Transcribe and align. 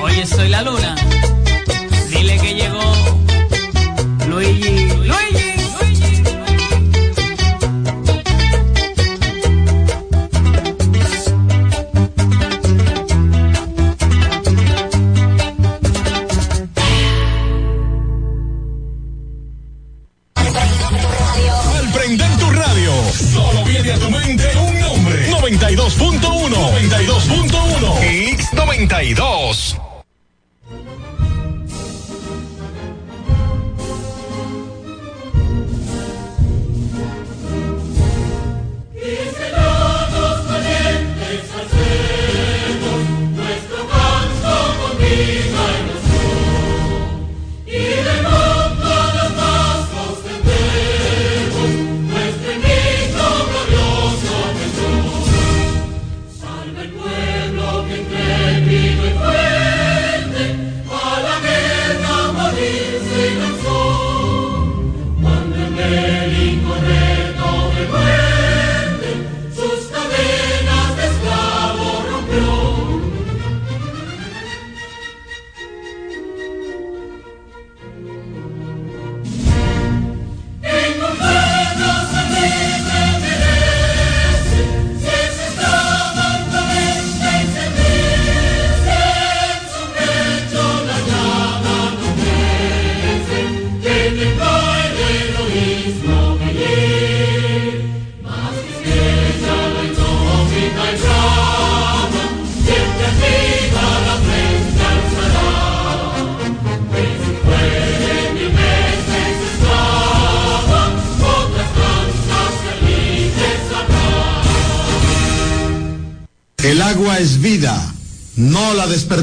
Oye, 0.00 0.24
soy 0.24 0.48
la 0.48 0.62
luna. 0.62 0.94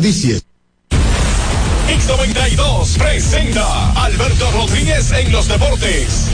La 0.10 0.16
desperdicies. 0.16 0.44
X92 1.88 2.98
presenta 2.98 3.92
Alberto 4.04 4.52
Rodríguez 4.52 5.12
en 5.12 5.32
los 5.32 5.48
deportes. 5.48 6.30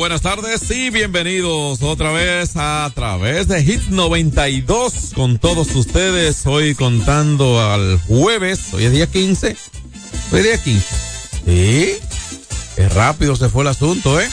Buenas 0.00 0.22
tardes 0.22 0.70
y 0.70 0.88
bienvenidos 0.88 1.82
otra 1.82 2.10
vez 2.10 2.52
a 2.54 2.90
través 2.94 3.48
de 3.48 3.60
Hits 3.60 3.90
92 3.90 5.12
con 5.14 5.38
todos 5.38 5.76
ustedes. 5.76 6.46
Hoy 6.46 6.74
contando 6.74 7.60
al 7.60 8.00
jueves, 8.08 8.72
hoy 8.72 8.86
es 8.86 8.92
día 8.92 9.06
15. 9.06 9.56
Hoy 10.32 10.38
es 10.38 10.42
día 10.42 10.56
15. 10.56 10.86
Sí, 11.44 11.98
qué 12.76 12.88
rápido 12.88 13.36
se 13.36 13.50
fue 13.50 13.60
el 13.60 13.68
asunto, 13.68 14.18
¿eh? 14.18 14.26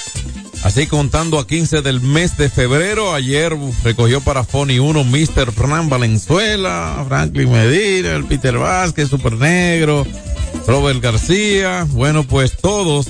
Así 0.64 0.88
contando 0.88 1.38
a 1.38 1.46
15 1.46 1.82
del 1.82 2.00
mes 2.00 2.38
de 2.38 2.50
febrero, 2.50 3.14
ayer 3.14 3.54
recogió 3.84 4.22
para 4.22 4.46
Fony 4.46 4.80
1 4.80 5.04
Mr. 5.04 5.52
Fran 5.52 5.90
Valenzuela, 5.90 7.04
Franklin 7.10 7.52
Medina, 7.52 8.16
el 8.16 8.24
Peter 8.24 8.58
Vázquez, 8.58 9.10
Super 9.10 9.34
Negro, 9.34 10.08
Robert 10.66 11.02
García, 11.02 11.86
bueno 11.90 12.24
pues 12.24 12.56
todos, 12.56 13.10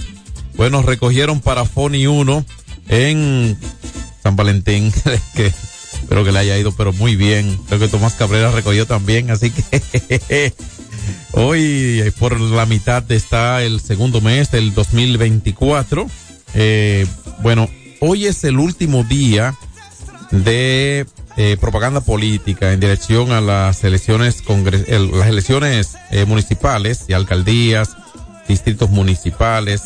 bueno 0.58 0.82
recogieron 0.82 1.40
para 1.40 1.66
Fony 1.66 2.08
1 2.08 2.46
en 2.90 3.58
San 4.22 4.36
Valentín, 4.36 4.92
que 5.36 5.54
espero 5.94 6.26
que 6.26 6.32
le 6.32 6.40
haya 6.40 6.58
ido 6.58 6.72
pero 6.74 6.92
muy 6.94 7.16
bien, 7.16 7.58
creo 7.68 7.80
que 7.80 7.88
Tomás 7.88 8.14
Cabrera 8.14 8.52
recogió 8.52 8.86
también, 8.86 9.32
así 9.32 9.52
que 9.52 10.54
hoy 11.32 12.02
eh, 12.04 12.12
por 12.20 12.40
la 12.40 12.66
mitad 12.66 13.10
está 13.12 13.64
el 13.64 13.80
segundo 13.80 14.20
mes 14.22 14.52
del 14.52 14.74
2024. 14.74 16.08
Eh, 16.54 17.06
bueno, 17.42 17.70
hoy 18.00 18.26
es 18.26 18.44
el 18.44 18.58
último 18.58 19.04
día 19.04 19.56
de 20.32 21.06
eh, 21.40 21.56
propaganda 21.62 22.02
política 22.02 22.74
en 22.74 22.80
dirección 22.80 23.32
a 23.32 23.42
las 23.42 23.84
elecciones, 23.84 24.42
congres 24.42 24.88
las 24.90 25.28
elecciones 25.28 25.96
eh, 26.10 26.26
municipales 26.26 27.06
y 27.08 27.14
alcaldías, 27.14 27.96
distritos 28.48 28.90
municipales, 28.90 29.84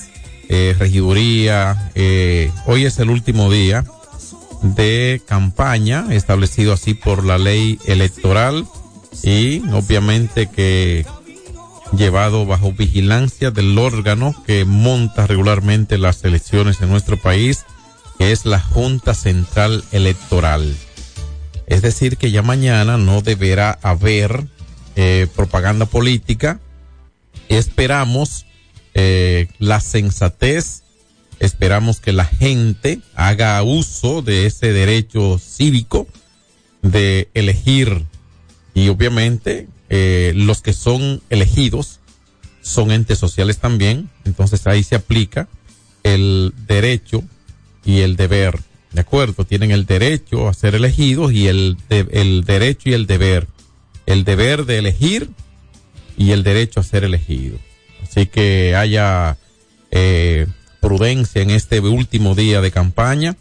eh, 0.53 0.75
regiduría. 0.77 1.91
Eh, 1.95 2.51
hoy 2.65 2.83
es 2.83 2.99
el 2.99 3.09
último 3.09 3.49
día 3.49 3.85
de 4.61 5.21
campaña 5.25 6.07
establecido 6.09 6.73
así 6.73 6.93
por 6.93 7.23
la 7.23 7.37
ley 7.37 7.79
electoral 7.85 8.67
y 9.23 9.61
obviamente 9.69 10.47
que 10.47 11.05
llevado 11.95 12.45
bajo 12.45 12.73
vigilancia 12.73 13.49
del 13.49 13.77
órgano 13.77 14.35
que 14.45 14.65
monta 14.65 15.25
regularmente 15.25 15.97
las 15.97 16.21
elecciones 16.25 16.81
en 16.81 16.89
nuestro 16.89 17.15
país, 17.15 17.65
que 18.19 18.33
es 18.33 18.45
la 18.45 18.59
Junta 18.59 19.13
Central 19.13 19.85
Electoral. 19.93 20.75
Es 21.65 21.81
decir, 21.81 22.17
que 22.17 22.29
ya 22.29 22.41
mañana 22.41 22.97
no 22.97 23.21
deberá 23.21 23.79
haber 23.81 24.47
eh, 24.97 25.27
propaganda 25.33 25.85
política. 25.85 26.59
Esperamos 27.47 28.45
eh, 28.93 29.47
la 29.59 29.79
sensatez, 29.79 30.83
esperamos 31.39 31.99
que 31.99 32.13
la 32.13 32.25
gente 32.25 33.01
haga 33.15 33.61
uso 33.63 34.21
de 34.21 34.45
ese 34.45 34.73
derecho 34.73 35.39
cívico 35.39 36.07
de 36.81 37.29
elegir 37.33 38.05
y 38.73 38.89
obviamente 38.89 39.67
eh, 39.89 40.33
los 40.35 40.61
que 40.61 40.73
son 40.73 41.21
elegidos 41.29 41.99
son 42.61 42.91
entes 42.91 43.17
sociales 43.17 43.57
también, 43.57 44.09
entonces 44.23 44.67
ahí 44.67 44.83
se 44.83 44.95
aplica 44.95 45.47
el 46.03 46.53
derecho 46.67 47.23
y 47.83 48.01
el 48.01 48.15
deber, 48.15 48.59
¿de 48.91 49.01
acuerdo? 49.01 49.45
Tienen 49.45 49.71
el 49.71 49.85
derecho 49.85 50.47
a 50.47 50.53
ser 50.53 50.75
elegidos 50.75 51.33
y 51.33 51.47
el, 51.47 51.77
de, 51.89 52.07
el 52.11 52.43
derecho 52.43 52.89
y 52.89 52.93
el 52.93 53.07
deber. 53.07 53.47
El 54.05 54.23
deber 54.23 54.65
de 54.65 54.79
elegir 54.79 55.29
y 56.17 56.31
el 56.31 56.43
derecho 56.43 56.79
a 56.79 56.83
ser 56.83 57.03
elegido. 57.03 57.57
Así 58.11 58.25
que 58.25 58.75
haya 58.75 59.37
eh, 59.89 60.45
prudencia 60.81 61.41
en 61.41 61.49
este 61.49 61.79
último 61.79 62.35
día 62.35 62.59
de 62.59 62.69
campaña. 62.69 63.37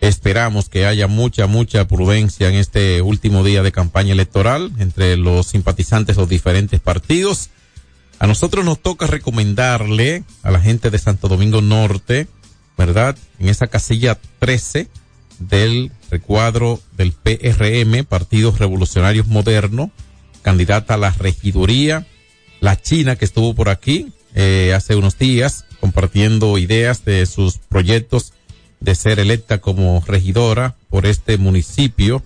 Esperamos 0.00 0.68
que 0.68 0.84
haya 0.84 1.06
mucha, 1.06 1.46
mucha 1.46 1.86
prudencia 1.86 2.48
en 2.48 2.56
este 2.56 3.02
último 3.02 3.44
día 3.44 3.62
de 3.62 3.70
campaña 3.70 4.12
electoral 4.12 4.72
entre 4.78 5.16
los 5.16 5.46
simpatizantes 5.46 6.16
de 6.16 6.22
los 6.22 6.28
diferentes 6.28 6.80
partidos. 6.80 7.50
A 8.18 8.26
nosotros 8.26 8.64
nos 8.64 8.80
toca 8.80 9.06
recomendarle 9.06 10.24
a 10.42 10.50
la 10.50 10.60
gente 10.60 10.90
de 10.90 10.98
Santo 10.98 11.28
Domingo 11.28 11.62
Norte, 11.62 12.26
¿verdad? 12.76 13.16
En 13.38 13.48
esa 13.48 13.68
casilla 13.68 14.18
13 14.40 14.88
del 15.38 15.92
recuadro 16.10 16.80
del 16.96 17.12
PRM, 17.12 18.04
Partidos 18.06 18.58
Revolucionarios 18.58 19.28
Modernos, 19.28 19.90
candidata 20.42 20.94
a 20.94 20.98
la 20.98 21.10
regiduría, 21.10 22.08
la 22.60 22.80
China 22.80 23.16
que 23.16 23.24
estuvo 23.24 23.54
por 23.54 23.68
aquí 23.68 24.12
eh, 24.34 24.72
hace 24.74 24.94
unos 24.94 25.18
días 25.18 25.64
compartiendo 25.80 26.58
ideas 26.58 27.04
de 27.04 27.26
sus 27.26 27.58
proyectos 27.58 28.32
de 28.80 28.94
ser 28.94 29.18
electa 29.18 29.58
como 29.58 30.02
regidora 30.06 30.76
por 30.88 31.06
este 31.06 31.36
municipio 31.38 32.22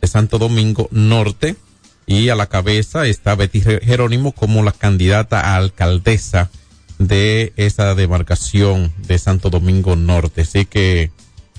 de 0.00 0.08
Santo 0.08 0.38
Domingo 0.38 0.88
Norte 0.90 1.56
y 2.06 2.30
a 2.30 2.34
la 2.34 2.46
cabeza 2.46 3.06
está 3.06 3.34
Betty 3.34 3.60
Jerónimo 3.60 4.32
como 4.32 4.62
la 4.62 4.72
candidata 4.72 5.40
a 5.40 5.56
alcaldesa 5.56 6.50
de 6.98 7.52
esa 7.56 7.94
demarcación 7.94 8.92
de 9.06 9.18
Santo 9.18 9.50
Domingo 9.50 9.94
Norte. 9.94 10.42
Así 10.42 10.64
que 10.64 11.10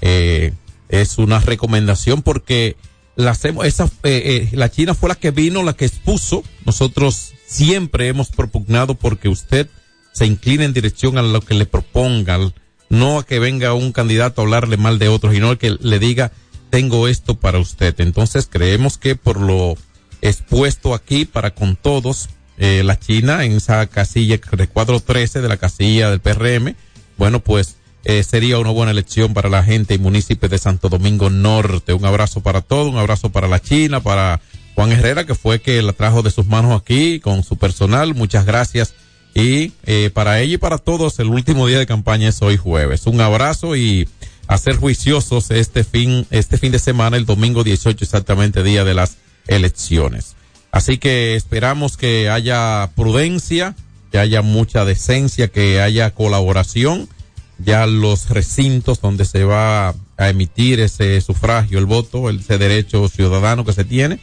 eh, 0.02 0.54
es 0.90 1.18
una 1.18 1.40
recomendación 1.40 2.24
porque 2.24 2.76
la 3.16 3.31
hacemos, 3.31 3.66
esa, 3.66 3.86
eh, 3.86 3.90
eh, 4.04 4.50
la 4.54 4.72
China 4.72 4.96
fue 4.96 5.10
la 5.10 5.16
que 5.16 5.31
vino, 5.31 5.64
la 5.64 5.74
que 5.74 5.86
expuso. 5.86 6.44
Nosotros 6.66 7.34
siempre 7.50 8.07
hemos 8.07 8.30
propugnado 8.30 8.94
porque 8.94 9.28
usted 9.28 9.68
se 10.13 10.25
incline 10.25 10.66
en 10.66 10.74
dirección 10.74 11.18
a 11.18 11.24
lo 11.24 11.42
que 11.42 11.56
le 11.56 11.66
propongan, 11.66 12.54
no 12.90 13.19
a 13.19 13.25
que 13.25 13.40
venga 13.40 13.74
un 13.74 13.92
candidato 13.92 14.42
a 14.42 14.44
hablarle 14.44 14.78
mal 14.78 15.00
de 15.00 15.07
otro, 15.07 15.31
sino 15.31 15.57
que 15.57 15.75
le 15.81 16.00
diga, 16.00 16.31
tengo 16.69 17.07
esto 17.07 17.36
para 17.36 17.57
usted. 17.57 17.96
Entonces 18.00 18.48
creemos 18.50 18.98
que 18.98 19.16
por 19.16 19.40
lo 19.40 19.75
expuesto 20.22 20.94
aquí 20.94 21.25
para 21.25 21.51
con 21.51 21.75
todos, 21.75 22.30
eh, 22.57 22.84
la 22.84 23.00
China 23.00 23.46
en 23.46 23.54
esa 23.54 23.88
casilla, 23.88 24.40
recuadro 24.52 25.00
13 25.00 25.42
de 25.42 25.48
la 25.48 25.57
casilla 25.57 26.12
del 26.12 26.19
PRM, 26.19 26.75
bueno, 27.18 27.40
pues 27.40 27.78
eh, 28.04 28.24
sería 28.24 28.60
una 28.60 28.69
buena 28.69 28.92
elección 28.92 29.34
para 29.34 29.50
la 29.50 29.63
gente 29.63 29.95
y 29.95 29.98
municipios 29.98 30.52
de 30.52 30.57
Santo 30.57 30.90
Domingo 30.90 31.30
Norte. 31.30 31.94
Un 31.94 32.06
abrazo 32.06 32.42
para 32.42 32.62
todos, 32.62 32.92
un 32.92 33.00
abrazo 33.00 33.31
para 33.31 33.48
la 33.48 33.60
China, 33.60 34.02
para 34.02 34.40
Juan 34.80 34.94
Herrera, 34.94 35.26
que 35.26 35.36
fue 35.36 35.60
que 35.60 35.81
la 35.81 35.92
trajo 35.92 36.22
de 36.22 36.31
sus 36.31 36.46
manos 36.46 36.81
aquí 36.81 37.20
con 37.20 37.44
su 37.44 37.58
personal. 37.58 38.16
Muchas 38.16 38.46
gracias. 38.46 38.94
Y 39.36 39.74
eh, 39.86 40.10
para 40.14 40.40
ella 40.40 40.54
y 40.54 40.58
para 40.58 40.78
todos, 40.78 41.20
el 41.20 41.28
último 41.28 41.68
día 41.68 41.80
de 41.80 41.86
campaña 41.86 42.30
es 42.30 42.42
hoy 42.42 42.56
jueves. 42.56 43.06
Un 43.06 43.20
abrazo 43.20 43.76
y 43.76 44.08
a 44.48 44.58
ser 44.58 44.78
juiciosos 44.78 45.52
este 45.52 45.84
fin, 45.84 46.26
este 46.30 46.58
fin 46.58 46.72
de 46.72 46.80
semana, 46.80 47.18
el 47.18 47.26
domingo 47.26 47.66
18, 47.66 48.06
exactamente 48.06 48.64
día 48.64 48.86
de 48.86 48.94
las 48.94 49.18
elecciones. 49.48 50.38
Así 50.72 50.98
que 50.98 51.36
esperamos 51.36 51.98
que 51.98 52.30
haya 52.30 52.90
prudencia, 52.96 53.76
que 54.14 54.18
haya 54.18 54.42
mucha 54.42 54.86
decencia, 54.86 55.50
que 55.50 55.81
haya 55.81 56.12
colaboración. 56.12 57.10
Ya 57.58 57.86
los 57.86 58.30
recintos 58.30 59.02
donde 59.02 59.26
se 59.26 59.44
va 59.44 59.94
a 60.16 60.30
emitir 60.30 60.80
ese 60.80 61.20
sufragio, 61.20 61.80
el 61.80 61.86
voto, 61.86 62.30
ese 62.30 62.58
derecho 62.58 63.10
ciudadano 63.10 63.66
que 63.66 63.74
se 63.74 63.84
tiene, 63.84 64.22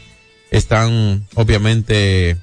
están 0.50 1.26
obviamente 1.34 2.38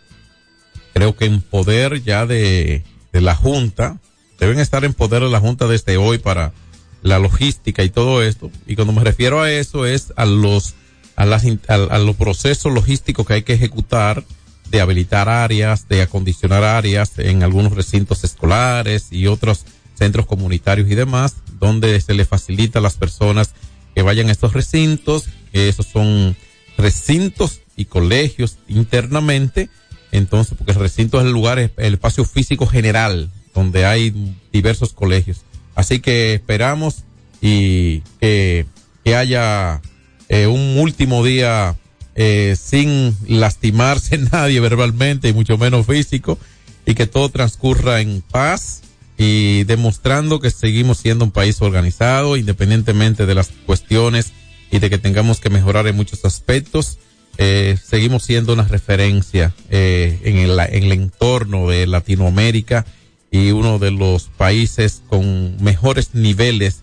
creo 0.93 1.15
que 1.15 1.25
en 1.25 1.41
poder 1.41 2.03
ya 2.03 2.25
de, 2.25 2.83
la 3.11 3.35
Junta, 3.35 3.99
deben 4.39 4.59
estar 4.59 4.85
en 4.85 4.93
poder 4.93 5.23
de 5.23 5.29
la 5.29 5.39
Junta 5.39 5.67
desde 5.67 5.97
hoy 5.97 6.17
para 6.17 6.53
la 7.01 7.19
logística 7.19 7.83
y 7.83 7.89
todo 7.89 8.23
esto. 8.23 8.49
Y 8.67 8.75
cuando 8.75 8.93
me 8.93 9.03
refiero 9.03 9.41
a 9.41 9.51
eso 9.51 9.85
es 9.85 10.13
a 10.15 10.25
los, 10.25 10.75
a 11.15 11.25
las, 11.25 11.43
a 11.67 11.97
los 11.97 12.15
procesos 12.15 12.71
logísticos 12.71 13.25
que 13.27 13.33
hay 13.33 13.43
que 13.43 13.53
ejecutar 13.53 14.23
de 14.69 14.81
habilitar 14.81 15.29
áreas, 15.29 15.87
de 15.87 16.01
acondicionar 16.01 16.63
áreas 16.63 17.19
en 17.19 17.43
algunos 17.43 17.73
recintos 17.73 18.23
escolares 18.23 19.07
y 19.11 19.27
otros 19.27 19.65
centros 19.95 20.25
comunitarios 20.25 20.89
y 20.89 20.95
demás, 20.95 21.35
donde 21.59 21.99
se 22.01 22.13
le 22.13 22.25
facilita 22.25 22.79
a 22.79 22.81
las 22.81 22.95
personas 22.95 23.51
que 23.93 24.01
vayan 24.01 24.29
a 24.29 24.31
estos 24.31 24.53
recintos, 24.53 25.25
esos 25.51 25.85
son 25.85 26.35
recintos 26.77 27.62
y 27.75 27.85
colegios 27.85 28.57
internamente, 28.67 29.69
entonces, 30.11 30.55
porque 30.57 30.73
el 30.73 30.79
recinto 30.79 31.19
es 31.19 31.25
el 31.25 31.31
lugar, 31.31 31.57
el 31.59 31.93
espacio 31.93 32.25
físico 32.25 32.67
general, 32.67 33.31
donde 33.53 33.85
hay 33.85 34.35
diversos 34.51 34.93
colegios. 34.93 35.41
Así 35.75 35.99
que 35.99 36.35
esperamos 36.35 37.03
y 37.41 38.01
que, 38.19 38.65
que 39.03 39.15
haya 39.15 39.81
eh, 40.29 40.47
un 40.47 40.77
último 40.79 41.23
día 41.23 41.75
eh, 42.15 42.55
sin 42.59 43.15
lastimarse 43.27 44.17
nadie 44.31 44.59
verbalmente 44.59 45.29
y 45.29 45.33
mucho 45.33 45.57
menos 45.57 45.85
físico 45.87 46.37
y 46.85 46.93
que 46.95 47.07
todo 47.07 47.29
transcurra 47.29 48.01
en 48.01 48.21
paz 48.21 48.81
y 49.17 49.63
demostrando 49.63 50.39
que 50.39 50.51
seguimos 50.51 50.97
siendo 50.97 51.25
un 51.25 51.31
país 51.31 51.61
organizado 51.61 52.37
independientemente 52.37 53.25
de 53.25 53.35
las 53.35 53.49
cuestiones 53.65 54.31
y 54.71 54.79
de 54.79 54.89
que 54.89 54.97
tengamos 54.97 55.39
que 55.39 55.49
mejorar 55.49 55.87
en 55.87 55.95
muchos 55.95 56.25
aspectos 56.25 56.97
eh, 57.37 57.77
seguimos 57.83 58.23
siendo 58.23 58.53
una 58.53 58.63
referencia 58.63 59.53
eh, 59.69 60.19
en, 60.23 60.37
el, 60.37 60.59
en 60.59 60.83
el 60.83 60.91
entorno 60.91 61.67
de 61.67 61.87
Latinoamérica 61.87 62.85
y 63.31 63.51
uno 63.51 63.79
de 63.79 63.91
los 63.91 64.29
países 64.29 65.01
con 65.07 65.61
mejores 65.63 66.13
niveles 66.13 66.81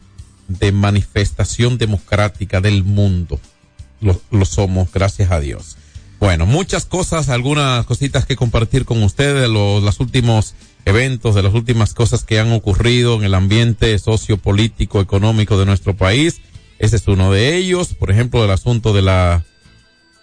de 0.49 0.73
manifestación 0.73 1.79
democrática 1.79 2.61
del 2.61 2.83
mundo. 2.83 3.39
Lo, 4.01 4.21
lo 4.31 4.45
somos, 4.45 4.91
gracias 4.93 5.31
a 5.31 5.39
Dios. 5.39 5.77
Bueno, 6.19 6.45
muchas 6.45 6.85
cosas, 6.85 7.29
algunas 7.29 7.87
cositas 7.87 8.27
que 8.27 8.37
compartir 8.37 8.85
con 8.85 9.03
ustedes, 9.03 9.49
los, 9.49 9.83
los 9.83 10.01
últimos 10.01 10.55
eventos, 10.85 11.35
de 11.35 11.43
las 11.43 11.55
últimas 11.55 11.95
cosas 11.95 12.25
que 12.25 12.41
han 12.41 12.53
ocurrido 12.53 13.15
en 13.15 13.25
el 13.25 13.35
ambiente 13.35 13.99
sociopolítico, 13.99 15.01
económico 15.01 15.59
de 15.59 15.67
nuestro 15.67 15.97
país. 15.97 16.41
Ese 16.79 16.97
es 16.97 17.09
uno 17.09 17.31
de 17.31 17.57
ellos. 17.57 17.95
Por 17.95 18.11
ejemplo, 18.11 18.45
el 18.45 18.51
asunto 18.51 18.93
de 18.93 19.03
la 19.03 19.45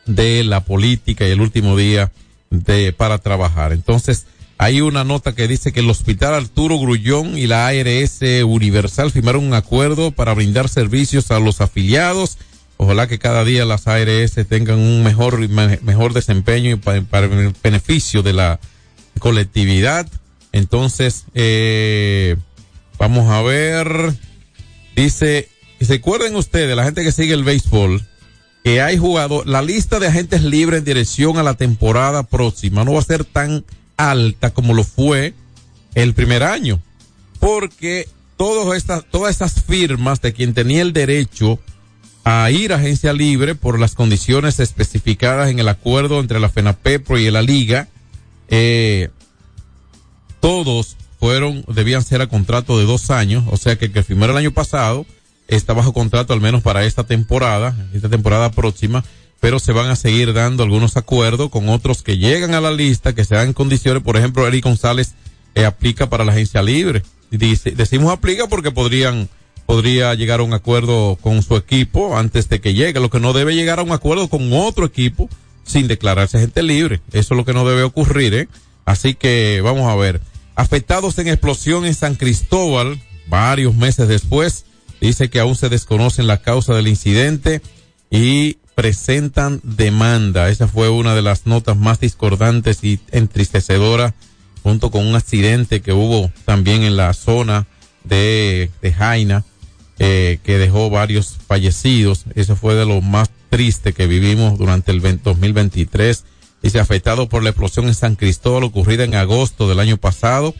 de 0.07 0.43
la 0.43 0.63
política 0.65 1.27
y 1.27 1.31
el 1.31 1.41
último 1.41 1.77
día 1.77 2.11
de 2.49 2.93
para 2.93 3.17
trabajar. 3.19 3.73
Entonces, 3.73 4.25
hay 4.57 4.81
una 4.81 5.03
nota 5.03 5.35
que 5.35 5.47
dice 5.47 5.71
que 5.71 5.81
el 5.81 5.89
Hospital 5.89 6.33
Arturo 6.33 6.79
Grullón 6.79 7.37
y 7.37 7.45
la 7.45 7.67
ARS 7.67 8.21
Universal 8.43 9.11
firmaron 9.11 9.45
un 9.45 9.53
acuerdo 9.53 10.11
para 10.11 10.33
brindar 10.33 10.67
servicios 10.67 11.29
a 11.29 11.39
los 11.39 11.61
afiliados. 11.61 12.37
Ojalá 12.77 13.07
que 13.07 13.19
cada 13.19 13.43
día 13.43 13.65
las 13.65 13.87
ARS 13.87 14.33
tengan 14.49 14.79
un 14.79 15.03
mejor 15.03 15.47
mejor 15.47 16.13
desempeño 16.13 16.71
y 16.71 16.75
para, 16.75 17.25
el 17.25 17.53
beneficio 17.63 18.23
de 18.23 18.33
la 18.33 18.59
colectividad. 19.19 20.07
Entonces, 20.51 21.25
eh, 21.35 22.35
vamos 22.97 23.29
a 23.29 23.41
ver. 23.43 24.13
Dice, 24.95 25.49
¿se 25.79 25.93
acuerdan 25.93 26.35
ustedes, 26.35 26.75
la 26.75 26.83
gente 26.83 27.03
que 27.03 27.11
sigue 27.11 27.35
el 27.35 27.43
béisbol, 27.43 28.03
que 28.63 28.81
hay 28.81 28.97
jugado, 28.97 29.43
la 29.45 29.61
lista 29.61 29.99
de 29.99 30.07
agentes 30.07 30.43
libres 30.43 30.79
en 30.79 30.85
dirección 30.85 31.37
a 31.37 31.43
la 31.43 31.53
temporada 31.53 32.23
próxima 32.23 32.83
no 32.83 32.93
va 32.93 32.99
a 32.99 33.03
ser 33.03 33.23
tan 33.23 33.63
alta 33.95 34.49
como 34.51 34.73
lo 34.73 34.83
fue 34.83 35.33
el 35.95 36.13
primer 36.13 36.43
año, 36.43 36.81
porque 37.39 38.07
todas 38.35 38.77
estas, 38.77 39.05
todas 39.09 39.31
estas 39.31 39.63
firmas 39.63 40.21
de 40.21 40.33
quien 40.33 40.53
tenía 40.53 40.81
el 40.81 40.93
derecho 40.93 41.59
a 42.23 42.51
ir 42.51 42.73
a 42.73 42.75
agencia 42.75 43.13
libre 43.13 43.55
por 43.55 43.79
las 43.79 43.95
condiciones 43.95 44.59
especificadas 44.59 45.49
en 45.49 45.59
el 45.59 45.69
acuerdo 45.69 46.19
entre 46.19 46.39
la 46.39 46.49
FENAPEPRO 46.49 47.17
y 47.17 47.31
la 47.31 47.41
Liga, 47.41 47.87
eh, 48.49 49.09
todos 50.41 50.97
fueron, 51.19 51.63
debían 51.67 52.03
ser 52.03 52.21
a 52.21 52.27
contrato 52.27 52.77
de 52.77 52.85
dos 52.85 53.11
años, 53.11 53.45
o 53.49 53.57
sea 53.57 53.77
que 53.77 53.85
el 53.85 53.91
que 53.93 54.05
el 54.13 54.37
año 54.37 54.51
pasado 54.51 55.05
está 55.47 55.73
bajo 55.73 55.93
contrato 55.93 56.33
al 56.33 56.41
menos 56.41 56.61
para 56.61 56.85
esta 56.85 57.05
temporada, 57.05 57.75
esta 57.93 58.09
temporada 58.09 58.51
próxima, 58.51 59.03
pero 59.39 59.59
se 59.59 59.71
van 59.71 59.89
a 59.89 59.95
seguir 59.95 60.33
dando 60.33 60.63
algunos 60.63 60.97
acuerdos 60.97 61.49
con 61.49 61.69
otros 61.69 62.01
que 62.01 62.17
llegan 62.17 62.53
a 62.53 62.61
la 62.61 62.71
lista, 62.71 63.13
que 63.13 63.25
se 63.25 63.35
dan 63.35 63.53
condiciones, 63.53 64.03
por 64.03 64.17
ejemplo, 64.17 64.47
Eric 64.47 64.63
González 64.63 65.13
eh, 65.55 65.65
aplica 65.65 66.09
para 66.09 66.25
la 66.25 66.31
agencia 66.31 66.61
libre. 66.61 67.03
Dice, 67.29 67.71
decimos 67.71 68.11
aplica 68.11 68.47
porque 68.47 68.71
podrían 68.71 69.29
podría 69.65 70.15
llegar 70.15 70.39
a 70.39 70.43
un 70.43 70.53
acuerdo 70.53 71.17
con 71.21 71.43
su 71.43 71.57
equipo 71.57 72.17
antes 72.17 72.47
de 72.47 72.61
que 72.61 72.73
llegue, 72.73 73.01
lo 73.01 73.09
que 73.09 73.19
no 73.19 73.33
debe 73.33 73.53
llegar 73.53 73.79
a 73.79 73.83
un 73.83 73.91
acuerdo 73.91 74.29
con 74.29 74.53
otro 74.53 74.85
equipo 74.85 75.29
sin 75.63 75.87
declararse 75.87 76.39
gente 76.39 76.63
libre. 76.63 77.01
Eso 77.11 77.33
es 77.33 77.37
lo 77.37 77.43
que 77.43 77.53
no 77.53 77.67
debe 77.67 77.83
ocurrir, 77.83 78.33
¿eh? 78.33 78.47
Así 78.85 79.13
que 79.13 79.59
vamos 79.61 79.91
a 79.91 79.95
ver. 79.95 80.21
Afectados 80.55 81.19
en 81.19 81.27
explosión 81.27 81.85
en 81.85 81.93
San 81.93 82.15
Cristóbal, 82.15 82.99
varios 83.27 83.75
meses 83.75 84.07
después, 84.07 84.65
dice 85.01 85.29
que 85.29 85.39
aún 85.39 85.55
se 85.55 85.69
desconocen 85.69 86.27
la 86.27 86.41
causa 86.41 86.73
del 86.73 86.87
incidente 86.87 87.61
y 88.09 88.57
presentan 88.75 89.59
demanda. 89.63 90.49
Esa 90.49 90.67
fue 90.67 90.89
una 90.89 91.15
de 91.15 91.21
las 91.21 91.45
notas 91.45 91.77
más 91.77 91.99
discordantes 91.99 92.83
y 92.83 92.99
entristecedoras 93.11 94.13
junto 94.63 94.91
con 94.91 95.05
un 95.05 95.15
accidente 95.15 95.81
que 95.81 95.93
hubo 95.93 96.31
también 96.45 96.83
en 96.83 96.97
la 96.97 97.13
zona 97.13 97.67
de, 98.03 98.69
de 98.81 98.93
Jaina 98.93 99.43
eh, 99.99 100.37
que 100.43 100.59
dejó 100.59 100.91
varios 100.91 101.37
fallecidos. 101.47 102.25
Eso 102.35 102.55
fue 102.55 102.75
de 102.75 102.85
lo 102.85 103.01
más 103.01 103.31
triste 103.49 103.93
que 103.93 104.05
vivimos 104.05 104.59
durante 104.59 104.91
el 104.91 105.01
2023. 105.01 106.23
Dice, 106.61 106.79
afectado 106.79 107.27
por 107.27 107.41
la 107.41 107.49
explosión 107.49 107.87
en 107.87 107.95
San 107.95 108.15
Cristóbal 108.15 108.63
ocurrida 108.63 109.05
en 109.05 109.15
agosto 109.15 109.67
del 109.67 109.79
año 109.79 109.97
pasado, 109.97 110.53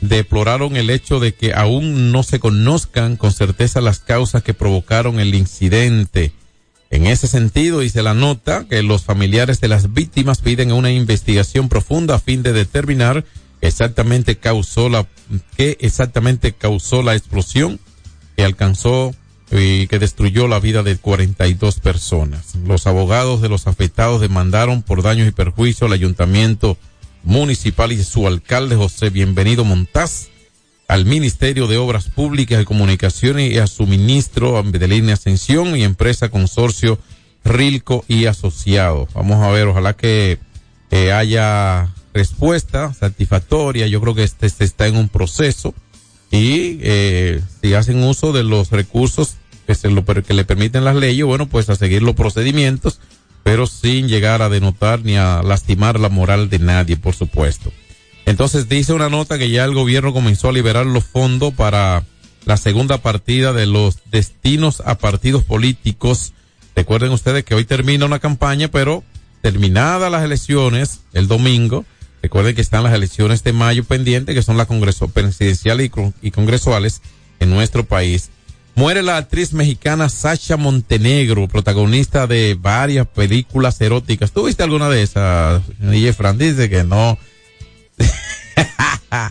deploraron 0.00 0.76
el 0.76 0.90
hecho 0.90 1.20
de 1.20 1.34
que 1.34 1.54
aún 1.54 2.12
no 2.12 2.22
se 2.22 2.38
conozcan 2.38 3.16
con 3.16 3.32
certeza 3.32 3.80
las 3.80 3.98
causas 4.00 4.42
que 4.42 4.54
provocaron 4.54 5.20
el 5.20 5.34
incidente. 5.34 6.32
En 6.90 7.06
ese 7.06 7.26
sentido, 7.26 7.80
dice 7.80 8.02
la 8.02 8.14
nota 8.14 8.66
que 8.68 8.82
los 8.82 9.04
familiares 9.04 9.60
de 9.60 9.68
las 9.68 9.92
víctimas 9.92 10.38
piden 10.38 10.72
una 10.72 10.92
investigación 10.92 11.68
profunda 11.68 12.16
a 12.16 12.20
fin 12.20 12.42
de 12.42 12.52
determinar 12.52 13.24
exactamente 13.60 14.36
causó 14.36 14.88
la, 14.88 15.06
qué 15.56 15.76
exactamente 15.80 16.52
causó 16.52 17.02
la 17.02 17.14
explosión 17.14 17.80
que 18.36 18.44
alcanzó 18.44 19.14
y 19.50 19.86
que 19.86 19.98
destruyó 19.98 20.48
la 20.48 20.60
vida 20.60 20.82
de 20.82 20.96
42 20.96 21.80
personas. 21.80 22.54
Los 22.66 22.86
abogados 22.86 23.40
de 23.40 23.48
los 23.48 23.66
afectados 23.66 24.20
demandaron 24.20 24.82
por 24.82 25.02
daños 25.02 25.28
y 25.28 25.32
perjuicios 25.32 25.88
al 25.88 25.94
ayuntamiento 25.94 26.76
municipal 27.26 27.92
y 27.92 28.02
su 28.02 28.26
alcalde 28.26 28.76
José 28.76 29.10
Bienvenido 29.10 29.64
Montaz, 29.64 30.28
al 30.88 31.04
Ministerio 31.04 31.66
de 31.66 31.76
Obras 31.76 32.08
Públicas 32.08 32.62
y 32.62 32.64
Comunicaciones 32.64 33.52
y 33.52 33.58
a 33.58 33.66
su 33.66 33.86
ministro 33.86 34.56
Adelina 34.56 35.14
Ascensión 35.14 35.76
y 35.76 35.82
empresa 35.82 36.28
consorcio 36.28 36.98
Rilco 37.44 38.04
y 38.06 38.26
Asociados. 38.26 39.12
Vamos 39.12 39.42
a 39.42 39.50
ver, 39.50 39.66
ojalá 39.66 39.94
que 39.94 40.38
haya 41.12 41.92
respuesta 42.14 42.94
satisfactoria. 42.94 43.88
Yo 43.88 44.00
creo 44.00 44.14
que 44.14 44.22
este, 44.22 44.46
este 44.46 44.64
está 44.64 44.86
en 44.86 44.96
un 44.96 45.08
proceso 45.08 45.74
y 46.30 46.78
eh, 46.80 47.42
si 47.60 47.74
hacen 47.74 48.02
uso 48.04 48.32
de 48.32 48.44
los 48.44 48.70
recursos 48.70 49.36
que, 49.66 49.74
se 49.74 49.90
lo, 49.90 50.04
que 50.04 50.34
le 50.34 50.44
permiten 50.44 50.84
las 50.84 50.94
leyes, 50.94 51.26
bueno, 51.26 51.46
pues 51.48 51.68
a 51.70 51.76
seguir 51.76 52.02
los 52.02 52.14
procedimientos, 52.14 53.00
pero 53.46 53.68
sin 53.68 54.08
llegar 54.08 54.42
a 54.42 54.48
denotar 54.48 55.04
ni 55.04 55.16
a 55.16 55.40
lastimar 55.40 56.00
la 56.00 56.08
moral 56.08 56.50
de 56.50 56.58
nadie, 56.58 56.96
por 56.96 57.14
supuesto. 57.14 57.72
Entonces 58.24 58.68
dice 58.68 58.92
una 58.92 59.08
nota 59.08 59.38
que 59.38 59.50
ya 59.50 59.64
el 59.64 59.72
gobierno 59.72 60.12
comenzó 60.12 60.48
a 60.48 60.52
liberar 60.52 60.84
los 60.84 61.04
fondos 61.04 61.54
para 61.54 62.02
la 62.44 62.56
segunda 62.56 62.98
partida 62.98 63.52
de 63.52 63.66
los 63.66 63.98
destinos 64.10 64.82
a 64.84 64.98
partidos 64.98 65.44
políticos. 65.44 66.32
Recuerden 66.74 67.12
ustedes 67.12 67.44
que 67.44 67.54
hoy 67.54 67.64
termina 67.64 68.04
una 68.04 68.18
campaña, 68.18 68.66
pero 68.66 69.04
terminadas 69.42 70.10
las 70.10 70.24
elecciones 70.24 71.02
el 71.12 71.28
domingo, 71.28 71.84
Recuerden 72.22 72.56
que 72.56 72.62
están 72.62 72.82
las 72.82 72.94
elecciones 72.94 73.44
de 73.44 73.52
mayo 73.52 73.84
pendientes, 73.84 74.34
que 74.34 74.42
son 74.42 74.56
las 74.56 74.66
congreso 74.66 75.06
presidenciales 75.06 75.92
y, 76.20 76.30
congresuales 76.32 77.00
en 77.38 77.50
nuestro 77.50 77.84
país. 77.84 78.30
Muere 78.76 79.02
la 79.02 79.16
actriz 79.16 79.52
mexicana 79.54 80.08
Sacha 80.10 80.58
Montenegro, 80.58 81.48
protagonista 81.48 82.26
de 82.26 82.56
varias 82.60 83.06
películas 83.06 83.80
eróticas. 83.80 84.32
¿Tú 84.32 84.44
viste 84.44 84.62
alguna 84.62 84.90
de 84.90 85.02
esas? 85.02 85.62
Y 85.92 86.12
Fran 86.12 86.36
dice 86.36 86.68
que 86.68 86.84
no. 86.84 87.18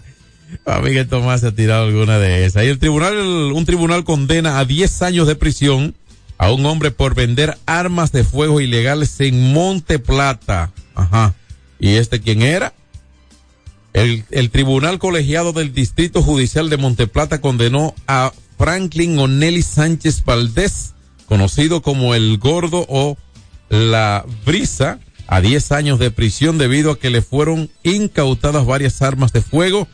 A 0.65 0.81
mí 0.81 1.05
Tomás 1.05 1.41
se 1.41 1.47
ha 1.47 1.51
tirado 1.51 1.85
alguna 1.85 2.17
de 2.17 2.45
esas. 2.45 2.63
Y 2.63 2.67
el 2.67 2.79
tribunal, 2.79 3.15
un 3.17 3.65
tribunal 3.65 4.03
condena 4.03 4.57
a 4.57 4.65
10 4.65 5.03
años 5.03 5.27
de 5.27 5.35
prisión 5.35 5.93
a 6.39 6.51
un 6.51 6.65
hombre 6.65 6.89
por 6.89 7.13
vender 7.13 7.55
armas 7.67 8.11
de 8.11 8.23
fuego 8.23 8.59
ilegales 8.61 9.19
en 9.19 9.53
Monte 9.53 9.99
Plata. 9.99 10.71
Ajá. 10.95 11.35
¿Y 11.79 11.95
este 11.95 12.19
quién 12.19 12.41
era? 12.41 12.73
El, 13.95 14.49
Tribunal 14.49 14.99
Colegiado 14.99 15.53
del 15.53 15.73
Distrito 15.73 16.21
Judicial 16.21 16.69
de 16.69 16.75
Monteplata 16.75 17.39
condenó 17.39 17.95
a 18.07 18.33
Franklin 18.57 19.17
Onelli 19.19 19.62
Sánchez 19.62 20.24
Valdés, 20.24 20.93
conocido 21.25 21.81
como 21.81 22.15
el 22.15 22.38
Gordo 22.38 22.85
o 22.89 23.17
la 23.69 24.25
Brisa, 24.45 25.00
a 25.27 25.41
10 25.41 25.71
años 25.71 26.00
de 26.00 26.12
prisión 26.12 26.57
debido 26.57 26.91
a 26.91 27.00
que 27.00 27.09
le 27.09 27.21
fueron 27.21 27.69
incautadas 27.83 28.65
varias 28.65 29.01
armas 29.01 29.33
de 29.33 29.41
fuego 29.41 29.88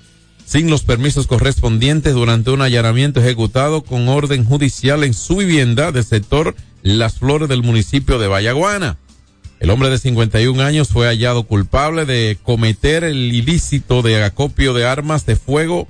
sin 0.46 0.70
los 0.70 0.84
permisos 0.84 1.28
correspondientes 1.28 2.14
durante 2.14 2.52
un 2.52 2.62
allanamiento 2.62 3.22
ejecutado 3.22 3.84
con 3.84 4.10
orden 4.10 4.44
judicial 4.44 5.04
en 5.04 5.14
su 5.14 5.38
vivienda 5.38 5.94
del 5.94 6.04
sector 6.04 6.56
Las 6.82 7.20
Flores 7.20 7.48
del 7.48 7.64
municipio 7.64 8.20
de 8.20 8.28
Vallaguana. 8.28 8.98
El 9.62 9.70
hombre 9.70 9.90
de 9.90 10.00
51 10.00 10.62
años 10.62 10.90
fue 10.90 11.08
hallado 11.08 11.44
culpable 11.44 12.06
de 12.06 12.38
cometer 12.44 13.04
el 13.04 13.34
ilícito 13.34 14.02
de 14.02 14.22
acopio 14.24 14.74
de 14.74 14.86
armas 14.86 15.26
de 15.26 15.36
fuego 15.36 15.88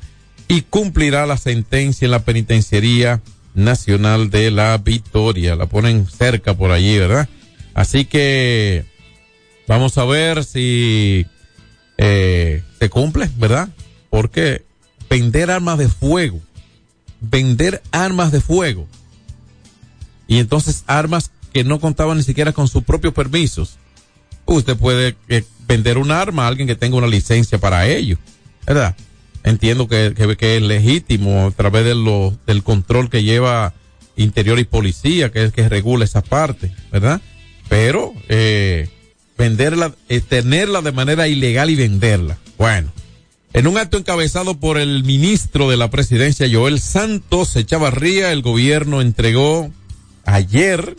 y 0.51 0.63
cumplirá 0.63 1.25
la 1.25 1.37
sentencia 1.37 2.03
en 2.03 2.11
la 2.11 2.25
penitenciaría 2.25 3.21
nacional 3.53 4.29
de 4.29 4.51
la 4.51 4.77
Victoria. 4.77 5.55
La 5.55 5.67
ponen 5.67 6.05
cerca 6.05 6.55
por 6.55 6.71
allí, 6.71 6.97
¿verdad? 6.97 7.29
Así 7.73 8.03
que 8.03 8.83
vamos 9.65 9.97
a 9.97 10.03
ver 10.03 10.43
si 10.43 11.25
eh, 11.97 12.63
se 12.77 12.89
cumple, 12.89 13.29
¿verdad? 13.37 13.69
Porque 14.09 14.65
vender 15.09 15.51
armas 15.51 15.77
de 15.77 15.87
fuego, 15.87 16.41
vender 17.21 17.81
armas 17.93 18.33
de 18.33 18.41
fuego 18.41 18.89
y 20.27 20.39
entonces 20.39 20.83
armas 20.85 21.31
que 21.53 21.63
no 21.63 21.79
contaba 21.79 22.13
ni 22.13 22.23
siquiera 22.23 22.51
con 22.51 22.67
sus 22.67 22.83
propios 22.83 23.13
permisos. 23.13 23.77
Usted 24.45 24.75
puede 24.75 25.15
eh, 25.29 25.45
vender 25.65 25.97
un 25.97 26.11
arma 26.11 26.43
a 26.43 26.47
alguien 26.49 26.67
que 26.67 26.75
tenga 26.75 26.97
una 26.97 27.07
licencia 27.07 27.57
para 27.57 27.87
ello, 27.87 28.17
¿verdad? 28.67 28.97
Entiendo 29.43 29.87
que, 29.87 30.13
que, 30.37 30.57
es 30.57 30.61
legítimo 30.61 31.47
a 31.47 31.51
través 31.51 31.83
de 31.85 31.95
lo, 31.95 32.37
del 32.45 32.63
control 32.63 33.09
que 33.09 33.23
lleva 33.23 33.73
interior 34.15 34.59
y 34.59 34.65
policía, 34.65 35.31
que 35.31 35.43
es 35.43 35.51
que 35.51 35.67
regula 35.67 36.05
esa 36.05 36.21
parte, 36.21 36.71
¿verdad? 36.91 37.21
Pero 37.69 38.13
eh, 38.29 38.89
venderla, 39.37 39.95
eh, 40.09 40.21
tenerla 40.21 40.81
de 40.81 40.91
manera 40.91 41.27
ilegal 41.27 41.69
y 41.69 41.75
venderla. 41.75 42.37
Bueno, 42.57 42.91
en 43.53 43.67
un 43.67 43.77
acto 43.77 43.97
encabezado 43.97 44.59
por 44.59 44.77
el 44.77 45.03
ministro 45.03 45.69
de 45.69 45.77
la 45.77 45.89
presidencia, 45.89 46.47
Joel 46.51 46.79
Santos 46.79 47.55
Echavarría, 47.55 48.31
el 48.31 48.43
gobierno 48.43 49.01
entregó 49.01 49.71
ayer 50.25 50.95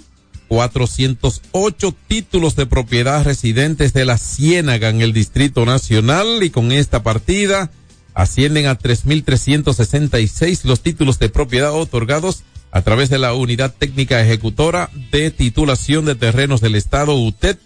408 0.48 1.94
títulos 2.08 2.56
de 2.56 2.66
propiedad 2.66 3.24
residentes 3.24 3.94
de 3.94 4.04
la 4.04 4.18
Ciénaga 4.18 4.90
en 4.90 5.00
el 5.00 5.14
Distrito 5.14 5.64
Nacional 5.64 6.42
y 6.42 6.50
con 6.50 6.72
esta 6.72 7.02
partida 7.02 7.70
ascienden 8.14 8.66
a 8.66 8.78
3.366 8.78 10.64
los 10.64 10.80
títulos 10.80 11.18
de 11.18 11.28
propiedad 11.28 11.72
otorgados 11.72 12.42
a 12.70 12.82
través 12.82 13.10
de 13.10 13.18
la 13.18 13.34
Unidad 13.34 13.74
Técnica 13.76 14.20
Ejecutora 14.20 14.90
de 15.10 15.30
Titulación 15.30 16.04
de 16.04 16.14
Terrenos 16.14 16.60
del 16.60 16.74
Estado 16.74 17.14
UTED 17.14 17.56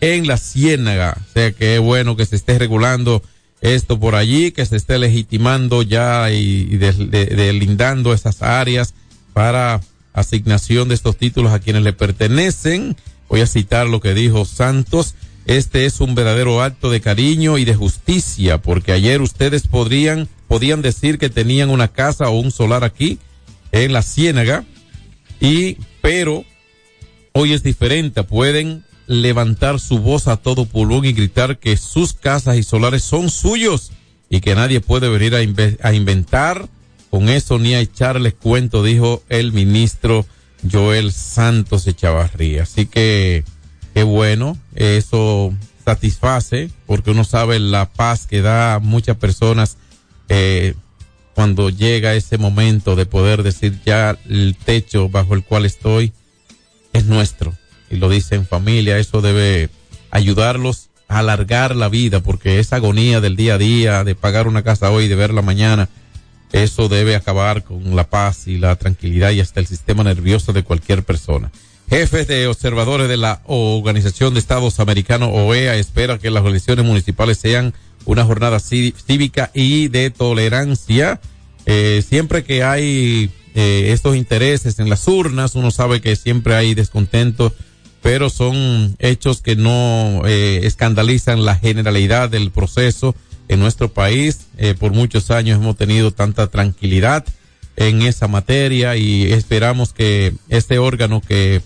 en 0.00 0.26
la 0.26 0.36
Ciénaga. 0.36 1.16
O 1.18 1.32
sea 1.32 1.52
que 1.52 1.76
es 1.76 1.80
bueno 1.80 2.16
que 2.16 2.26
se 2.26 2.36
esté 2.36 2.58
regulando 2.58 3.22
esto 3.60 3.98
por 3.98 4.14
allí, 4.14 4.52
que 4.52 4.66
se 4.66 4.76
esté 4.76 4.98
legitimando 4.98 5.82
ya 5.82 6.30
y, 6.30 6.64
delindando 6.76 8.12
esas 8.12 8.42
áreas 8.42 8.94
para 9.32 9.80
asignación 10.12 10.88
de 10.88 10.94
estos 10.94 11.16
títulos 11.16 11.52
a 11.52 11.60
quienes 11.60 11.82
le 11.82 11.92
pertenecen. 11.92 12.96
Voy 13.28 13.40
a 13.40 13.46
citar 13.46 13.86
lo 13.86 14.00
que 14.00 14.14
dijo 14.14 14.44
Santos. 14.44 15.14
Este 15.46 15.86
es 15.86 16.00
un 16.00 16.16
verdadero 16.16 16.60
acto 16.60 16.90
de 16.90 17.00
cariño 17.00 17.56
y 17.56 17.64
de 17.64 17.74
justicia, 17.74 18.60
porque 18.60 18.90
ayer 18.90 19.20
ustedes 19.20 19.68
podrían, 19.68 20.28
podían 20.48 20.82
decir 20.82 21.18
que 21.18 21.30
tenían 21.30 21.70
una 21.70 21.88
casa 21.88 22.28
o 22.28 22.38
un 22.38 22.50
solar 22.50 22.82
aquí 22.82 23.20
en 23.70 23.92
la 23.92 24.02
Ciénaga, 24.02 24.64
y, 25.40 25.76
pero 26.02 26.44
hoy 27.32 27.52
es 27.52 27.62
diferente. 27.62 28.24
Pueden 28.24 28.84
levantar 29.06 29.78
su 29.78 30.00
voz 30.00 30.26
a 30.26 30.36
todo 30.36 30.66
pulmón 30.66 31.04
y 31.04 31.12
gritar 31.12 31.58
que 31.58 31.76
sus 31.76 32.12
casas 32.12 32.56
y 32.56 32.64
solares 32.64 33.04
son 33.04 33.30
suyos 33.30 33.92
y 34.28 34.40
que 34.40 34.56
nadie 34.56 34.80
puede 34.80 35.08
venir 35.08 35.34
a, 35.36 35.88
a 35.88 35.92
inventar 35.92 36.68
con 37.10 37.28
eso 37.28 37.58
ni 37.58 37.74
a 37.74 37.80
echarles 37.80 38.34
cuento, 38.34 38.82
dijo 38.82 39.22
el 39.28 39.52
ministro 39.52 40.26
Joel 40.70 41.12
Santos 41.12 41.86
Echavarría. 41.86 42.64
Así 42.64 42.86
que, 42.86 43.44
qué 43.96 44.02
bueno, 44.02 44.58
eso 44.74 45.54
satisface 45.82 46.68
porque 46.84 47.12
uno 47.12 47.24
sabe 47.24 47.58
la 47.58 47.86
paz 47.86 48.26
que 48.26 48.42
da 48.42 48.74
a 48.74 48.78
muchas 48.78 49.16
personas 49.16 49.78
eh, 50.28 50.74
cuando 51.34 51.70
llega 51.70 52.12
ese 52.12 52.36
momento 52.36 52.94
de 52.94 53.06
poder 53.06 53.42
decir 53.42 53.80
ya 53.86 54.18
el 54.28 54.54
techo 54.62 55.08
bajo 55.08 55.32
el 55.32 55.44
cual 55.44 55.64
estoy 55.64 56.12
es 56.92 57.06
nuestro. 57.06 57.54
Y 57.88 57.96
lo 57.96 58.10
dice 58.10 58.34
en 58.34 58.46
familia, 58.46 58.98
eso 58.98 59.22
debe 59.22 59.70
ayudarlos 60.10 60.90
a 61.08 61.20
alargar 61.20 61.74
la 61.74 61.88
vida, 61.88 62.20
porque 62.20 62.58
esa 62.58 62.76
agonía 62.76 63.22
del 63.22 63.34
día 63.34 63.54
a 63.54 63.58
día, 63.58 64.04
de 64.04 64.14
pagar 64.14 64.46
una 64.46 64.62
casa 64.62 64.90
hoy, 64.90 65.08
de 65.08 65.14
verla 65.14 65.40
mañana, 65.40 65.88
eso 66.52 66.90
debe 66.90 67.16
acabar 67.16 67.64
con 67.64 67.96
la 67.96 68.10
paz 68.10 68.46
y 68.46 68.58
la 68.58 68.76
tranquilidad 68.76 69.30
y 69.30 69.40
hasta 69.40 69.60
el 69.60 69.66
sistema 69.66 70.04
nervioso 70.04 70.52
de 70.52 70.64
cualquier 70.64 71.02
persona. 71.02 71.50
Jefes 71.88 72.26
de 72.26 72.48
observadores 72.48 73.08
de 73.08 73.16
la 73.16 73.42
Organización 73.46 74.34
de 74.34 74.40
Estados 74.40 74.80
Americanos, 74.80 75.30
OEA, 75.32 75.76
espera 75.76 76.18
que 76.18 76.30
las 76.30 76.44
elecciones 76.44 76.84
municipales 76.84 77.38
sean 77.38 77.74
una 78.06 78.24
jornada 78.24 78.56
cí- 78.58 78.92
cívica 79.06 79.50
y 79.54 79.88
de 79.88 80.10
tolerancia. 80.10 81.20
Eh, 81.64 82.02
siempre 82.06 82.42
que 82.44 82.64
hay 82.64 83.30
eh, 83.54 83.92
estos 83.92 84.16
intereses 84.16 84.78
en 84.80 84.88
las 84.90 85.06
urnas, 85.06 85.54
uno 85.54 85.70
sabe 85.70 86.00
que 86.00 86.16
siempre 86.16 86.56
hay 86.56 86.74
descontento, 86.74 87.52
pero 88.02 88.30
son 88.30 88.96
hechos 88.98 89.40
que 89.40 89.54
no 89.54 90.22
eh, 90.26 90.60
escandalizan 90.64 91.44
la 91.44 91.54
generalidad 91.56 92.30
del 92.30 92.50
proceso 92.50 93.14
en 93.48 93.60
nuestro 93.60 93.92
país. 93.92 94.46
Eh, 94.58 94.74
por 94.78 94.92
muchos 94.92 95.30
años 95.30 95.60
hemos 95.60 95.76
tenido 95.76 96.10
tanta 96.10 96.48
tranquilidad 96.48 97.24
en 97.76 98.02
esa 98.02 98.26
materia 98.26 98.96
y 98.96 99.32
esperamos 99.32 99.92
que 99.92 100.34
este 100.48 100.78
órgano 100.78 101.20
que 101.20 101.60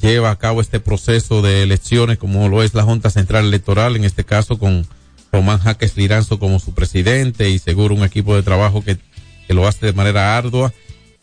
lleva 0.00 0.30
a 0.30 0.36
cabo 0.36 0.60
este 0.60 0.80
proceso 0.80 1.42
de 1.42 1.62
elecciones, 1.62 2.18
como 2.18 2.48
lo 2.48 2.62
es 2.62 2.74
la 2.74 2.82
Junta 2.82 3.10
Central 3.10 3.46
Electoral, 3.46 3.96
en 3.96 4.04
este 4.04 4.24
caso 4.24 4.58
con 4.58 4.86
Román 5.32 5.58
Jaques 5.58 5.96
Liranzo 5.96 6.38
como 6.38 6.60
su 6.60 6.74
presidente 6.74 7.50
y 7.50 7.58
seguro 7.58 7.94
un 7.94 8.04
equipo 8.04 8.36
de 8.36 8.42
trabajo 8.42 8.82
que, 8.82 8.98
que 9.46 9.54
lo 9.54 9.66
hace 9.66 9.86
de 9.86 9.92
manera 9.92 10.36
ardua, 10.36 10.72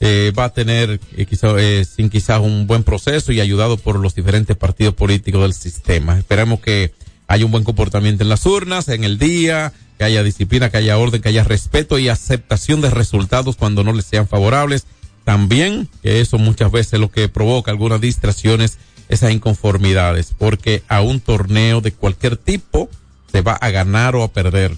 eh, 0.01 0.31
va 0.37 0.45
a 0.45 0.53
tener 0.53 0.99
eh, 1.17 1.25
quizá, 1.25 1.53
eh, 1.59 1.83
sin 1.83 2.09
quizás 2.09 2.39
un 2.39 2.67
buen 2.67 2.83
proceso 2.83 3.31
y 3.31 3.41
ayudado 3.41 3.77
por 3.77 3.99
los 3.99 4.15
diferentes 4.15 4.55
partidos 4.55 4.93
políticos 4.93 5.41
del 5.41 5.53
sistema. 5.53 6.17
Esperamos 6.17 6.61
que 6.61 6.93
haya 7.27 7.45
un 7.45 7.51
buen 7.51 7.63
comportamiento 7.63 8.23
en 8.23 8.29
las 8.29 8.45
urnas, 8.45 8.87
en 8.87 9.03
el 9.03 9.19
día, 9.19 9.73
que 9.97 10.05
haya 10.05 10.23
disciplina, 10.23 10.69
que 10.69 10.77
haya 10.77 10.97
orden, 10.97 11.21
que 11.21 11.29
haya 11.29 11.43
respeto 11.43 11.99
y 11.99 12.07
aceptación 12.07 12.79
de 12.79 12.89
resultados 12.89 13.57
cuando 13.57 13.83
no 13.83 13.91
les 13.91 14.05
sean 14.05 14.27
favorables. 14.27 14.85
También 15.23 15.87
que 16.01 16.21
eso 16.21 16.37
muchas 16.37 16.71
veces 16.71 16.99
lo 16.99 17.11
que 17.11 17.29
provoca 17.29 17.71
algunas 17.71 18.01
distracciones, 18.01 18.77
esas 19.09 19.31
inconformidades, 19.31 20.33
porque 20.37 20.83
a 20.87 21.01
un 21.01 21.19
torneo 21.19 21.81
de 21.81 21.91
cualquier 21.91 22.37
tipo 22.37 22.89
se 23.31 23.41
va 23.41 23.53
a 23.53 23.69
ganar 23.69 24.15
o 24.15 24.23
a 24.23 24.31
perder. 24.31 24.75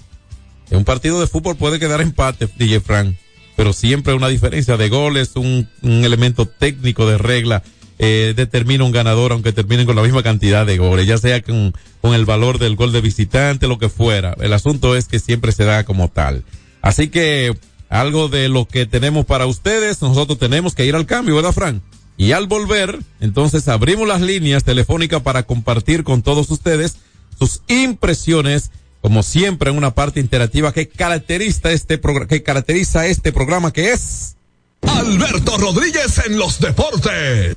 En 0.70 0.78
un 0.78 0.84
partido 0.84 1.20
de 1.20 1.26
fútbol 1.26 1.56
puede 1.56 1.78
quedar 1.78 2.00
empate, 2.00 2.48
DJ 2.56 2.80
Frank, 2.80 3.16
pero 3.56 3.72
siempre 3.72 4.14
una 4.14 4.28
diferencia 4.28 4.76
de 4.76 4.88
goles, 4.88 5.32
un, 5.36 5.68
un 5.82 6.04
elemento 6.04 6.46
técnico 6.46 7.06
de 7.06 7.18
regla, 7.18 7.62
eh, 7.98 8.32
determina 8.34 8.84
un 8.84 8.90
ganador, 8.90 9.32
aunque 9.32 9.52
terminen 9.52 9.86
con 9.86 9.94
la 9.94 10.02
misma 10.02 10.22
cantidad 10.22 10.66
de 10.66 10.78
goles, 10.78 11.06
ya 11.06 11.18
sea 11.18 11.40
con, 11.42 11.72
con 12.00 12.14
el 12.14 12.24
valor 12.24 12.58
del 12.58 12.74
gol 12.74 12.90
de 12.90 13.00
visitante, 13.00 13.68
lo 13.68 13.78
que 13.78 13.88
fuera. 13.88 14.34
El 14.40 14.52
asunto 14.52 14.96
es 14.96 15.06
que 15.06 15.20
siempre 15.20 15.52
se 15.52 15.64
da 15.64 15.84
como 15.84 16.08
tal. 16.08 16.42
Así 16.80 17.08
que 17.08 17.54
algo 17.92 18.28
de 18.28 18.48
lo 18.48 18.66
que 18.66 18.86
tenemos 18.86 19.26
para 19.26 19.46
ustedes, 19.46 20.00
nosotros 20.00 20.38
tenemos 20.38 20.74
que 20.74 20.86
ir 20.86 20.94
al 20.94 21.04
cambio, 21.04 21.36
¿verdad, 21.36 21.52
Frank? 21.52 21.82
Y 22.16 22.32
al 22.32 22.46
volver, 22.46 22.98
entonces 23.20 23.68
abrimos 23.68 24.08
las 24.08 24.22
líneas 24.22 24.64
telefónicas 24.64 25.20
para 25.20 25.42
compartir 25.42 26.02
con 26.02 26.22
todos 26.22 26.50
ustedes 26.50 26.96
sus 27.38 27.60
impresiones, 27.68 28.70
como 29.02 29.22
siempre 29.22 29.70
en 29.70 29.76
una 29.76 29.94
parte 29.94 30.20
interactiva 30.20 30.72
que 30.72 30.88
caracteriza 30.88 31.70
este 31.70 32.00
que 32.28 32.42
caracteriza 32.42 33.06
este 33.06 33.30
programa 33.30 33.72
que 33.72 33.92
es 33.92 34.36
Alberto 34.80 35.58
Rodríguez 35.58 36.22
en 36.26 36.38
los 36.38 36.60
deportes. 36.60 37.56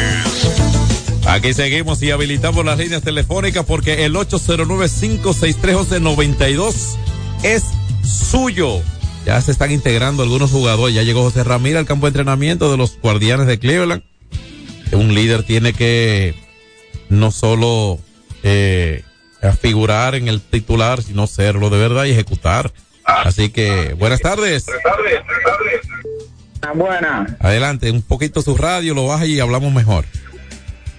Aquí 1.31 1.53
seguimos 1.53 2.03
y 2.03 2.11
habilitamos 2.11 2.65
las 2.65 2.77
líneas 2.77 3.03
telefónicas 3.03 3.65
porque 3.65 4.03
el 4.03 4.15
809-563-1192 4.15 6.97
es 7.43 7.63
suyo. 8.03 8.81
Ya 9.25 9.39
se 9.39 9.53
están 9.53 9.71
integrando 9.71 10.23
algunos 10.23 10.51
jugadores. 10.51 10.93
Ya 10.93 11.03
llegó 11.03 11.23
José 11.23 11.45
Ramírez 11.45 11.79
al 11.79 11.85
campo 11.85 12.05
de 12.05 12.09
entrenamiento 12.09 12.69
de 12.69 12.75
los 12.75 12.99
guardianes 12.99 13.47
de 13.47 13.59
Cleveland. 13.59 14.03
Un 14.91 15.15
líder 15.15 15.43
tiene 15.43 15.71
que 15.71 16.35
no 17.07 17.31
solo 17.31 17.97
eh, 18.43 19.05
figurar 19.61 20.15
en 20.15 20.27
el 20.27 20.41
titular, 20.41 21.01
sino 21.01 21.27
serlo 21.27 21.69
de 21.69 21.79
verdad 21.79 22.03
y 22.03 22.11
ejecutar. 22.11 22.73
Así 23.05 23.51
que, 23.51 23.93
buenas 23.93 24.19
tardes. 24.19 24.65
Buenas. 26.75 27.31
Adelante, 27.39 27.89
un 27.89 28.01
poquito 28.01 28.41
su 28.41 28.57
radio, 28.57 28.93
lo 28.93 29.07
baja 29.07 29.25
y 29.25 29.39
hablamos 29.39 29.73
mejor. 29.73 30.03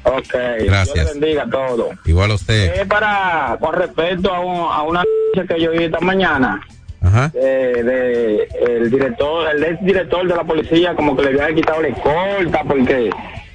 Ok. 0.04 0.34
Gracias. 0.64 0.94
Dios 0.94 1.12
bendiga 1.18 1.46
todo. 1.50 1.90
Igual 2.04 2.30
a 2.32 2.34
usted. 2.34 2.74
Es 2.80 2.86
para, 2.86 3.56
con 3.60 3.74
respecto 3.74 4.32
a, 4.32 4.40
un- 4.40 4.72
a 4.72 4.82
una 4.82 5.04
que 5.48 5.60
yo 5.60 5.70
vi 5.70 5.84
esta 5.84 6.00
mañana. 6.00 6.60
Ajá. 7.00 7.28
De, 7.28 7.82
de 7.82 8.48
el 8.66 8.90
director, 8.90 9.48
el 9.54 9.64
ex 9.64 9.84
director 9.84 10.26
de 10.26 10.36
la 10.36 10.44
policía, 10.44 10.94
como 10.94 11.16
que 11.16 11.22
le 11.24 11.42
había 11.42 11.54
quitado 11.54 11.82
la 11.82 11.88
escolta 11.88 12.62
porque, 12.64 13.10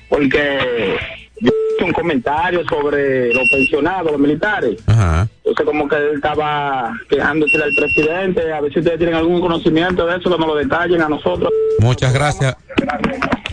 porque 0.10 0.98
yo 1.40 1.52
hice 1.76 1.86
un 1.86 1.94
comentario 1.94 2.64
sobre 2.68 3.34
los 3.34 3.50
pensionados, 3.50 4.12
los 4.12 4.20
militares. 4.20 4.80
Ajá. 4.86 5.28
Entonces, 5.38 5.66
como 5.66 5.88
que 5.88 5.96
él 5.96 6.16
estaba 6.16 6.94
quejándose 7.10 7.58
al 7.58 7.74
presidente. 7.74 8.52
A 8.52 8.62
ver 8.62 8.74
si 8.74 8.80
ustedes 8.80 8.98
tienen 8.98 9.16
algún 9.16 9.40
conocimiento 9.40 10.06
de 10.06 10.18
eso, 10.18 10.30
que 10.32 10.38
nos 10.38 10.48
lo 10.48 10.56
detallen 10.56 11.02
a 11.02 11.10
nosotros. 11.10 11.52
Muchas 11.80 12.14
gracias. 12.14 12.56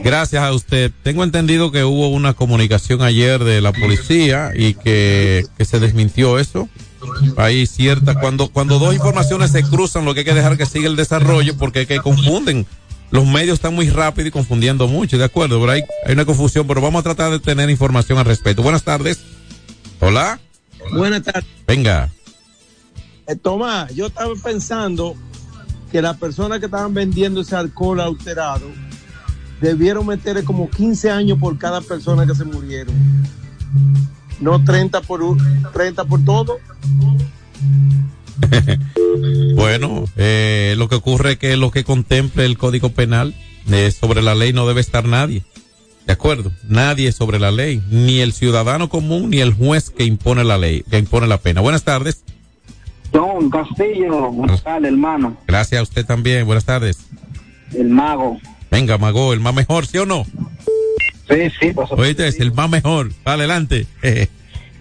Gracias 0.02 0.42
a 0.42 0.52
usted. 0.52 0.90
Tengo 1.02 1.24
entendido 1.24 1.72
que 1.72 1.84
hubo 1.84 2.08
una 2.08 2.34
comunicación 2.34 3.02
ayer 3.02 3.42
de 3.42 3.60
la 3.60 3.72
policía 3.72 4.52
y 4.54 4.74
que, 4.74 5.44
que 5.56 5.64
se 5.64 5.80
desmintió 5.80 6.38
eso. 6.38 6.68
Hay 7.36 7.66
cierta, 7.66 8.14
cuando, 8.14 8.48
cuando 8.48 8.78
dos 8.78 8.94
informaciones 8.94 9.50
se 9.50 9.62
cruzan, 9.62 10.04
lo 10.04 10.14
que 10.14 10.20
hay 10.20 10.26
que 10.26 10.34
dejar 10.34 10.56
que 10.56 10.66
siga 10.66 10.88
el 10.88 10.96
desarrollo 10.96 11.56
porque 11.56 11.82
es 11.82 11.86
que 11.86 11.98
confunden. 11.98 12.66
Los 13.14 13.24
medios 13.26 13.54
están 13.54 13.76
muy 13.76 13.88
rápidos 13.90 14.26
y 14.26 14.30
confundiendo 14.32 14.88
mucho, 14.88 15.16
¿de 15.16 15.22
acuerdo? 15.22 15.60
Pero 15.60 15.70
hay, 15.70 15.82
hay 16.04 16.14
una 16.14 16.24
confusión, 16.24 16.66
pero 16.66 16.80
vamos 16.80 16.98
a 16.98 17.02
tratar 17.04 17.30
de 17.30 17.38
tener 17.38 17.70
información 17.70 18.18
al 18.18 18.24
respecto. 18.24 18.60
Buenas 18.60 18.82
tardes. 18.82 19.20
Hola. 20.00 20.40
Buenas 20.92 21.22
tardes. 21.22 21.44
Venga. 21.64 22.10
Eh, 23.28 23.36
Tomás, 23.36 23.94
yo 23.94 24.08
estaba 24.08 24.32
pensando 24.42 25.14
que 25.92 26.02
las 26.02 26.16
personas 26.16 26.58
que 26.58 26.64
estaban 26.66 26.92
vendiendo 26.92 27.42
ese 27.42 27.54
alcohol 27.54 28.00
alterado 28.00 28.66
debieron 29.60 30.04
meterle 30.08 30.42
como 30.42 30.68
15 30.68 31.08
años 31.12 31.38
por 31.38 31.56
cada 31.56 31.80
persona 31.82 32.26
que 32.26 32.34
se 32.34 32.44
murieron. 32.44 32.96
No 34.40 34.62
30 34.64 35.00
por, 35.02 35.22
un- 35.22 35.62
30 35.72 36.04
por 36.04 36.24
todo. 36.24 36.58
Bueno, 39.54 40.04
eh, 40.16 40.74
lo 40.76 40.88
que 40.88 40.96
ocurre 40.96 41.32
es 41.32 41.38
que 41.38 41.56
lo 41.56 41.70
que 41.70 41.84
contemple 41.84 42.44
el 42.44 42.58
Código 42.58 42.90
Penal 42.90 43.34
eh, 43.70 43.90
sobre 43.90 44.22
la 44.22 44.34
ley 44.34 44.52
no 44.52 44.66
debe 44.66 44.80
estar 44.80 45.06
nadie. 45.06 45.42
¿De 46.06 46.12
acuerdo? 46.12 46.52
Nadie 46.68 47.12
sobre 47.12 47.38
la 47.38 47.50
ley, 47.50 47.80
ni 47.90 48.20
el 48.20 48.32
ciudadano 48.32 48.88
común 48.88 49.30
ni 49.30 49.38
el 49.38 49.54
juez 49.54 49.90
que 49.90 50.04
impone 50.04 50.44
la 50.44 50.58
ley, 50.58 50.84
que 50.90 50.98
impone 50.98 51.26
la 51.26 51.38
pena. 51.38 51.60
Buenas 51.60 51.84
tardes. 51.84 52.24
Don 53.12 53.48
Castillo, 53.48 54.32
buenas 54.32 54.62
tardes, 54.62 54.90
hermano. 54.90 55.36
Gracias 55.46 55.78
a 55.78 55.82
usted 55.82 56.04
también. 56.04 56.44
Buenas 56.46 56.64
tardes. 56.64 56.98
El 57.72 57.88
mago. 57.88 58.38
Venga, 58.70 58.98
Mago, 58.98 59.32
el 59.32 59.40
más 59.40 59.54
mejor, 59.54 59.86
¿sí 59.86 59.98
o 59.98 60.06
no? 60.06 60.26
Sí, 61.28 61.50
sí, 61.60 61.72
por 61.72 61.88
supuesto. 61.88 61.96
Oíste, 61.96 62.26
es 62.26 62.40
el 62.40 62.52
más 62.52 62.68
mejor. 62.68 63.12
Adelante. 63.24 63.86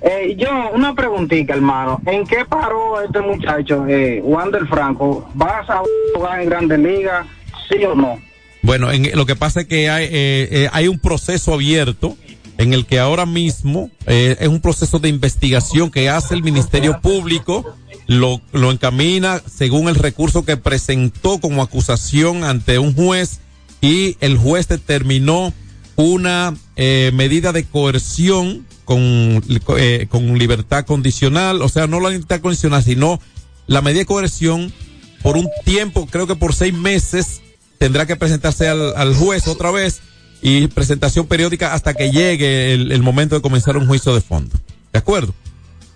Eh, 0.04 0.36
yo, 0.38 0.50
una 0.74 0.94
preguntita, 0.94 1.54
hermano. 1.54 2.02
¿En 2.06 2.26
qué 2.26 2.46
paró 2.46 3.02
este 3.02 3.22
muchacho, 3.22 3.88
eh, 3.88 4.22
Wander 4.22 4.68
Franco? 4.68 5.30
¿Vas 5.34 5.70
a 5.70 5.82
jugar 6.14 6.42
en 6.42 6.50
Grandes 6.50 6.80
Ligas, 6.80 7.26
sí 7.70 7.84
o 7.86 7.96
no? 7.96 8.20
Bueno, 8.62 8.92
en, 8.92 9.10
lo 9.16 9.26
que 9.26 9.36
pasa 9.36 9.62
es 9.62 9.68
que 9.68 9.90
hay, 9.90 10.06
eh, 10.06 10.10
eh, 10.52 10.70
hay 10.74 10.88
un 10.88 11.00
proceso 11.00 11.54
abierto 11.54 12.18
en 12.58 12.74
el 12.74 12.86
que 12.86 13.00
ahora 13.00 13.26
mismo 13.26 13.90
eh, 14.06 14.38
es 14.40 14.48
un 14.48 14.62
proceso 14.62 15.00
de 15.00 15.10
investigación 15.10 15.90
que 15.90 16.10
hace 16.10 16.34
el 16.34 16.44
Ministerio 16.44 17.00
Público, 17.02 17.76
lo, 18.08 18.42
lo 18.52 18.72
encamina 18.72 19.42
según 19.46 19.88
el 19.90 19.96
recurso 19.96 20.46
que 20.46 20.58
presentó 20.58 21.40
como 21.40 21.64
acusación 21.64 22.44
ante 22.44 22.80
un 22.80 22.94
juez 22.94 23.40
y 23.82 24.18
el 24.20 24.38
juez 24.38 24.68
determinó 24.68 25.54
una 25.96 26.54
eh, 26.76 27.12
medida 27.14 27.52
de 27.52 27.66
coerción 27.66 28.66
con, 28.86 29.42
eh, 29.78 30.08
con 30.10 30.38
libertad 30.38 30.86
condicional, 30.86 31.62
o 31.62 31.70
sea, 31.70 31.88
no 31.88 32.00
la 32.00 32.10
libertad 32.10 32.42
condicional, 32.42 32.84
sino 32.84 33.20
la 33.68 33.82
medida 33.82 34.00
de 34.00 34.06
coerción 34.06 34.74
por 35.22 35.38
un 35.38 35.50
tiempo, 35.64 36.08
creo 36.10 36.28
que 36.28 36.36
por 36.36 36.54
seis 36.54 36.74
meses, 36.74 37.42
tendrá 37.78 38.06
que 38.06 38.16
presentarse 38.16 38.68
al, 38.68 38.96
al 38.96 39.16
juez 39.16 39.48
otra 39.48 39.72
vez 39.72 40.02
y 40.42 40.68
presentación 40.68 41.28
periódica 41.28 41.74
hasta 41.74 41.94
que 41.94 42.12
llegue 42.12 42.74
el, 42.74 42.92
el 42.92 43.02
momento 43.02 43.36
de 43.36 43.42
comenzar 43.42 43.78
un 43.78 43.88
juicio 43.88 44.14
de 44.14 44.22
fondo. 44.22 44.56
¿De 44.92 45.00
acuerdo? 45.00 45.34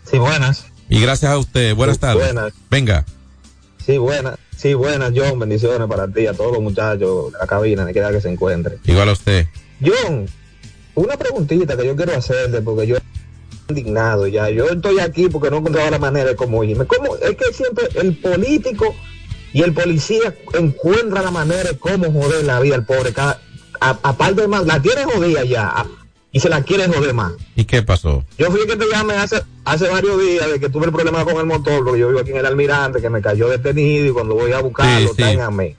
Sí, 0.10 0.18
buenas. 0.18 0.66
Y 0.90 1.02
gracias 1.02 1.30
a 1.32 1.38
usted. 1.38 1.76
Buenas 1.76 1.98
Sí, 1.98 2.02
tardes. 2.02 2.24
buenas. 2.34 2.54
Venga. 2.72 3.06
Sí, 3.86 3.98
buenas. 3.98 4.38
Sí, 4.56 4.74
buenas, 4.74 5.12
John. 5.16 5.38
Bendiciones 5.40 5.88
para 5.88 6.08
ti, 6.08 6.26
a 6.28 6.34
todos 6.34 6.54
los 6.54 6.62
muchachos 6.62 7.34
de 7.34 7.38
la 7.40 7.46
cabina, 7.48 7.86
de 7.86 7.92
quiera 7.92 8.12
que 8.12 8.22
se 8.22 8.30
encuentre. 8.30 8.78
Igual 8.86 9.10
a 9.10 9.12
usted. 9.12 9.48
John, 9.86 10.26
una 11.06 11.18
preguntita 11.18 11.78
que 11.78 11.86
yo 11.86 11.96
quiero 11.96 12.16
hacerte, 12.16 12.62
porque 12.62 12.88
yo 12.88 12.98
indignado 13.70 14.28
ya. 14.28 14.50
Yo 14.50 14.66
estoy 14.70 15.00
aquí 15.00 15.28
porque 15.30 15.50
no 15.52 15.58
encontraba 15.58 15.90
la 15.92 16.00
manera 16.00 16.30
de 16.30 16.36
cómo 16.36 16.64
irme. 16.64 16.86
¿Cómo? 16.86 17.16
Es 17.18 17.36
que 17.36 17.54
siempre 17.54 17.88
el 17.96 18.18
político 18.18 18.96
y 19.54 19.62
el 19.62 19.74
policía 19.74 20.34
encuentran 20.54 21.24
la 21.24 21.32
manera 21.32 21.64
de 21.72 21.78
cómo 21.78 22.12
joder 22.12 22.46
la 22.46 22.60
vida 22.60 22.76
al 22.76 22.86
pobre. 22.86 23.14
Cada, 23.14 23.42
aparte 23.80 24.42
de 24.42 24.48
más, 24.48 24.66
la 24.66 24.82
tiene 24.82 25.04
jodida 25.06 25.44
ya 25.44 25.68
a- 25.68 25.86
y 26.32 26.40
se 26.40 26.50
la 26.50 26.62
quiere 26.64 26.88
joder 26.88 27.14
más. 27.14 27.34
¿Y 27.56 27.66
qué 27.66 27.82
pasó? 27.84 28.24
Yo 28.38 28.52
fui 28.52 28.66
que 28.68 28.76
te 28.76 28.86
llamé 28.90 29.14
hace, 29.16 29.42
hace 29.66 29.88
varios 29.90 30.20
días 30.22 30.50
de 30.52 30.60
que 30.60 30.70
tuve 30.70 30.86
el 30.86 30.92
problema 30.92 31.26
con 31.26 31.38
el 31.38 31.46
motor, 31.46 31.84
porque 31.84 32.00
yo 32.00 32.08
vivo 32.10 32.20
aquí 32.20 32.32
en 32.32 32.38
el 32.38 32.46
Almirante, 32.46 33.02
que 33.02 33.10
me 33.10 33.22
cayó 33.22 33.50
detenido 33.50 34.06
y 34.08 34.12
cuando 34.12 34.36
voy 34.36 34.52
a 34.52 34.60
buscarlo, 34.60 35.10
Sí, 35.10 35.16
sí. 35.18 35.24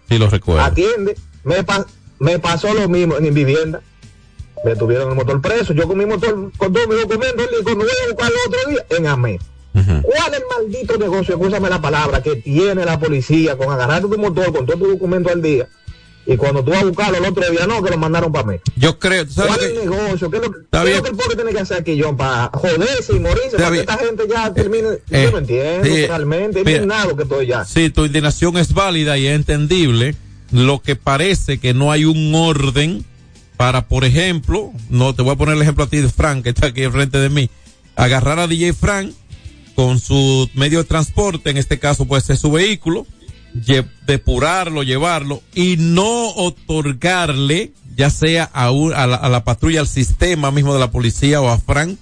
Sí, 0.09 0.19
lo 0.19 0.29
recuerdo. 0.29 0.63
Atiende, 0.63 1.17
me, 1.45 1.63
pa- 1.65 1.87
Me 2.21 2.39
pasó 2.41 2.75
lo 2.75 2.89
mismo 2.89 3.17
en 3.17 3.33
vivienda. 3.33 3.81
Me 4.65 4.77
tuvieron 4.77 5.11
el 5.11 5.15
motor 5.15 5.41
preso. 5.41 5.73
Yo 5.73 5.87
con 5.87 5.99
mi 5.99 6.07
motor, 6.07 6.51
con 6.57 6.73
todos 6.73 6.89
mis 6.89 7.01
documentos, 7.03 7.47
cuando 7.63 7.85
voy 7.85 7.95
a 8.05 8.13
buscar 8.13 8.31
el 8.33 8.39
otro 8.47 8.71
día, 8.71 8.87
en 8.97 9.07
AME. 9.07 9.39
¿Cuál 9.73 10.35
es 10.35 10.41
el 10.41 10.45
maldito 10.51 10.99
negocio, 10.99 11.35
escúchame 11.37 11.71
la 11.71 11.81
palabra, 11.81 12.21
que 12.23 12.37
tiene 12.37 12.85
la 12.85 12.99
policía 12.99 13.57
con 13.57 13.71
agarrar 13.71 14.03
tu 14.03 14.19
motor 14.19 14.53
con 14.53 14.67
todos 14.67 14.79
tus 14.81 14.89
documentos 14.89 15.33
al 15.33 15.41
día? 15.43 15.69
Y 16.27 16.37
cuando 16.37 16.63
tú 16.63 16.73
vas 16.73 16.83
a 16.83 16.85
buscarlo 16.85 17.17
el 17.17 17.25
otro 17.25 17.51
día, 17.51 17.67
no, 17.67 17.83
que 17.83 17.91
lo 17.91 17.97
mandaron 17.97 18.31
para 18.31 18.45
mí. 18.45 18.57
Yo 18.77 18.99
creo, 18.99 19.25
¿tú 19.25 19.33
sabes 19.33 19.57
¿Cuál 19.57 19.65
es 19.65 19.79
el 19.79 19.89
negocio? 19.89 20.31
¿Qué 20.31 20.37
es 20.37 20.43
lo, 20.43 20.51
qué 20.53 20.59
Está 20.61 20.79
es 20.81 20.85
bien. 20.85 20.97
lo 20.99 21.03
que 21.05 21.11
el 21.11 21.17
pobre 21.17 21.37
tiene 21.37 21.53
que 21.53 21.59
hacer 21.61 21.77
aquí, 21.79 22.01
John, 22.03 22.17
para 22.19 22.51
joderse 22.53 23.17
y 23.17 23.19
morirse? 23.21 23.57
Para 23.57 23.71
que 23.71 23.81
esta 23.81 23.97
gente 23.97 24.25
ya 24.29 24.53
termine. 24.53 24.89
eh, 25.11 25.23
yo 25.25 25.31
no 25.31 25.39
entiendo 25.39 25.85
sí, 25.87 26.07
realmente. 26.07 26.61
Es 26.61 26.67
indignado 26.67 27.17
que 27.17 27.23
estoy 27.23 27.47
ya. 27.47 27.65
Sí, 27.65 27.89
tu 27.89 28.05
indignación 28.05 28.59
es 28.59 28.75
válida 28.75 29.17
y 29.17 29.27
es 29.27 29.37
entendible. 29.37 30.17
Lo 30.51 30.81
que 30.83 30.97
parece 30.97 31.59
que 31.61 31.73
no 31.73 31.93
hay 31.93 32.05
un 32.05 32.35
orden 32.35 33.05
para, 33.59 33.87
por 33.89 34.05
ejemplo, 34.07 34.73
no 34.89 35.15
te 35.15 35.21
voy 35.23 35.33
a 35.33 35.37
poner 35.37 35.57
el 35.57 35.63
ejemplo 35.63 35.85
a 35.85 35.89
ti 35.89 35.99
de 35.99 36.09
Frank, 36.09 36.45
que 36.45 36.49
está 36.51 36.69
aquí 36.69 36.83
enfrente 36.85 37.19
de 37.19 37.29
mí, 37.29 37.51
agarrar 37.97 38.39
a 38.39 38.47
DJ 38.47 38.73
Frank 38.73 39.13
con 39.75 40.01
su 40.01 40.49
medio 40.55 40.79
de 40.79 40.85
transporte, 40.85 41.51
en 41.51 41.59
este 41.59 41.79
caso 41.79 42.07
puede 42.07 42.23
ser 42.23 42.37
su 42.39 42.51
vehículo, 42.51 43.07
depurarlo, 44.07 44.83
llevarlo 44.83 45.43
y 45.55 45.77
no 45.79 46.31
otorgarle, 46.31 47.73
ya 47.97 48.11
sea 48.11 48.45
a, 48.45 48.71
un- 48.71 48.95
a 48.95 49.07
la, 49.07 49.17
a 49.17 49.29
la 49.29 49.45
patrulla, 49.45 49.81
al 49.81 49.89
sistema 49.89 50.51
mismo 50.51 50.73
de 50.75 50.81
la 50.81 50.91
policía 50.91 51.41
o 51.41 51.49
a 51.49 51.59
Frank, 51.59 51.99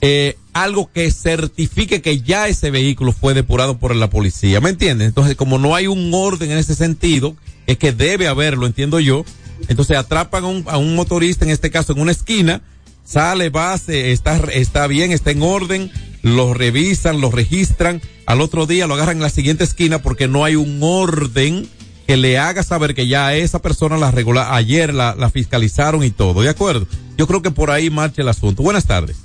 eh, 0.00 0.36
algo 0.52 0.90
que 0.92 1.10
certifique 1.12 2.00
que 2.02 2.20
ya 2.22 2.48
ese 2.48 2.70
vehículo 2.70 3.12
fue 3.12 3.34
depurado 3.34 3.78
por 3.78 3.94
la 3.94 4.10
policía. 4.10 4.60
¿Me 4.60 4.70
entiendes? 4.70 5.06
Entonces, 5.08 5.36
como 5.36 5.58
no 5.58 5.74
hay 5.74 5.86
un 5.86 6.10
orden 6.12 6.50
en 6.50 6.58
ese 6.58 6.74
sentido, 6.74 7.36
es 7.66 7.76
que 7.78 7.92
debe 7.92 8.26
haberlo, 8.26 8.66
entiendo 8.66 8.98
yo. 8.98 9.24
Entonces 9.68 9.96
atrapan 9.96 10.44
a 10.44 10.46
un, 10.48 10.64
a 10.66 10.76
un 10.78 10.94
motorista, 10.94 11.44
en 11.44 11.50
este 11.50 11.70
caso 11.70 11.92
en 11.92 12.00
una 12.00 12.12
esquina, 12.12 12.62
sale, 13.04 13.50
va, 13.50 13.76
se- 13.78 14.12
está, 14.12 14.36
está 14.52 14.86
bien, 14.86 15.12
está 15.12 15.30
en 15.30 15.42
orden, 15.42 15.90
lo 16.22 16.54
revisan, 16.54 17.20
lo 17.20 17.30
registran, 17.30 18.00
al 18.26 18.40
otro 18.40 18.66
día 18.66 18.86
lo 18.86 18.94
agarran 18.94 19.16
en 19.16 19.22
la 19.22 19.30
siguiente 19.30 19.64
esquina 19.64 20.00
porque 20.02 20.28
no 20.28 20.44
hay 20.44 20.56
un 20.56 20.80
orden 20.82 21.68
que 22.06 22.16
le 22.16 22.38
haga 22.38 22.62
saber 22.64 22.94
que 22.94 23.06
ya 23.06 23.34
esa 23.34 23.60
persona 23.62 23.96
la 23.96 24.10
regula, 24.10 24.54
ayer 24.54 24.92
la, 24.92 25.14
la 25.14 25.30
fiscalizaron 25.30 26.02
y 26.02 26.10
todo, 26.10 26.42
¿de 26.42 26.48
acuerdo? 26.48 26.86
Yo 27.16 27.26
creo 27.28 27.42
que 27.42 27.50
por 27.52 27.70
ahí 27.70 27.90
marcha 27.90 28.22
el 28.22 28.28
asunto. 28.28 28.62
Buenas 28.62 28.86
tardes. 28.86 29.16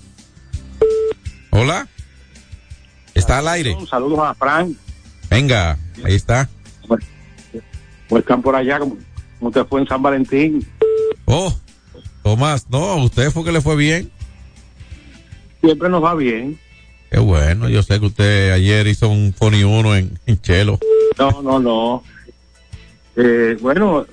Hola. 1.51 1.87
Está 3.13 3.39
al 3.39 3.47
aire. 3.47 3.75
Saludos 3.89 4.19
a 4.21 4.33
Frank. 4.35 4.75
Venga, 5.29 5.77
ahí 6.03 6.13
está. 6.15 6.49
¿Cómo 6.87 8.19
están 8.19 8.41
por 8.41 8.55
allá? 8.55 8.77
¿Cómo, 8.79 8.97
cómo 9.45 9.51
te 9.51 9.63
fue 9.65 9.81
en 9.81 9.87
San 9.87 10.01
Valentín? 10.01 10.65
Oh, 11.25 11.53
Tomás, 12.23 12.67
no, 12.67 12.95
usted 13.03 13.29
fue 13.29 13.43
que 13.43 13.51
le 13.51 13.61
fue 13.61 13.75
bien. 13.75 14.09
Siempre 15.61 15.87
nos 15.87 16.03
va 16.03 16.15
bien. 16.15 16.57
Qué 17.11 17.19
bueno, 17.19 17.69
yo 17.69 17.83
sé 17.83 17.99
que 17.99 18.07
usted 18.07 18.51
ayer 18.51 18.87
hizo 18.87 19.07
un 19.07 19.33
Fony 19.37 19.63
1 19.63 19.95
en, 19.97 20.19
en 20.25 20.41
Chelo. 20.41 20.79
No, 21.19 21.43
no, 21.43 21.59
no. 21.59 22.03
Eh, 23.15 23.55
bueno, 23.61 24.07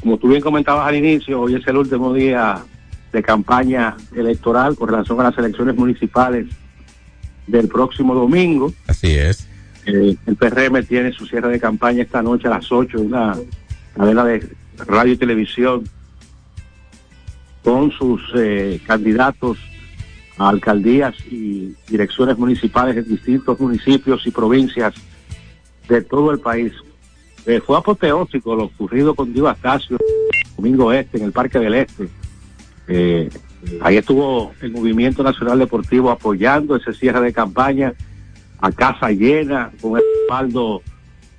como 0.00 0.16
tú 0.16 0.28
bien 0.28 0.40
comentabas 0.40 0.88
al 0.88 0.96
inicio, 0.96 1.42
hoy 1.42 1.56
es 1.56 1.66
el 1.66 1.76
último 1.76 2.14
día 2.14 2.64
de 3.12 3.22
campaña 3.22 3.94
electoral 4.16 4.76
con 4.76 4.88
relación 4.88 5.20
a 5.20 5.24
las 5.24 5.36
elecciones 5.36 5.76
municipales 5.76 6.46
del 7.46 7.68
próximo 7.68 8.14
domingo. 8.14 8.72
Así 8.86 9.14
es. 9.14 9.46
Eh, 9.84 10.16
el 10.24 10.36
PRM 10.36 10.82
tiene 10.86 11.12
su 11.12 11.26
cierre 11.26 11.50
de 11.50 11.60
campaña 11.60 12.02
esta 12.02 12.22
noche 12.22 12.46
a 12.46 12.52
las 12.52 12.72
8 12.72 12.96
en 12.96 13.06
una 13.08 13.36
cadena 13.94 14.24
de 14.24 14.46
radio 14.86 15.12
y 15.12 15.16
televisión 15.16 15.84
con 17.62 17.90
sus 17.92 18.20
eh, 18.36 18.80
candidatos 18.86 19.58
a 20.36 20.48
alcaldías 20.48 21.14
y 21.30 21.74
direcciones 21.88 22.36
municipales 22.36 22.96
en 22.96 23.08
distintos 23.08 23.58
municipios 23.58 24.26
y 24.26 24.30
provincias 24.30 24.94
de 25.88 26.02
todo 26.02 26.32
el 26.32 26.40
país. 26.40 26.72
Eh, 27.46 27.60
fue 27.64 27.78
apoteósico 27.78 28.54
lo 28.54 28.64
ocurrido 28.64 29.14
con 29.14 29.32
Dio 29.32 29.48
Astacio 29.48 29.98
domingo 30.56 30.92
este 30.92 31.18
en 31.18 31.24
el 31.24 31.32
Parque 31.32 31.58
del 31.58 31.74
Este. 31.74 32.08
Eh, 32.88 33.28
ahí 33.80 33.96
estuvo 33.96 34.52
el 34.60 34.72
Movimiento 34.72 35.22
Nacional 35.22 35.58
Deportivo 35.58 36.10
apoyando 36.10 36.76
ese 36.76 36.92
cierre 36.92 37.20
de 37.20 37.32
campaña 37.32 37.92
a 38.60 38.72
casa 38.72 39.10
llena, 39.10 39.70
con 39.80 39.96
el 39.96 40.02
respaldo 40.20 40.82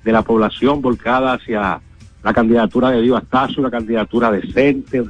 de 0.04 0.12
la 0.12 0.22
población 0.22 0.80
volcada 0.80 1.34
hacia 1.34 1.80
la 2.26 2.34
candidatura 2.34 2.90
de 2.90 3.02
Dio 3.02 3.16
Astacio, 3.16 3.60
una 3.60 3.70
candidatura 3.70 4.32
decente, 4.32 5.00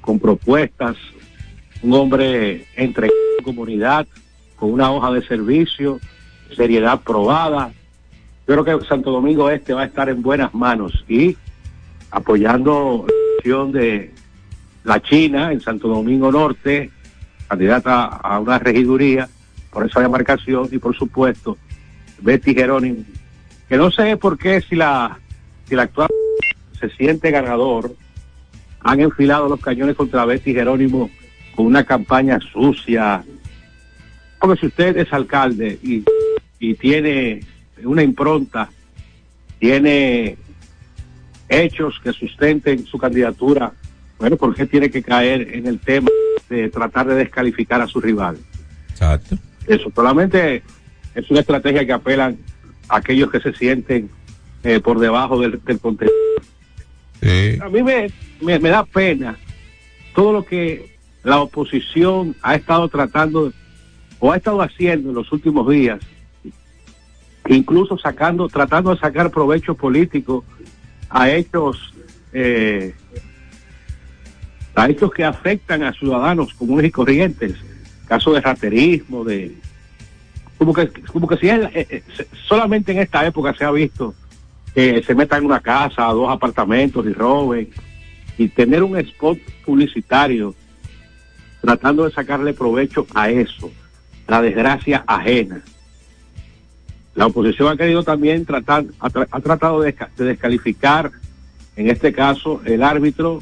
con 0.00 0.18
propuestas, 0.18 0.96
un 1.82 1.92
hombre 1.92 2.66
entre 2.74 3.10
comunidad, 3.44 4.08
con 4.56 4.72
una 4.72 4.90
hoja 4.90 5.12
de 5.12 5.24
servicio, 5.24 6.00
seriedad 6.56 7.00
probada. 7.00 7.70
Yo 8.48 8.60
creo 8.60 8.80
que 8.80 8.86
Santo 8.86 9.12
Domingo 9.12 9.50
Este 9.50 9.72
va 9.72 9.82
a 9.82 9.84
estar 9.84 10.08
en 10.08 10.20
buenas 10.20 10.52
manos 10.52 11.04
y 11.06 11.36
apoyando 12.10 13.06
la 13.06 13.14
elección 13.14 13.70
de 13.70 14.12
la 14.82 15.00
China 15.00 15.52
en 15.52 15.60
Santo 15.60 15.86
Domingo 15.86 16.32
Norte, 16.32 16.90
candidata 17.46 18.06
a 18.06 18.40
una 18.40 18.58
regiduría 18.58 19.28
por 19.70 19.86
esa 19.86 20.00
demarcación 20.00 20.68
y 20.72 20.78
por 20.78 20.96
supuesto 20.96 21.56
Betty 22.20 22.52
Jerónimo, 22.52 23.04
que 23.68 23.76
no 23.76 23.92
sé 23.92 24.16
por 24.16 24.36
qué 24.36 24.60
si 24.60 24.74
la, 24.74 25.20
si 25.68 25.76
la 25.76 25.84
actual 25.84 26.08
se 26.78 26.90
siente 26.90 27.30
ganador, 27.30 27.94
han 28.80 29.00
enfilado 29.00 29.48
los 29.48 29.60
cañones 29.60 29.96
contra 29.96 30.24
Betty 30.24 30.52
Jerónimo 30.52 31.10
con 31.54 31.66
una 31.66 31.84
campaña 31.84 32.38
sucia. 32.52 33.24
Porque 34.38 34.60
si 34.60 34.66
usted 34.66 34.96
es 34.98 35.12
alcalde 35.12 35.78
y, 35.82 36.04
y 36.58 36.74
tiene 36.74 37.40
una 37.82 38.02
impronta, 38.02 38.68
tiene 39.58 40.36
hechos 41.48 41.98
que 42.02 42.12
sustenten 42.12 42.84
su 42.84 42.98
candidatura, 42.98 43.72
bueno, 44.18 44.36
¿por 44.36 44.54
qué 44.54 44.66
tiene 44.66 44.90
que 44.90 45.02
caer 45.02 45.54
en 45.54 45.66
el 45.66 45.78
tema 45.80 46.08
de 46.48 46.68
tratar 46.68 47.06
de 47.06 47.14
descalificar 47.14 47.80
a 47.80 47.86
su 47.86 48.00
rival? 48.00 48.38
Exacto. 48.90 49.36
Eso 49.66 49.90
solamente 49.94 50.62
es 51.14 51.30
una 51.30 51.40
estrategia 51.40 51.86
que 51.86 51.92
apelan 51.92 52.36
a 52.88 52.98
aquellos 52.98 53.30
que 53.30 53.40
se 53.40 53.52
sienten 53.54 54.10
eh, 54.62 54.80
por 54.80 54.98
debajo 54.98 55.40
del, 55.40 55.62
del 55.64 55.80
contenido. 55.80 56.14
A 57.60 57.68
mí 57.68 57.82
me, 57.82 58.10
me, 58.40 58.68
da 58.68 58.84
pena 58.84 59.36
todo 60.14 60.32
lo 60.32 60.44
que 60.44 60.94
la 61.22 61.40
oposición 61.40 62.36
ha 62.42 62.54
estado 62.54 62.88
tratando 62.88 63.52
o 64.18 64.32
ha 64.32 64.36
estado 64.36 64.60
haciendo 64.60 65.08
en 65.08 65.14
los 65.14 65.32
últimos 65.32 65.68
días, 65.68 66.00
incluso 67.48 67.96
sacando, 67.98 68.48
tratando 68.48 68.94
de 68.94 69.00
sacar 69.00 69.30
provecho 69.30 69.74
político 69.74 70.44
a 71.08 71.30
hechos, 71.30 71.94
eh, 72.32 72.94
a 74.74 74.88
hechos 74.88 75.10
que 75.12 75.24
afectan 75.24 75.82
a 75.82 75.92
ciudadanos 75.92 76.52
comunes 76.54 76.86
y 76.86 76.90
corrientes, 76.90 77.54
caso 78.06 78.32
de 78.32 78.40
raterismo, 78.40 79.24
de 79.24 79.54
como 80.58 80.72
que 80.72 80.88
como 80.88 81.26
que 81.26 81.36
si 81.36 81.48
es, 81.48 81.60
eh, 81.74 81.86
eh, 81.90 82.02
solamente 82.46 82.92
en 82.92 82.98
esta 82.98 83.26
época 83.26 83.54
se 83.54 83.64
ha 83.64 83.70
visto 83.70 84.14
que 84.74 85.02
se 85.02 85.14
metan 85.14 85.40
en 85.40 85.46
una 85.46 85.60
casa, 85.60 86.04
dos 86.06 86.28
apartamentos 86.30 87.06
y 87.06 87.12
roben 87.12 87.68
y 88.36 88.48
tener 88.48 88.82
un 88.82 88.96
spot 88.98 89.38
publicitario 89.64 90.54
tratando 91.60 92.04
de 92.04 92.10
sacarle 92.10 92.52
provecho 92.52 93.06
a 93.14 93.30
eso, 93.30 93.70
la 94.26 94.42
desgracia 94.42 95.04
ajena. 95.06 95.62
La 97.14 97.26
oposición 97.26 97.68
ha 97.72 97.76
querido 97.76 98.02
también 98.02 98.44
tratar, 98.44 98.84
ha, 98.98 99.08
tra- 99.08 99.28
ha 99.30 99.40
tratado 99.40 99.80
de, 99.80 99.94
desca- 99.94 100.10
de 100.16 100.24
descalificar, 100.24 101.12
en 101.76 101.88
este 101.88 102.12
caso, 102.12 102.60
el 102.64 102.82
árbitro, 102.82 103.38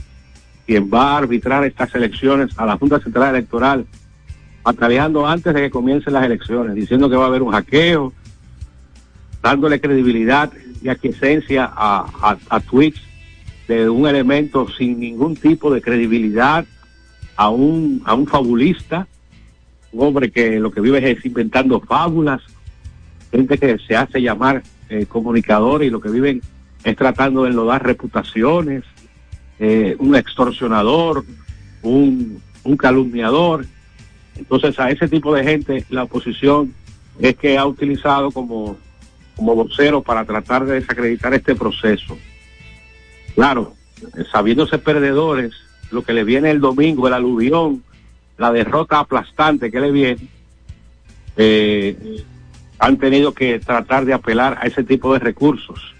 quien 0.66 0.90
va 0.92 1.12
a 1.12 1.18
arbitrar 1.18 1.64
estas 1.64 1.94
elecciones 1.94 2.56
a 2.58 2.66
la 2.66 2.76
Junta 2.76 3.00
Central 3.00 3.34
Electoral, 3.34 3.86
pataleando 4.62 5.26
antes 5.26 5.52
de 5.54 5.60
que 5.62 5.70
comiencen 5.70 6.12
las 6.12 6.24
elecciones, 6.24 6.74
diciendo 6.74 7.08
que 7.08 7.16
va 7.16 7.24
a 7.24 7.28
haber 7.28 7.42
un 7.42 7.52
hackeo, 7.52 8.12
dándole 9.42 9.80
credibilidad 9.80 10.52
y 10.82 10.88
aquiescencia 10.88 11.64
a, 11.64 12.06
a, 12.22 12.38
a 12.48 12.60
tweets 12.60 13.00
de 13.68 13.88
un 13.88 14.06
elemento 14.06 14.66
sin 14.76 14.98
ningún 14.98 15.36
tipo 15.36 15.72
de 15.72 15.80
credibilidad 15.80 16.64
a 17.36 17.48
un, 17.50 18.02
a 18.04 18.14
un 18.14 18.26
fabulista, 18.26 19.06
un 19.92 20.06
hombre 20.06 20.30
que 20.30 20.58
lo 20.58 20.70
que 20.70 20.80
vive 20.80 21.10
es 21.10 21.24
inventando 21.24 21.80
fábulas, 21.80 22.42
gente 23.30 23.58
que 23.58 23.78
se 23.78 23.96
hace 23.96 24.20
llamar 24.20 24.62
eh, 24.88 25.06
comunicador 25.06 25.82
y 25.82 25.90
lo 25.90 26.00
que 26.00 26.10
viven 26.10 26.42
es 26.84 26.96
tratando 26.96 27.44
de 27.44 27.50
enlodar 27.50 27.84
reputaciones, 27.84 28.84
eh, 29.58 29.96
un 29.98 30.16
extorsionador, 30.16 31.24
un, 31.82 32.42
un 32.64 32.76
calumniador. 32.76 33.64
Entonces 34.36 34.78
a 34.78 34.90
ese 34.90 35.08
tipo 35.08 35.34
de 35.34 35.44
gente 35.44 35.84
la 35.88 36.04
oposición 36.04 36.74
es 37.18 37.36
que 37.36 37.56
ha 37.56 37.66
utilizado 37.66 38.30
como, 38.30 38.76
como 39.36 39.54
vocero 39.54 40.02
para 40.02 40.24
tratar 40.24 40.64
de 40.64 40.74
desacreditar 40.74 41.34
este 41.34 41.54
proceso. 41.54 42.18
Claro, 43.34 43.74
eh, 44.02 44.24
sabiéndose 44.30 44.78
perdedores, 44.78 45.52
lo 45.90 46.02
que 46.02 46.12
le 46.12 46.24
viene 46.24 46.50
el 46.50 46.60
domingo, 46.60 47.06
el 47.06 47.14
aluvión, 47.14 47.82
la 48.38 48.52
derrota 48.52 48.98
aplastante 48.98 49.70
que 49.70 49.80
le 49.80 49.90
viene, 49.90 50.28
eh, 51.36 52.24
han 52.78 52.98
tenido 52.98 53.32
que 53.32 53.58
tratar 53.60 54.04
de 54.04 54.12
apelar 54.12 54.58
a 54.60 54.66
ese 54.66 54.82
tipo 54.82 55.12
de 55.12 55.20
recursos. 55.20 55.94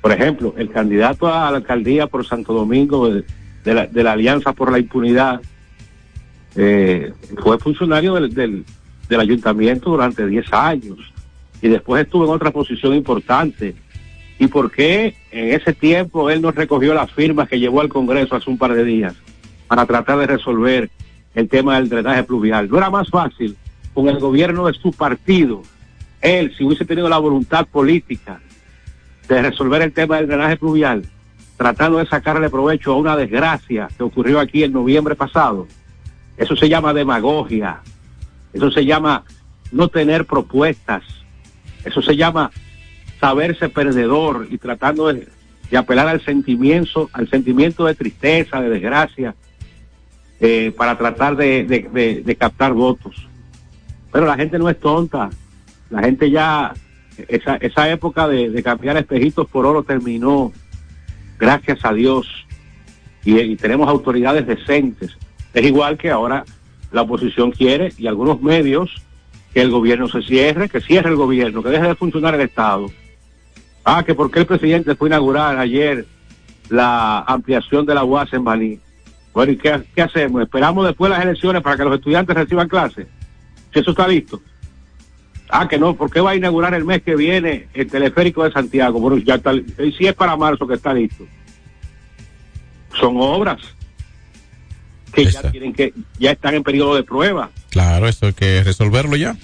Por 0.00 0.12
ejemplo, 0.12 0.54
el 0.56 0.68
candidato 0.70 1.28
a 1.28 1.50
la 1.50 1.58
alcaldía 1.58 2.08
por 2.08 2.26
Santo 2.26 2.52
Domingo 2.52 3.08
de, 3.08 3.24
de 3.62 4.02
la, 4.02 4.12
Alianza 4.12 4.52
por 4.52 4.72
la 4.72 4.80
Impunidad 4.80 5.40
eh, 6.56 7.12
fue 7.40 7.58
funcionario 7.58 8.14
del 8.14 8.64
ayuntamiento 9.08 9.90
durante 9.90 10.26
10 10.26 10.52
años 10.52 11.11
y 11.62 11.68
después 11.68 12.04
estuvo 12.04 12.24
en 12.24 12.30
otra 12.30 12.50
posición 12.50 12.94
importante. 12.94 13.74
¿Y 14.38 14.48
por 14.48 14.72
qué 14.72 15.14
en 15.30 15.54
ese 15.54 15.72
tiempo 15.72 16.28
él 16.28 16.42
no 16.42 16.50
recogió 16.50 16.92
las 16.92 17.10
firmas 17.12 17.48
que 17.48 17.60
llevó 17.60 17.80
al 17.80 17.88
Congreso 17.88 18.34
hace 18.34 18.50
un 18.50 18.58
par 18.58 18.74
de 18.74 18.84
días 18.84 19.14
para 19.68 19.86
tratar 19.86 20.18
de 20.18 20.26
resolver 20.26 20.90
el 21.34 21.48
tema 21.48 21.76
del 21.76 21.88
drenaje 21.88 22.24
pluvial? 22.24 22.68
¿No 22.68 22.78
era 22.78 22.90
más 22.90 23.08
fácil 23.08 23.56
con 23.94 24.08
el 24.08 24.18
gobierno 24.18 24.66
de 24.66 24.74
su 24.74 24.92
partido, 24.92 25.62
él, 26.20 26.52
si 26.56 26.64
hubiese 26.64 26.84
tenido 26.84 27.08
la 27.08 27.18
voluntad 27.18 27.66
política 27.66 28.40
de 29.28 29.42
resolver 29.42 29.82
el 29.82 29.92
tema 29.92 30.16
del 30.16 30.26
drenaje 30.26 30.56
pluvial, 30.56 31.04
tratando 31.56 31.98
de 31.98 32.06
sacarle 32.06 32.50
provecho 32.50 32.92
a 32.92 32.96
una 32.96 33.16
desgracia 33.16 33.88
que 33.96 34.02
ocurrió 34.02 34.40
aquí 34.40 34.64
en 34.64 34.72
noviembre 34.72 35.14
pasado? 35.14 35.68
Eso 36.36 36.56
se 36.56 36.68
llama 36.68 36.92
demagogia, 36.92 37.80
eso 38.52 38.70
se 38.70 38.84
llama 38.84 39.24
no 39.70 39.88
tener 39.88 40.26
propuestas, 40.26 41.04
eso 41.84 42.02
se 42.02 42.16
llama 42.16 42.50
saberse 43.20 43.68
perdedor 43.68 44.48
y 44.50 44.58
tratando 44.58 45.12
de, 45.12 45.28
apelar 45.76 46.08
al 46.08 46.20
sentimiento, 46.24 47.08
al 47.12 47.30
sentimiento 47.30 47.86
de 47.86 47.94
tristeza, 47.94 48.60
de 48.60 48.68
desgracia, 48.68 49.34
eh, 50.40 50.72
para 50.76 50.98
tratar 50.98 51.36
de, 51.36 52.36
captar 52.38 52.72
votos. 52.72 53.28
Pero 54.10 54.26
la 54.26 54.36
gente 54.36 54.58
no 54.58 54.68
es 54.68 54.78
tonta, 54.78 55.30
la 55.88 56.02
gente 56.02 56.30
ya, 56.30 56.74
esa, 57.28 57.56
esa 57.56 57.88
época 57.88 58.28
de, 58.28 58.62
cambiar 58.62 58.96
espejitos 58.96 59.48
por 59.48 59.64
oro 59.64 59.82
terminó, 59.82 60.52
gracias 61.38 61.84
a 61.84 61.92
Dios, 61.92 62.26
y 63.24 63.54
tenemos 63.56 63.88
autoridades 63.88 64.46
decentes. 64.46 65.16
Es 65.54 65.64
igual 65.64 65.96
que 65.96 66.10
ahora 66.10 66.44
la 66.90 67.02
oposición 67.02 67.52
quiere, 67.52 67.92
y 67.96 68.08
algunos 68.08 68.42
medios, 68.42 69.02
que 69.52 69.60
el 69.60 69.70
gobierno 69.70 70.08
se 70.08 70.22
cierre, 70.22 70.68
que 70.68 70.80
cierre 70.80 71.10
el 71.10 71.16
gobierno, 71.16 71.62
que 71.62 71.70
deje 71.70 71.88
de 71.88 71.94
funcionar 71.94 72.34
el 72.34 72.40
Estado. 72.40 72.90
Ah, 73.84 74.02
que 74.04 74.14
porque 74.14 74.40
el 74.40 74.46
presidente 74.46 74.94
fue 74.94 75.08
a 75.08 75.10
inaugurar 75.10 75.58
ayer 75.58 76.06
la 76.68 77.20
ampliación 77.20 77.84
de 77.84 77.94
la 77.94 78.04
UAS 78.04 78.32
en 78.32 78.44
Baní. 78.44 78.78
Bueno, 79.34 79.52
¿y 79.52 79.56
qué, 79.56 79.82
qué 79.94 80.02
hacemos? 80.02 80.42
¿Esperamos 80.42 80.86
después 80.86 81.10
de 81.10 81.16
las 81.16 81.24
elecciones 81.24 81.62
para 81.62 81.76
que 81.76 81.84
los 81.84 81.94
estudiantes 81.94 82.36
reciban 82.36 82.68
clases? 82.68 83.06
Si 83.72 83.80
eso 83.80 83.90
está 83.90 84.06
listo. 84.06 84.40
Ah, 85.48 85.68
que 85.68 85.78
no, 85.78 85.94
¿por 85.94 86.10
qué 86.10 86.20
va 86.20 86.30
a 86.30 86.36
inaugurar 86.36 86.72
el 86.72 86.84
mes 86.84 87.02
que 87.02 87.14
viene 87.14 87.68
el 87.74 87.90
teleférico 87.90 88.44
de 88.44 88.52
Santiago? 88.52 89.00
Bueno, 89.00 89.18
ya 89.18 89.34
está, 89.34 89.52
y 89.52 89.92
si 89.92 90.06
es 90.06 90.14
para 90.14 90.36
marzo 90.36 90.66
que 90.66 90.74
está 90.74 90.94
listo. 90.94 91.26
Son 92.98 93.16
obras 93.18 93.60
que 95.12 95.26
ya 95.26 95.50
tienen 95.50 95.74
que, 95.74 95.92
ya 96.18 96.30
están 96.32 96.54
en 96.54 96.62
periodo 96.62 96.94
de 96.94 97.02
prueba. 97.02 97.50
Claro, 97.72 98.06
eso 98.06 98.26
hay 98.26 98.32
que 98.34 98.62
resolverlo 98.62 99.16
ya. 99.16 99.34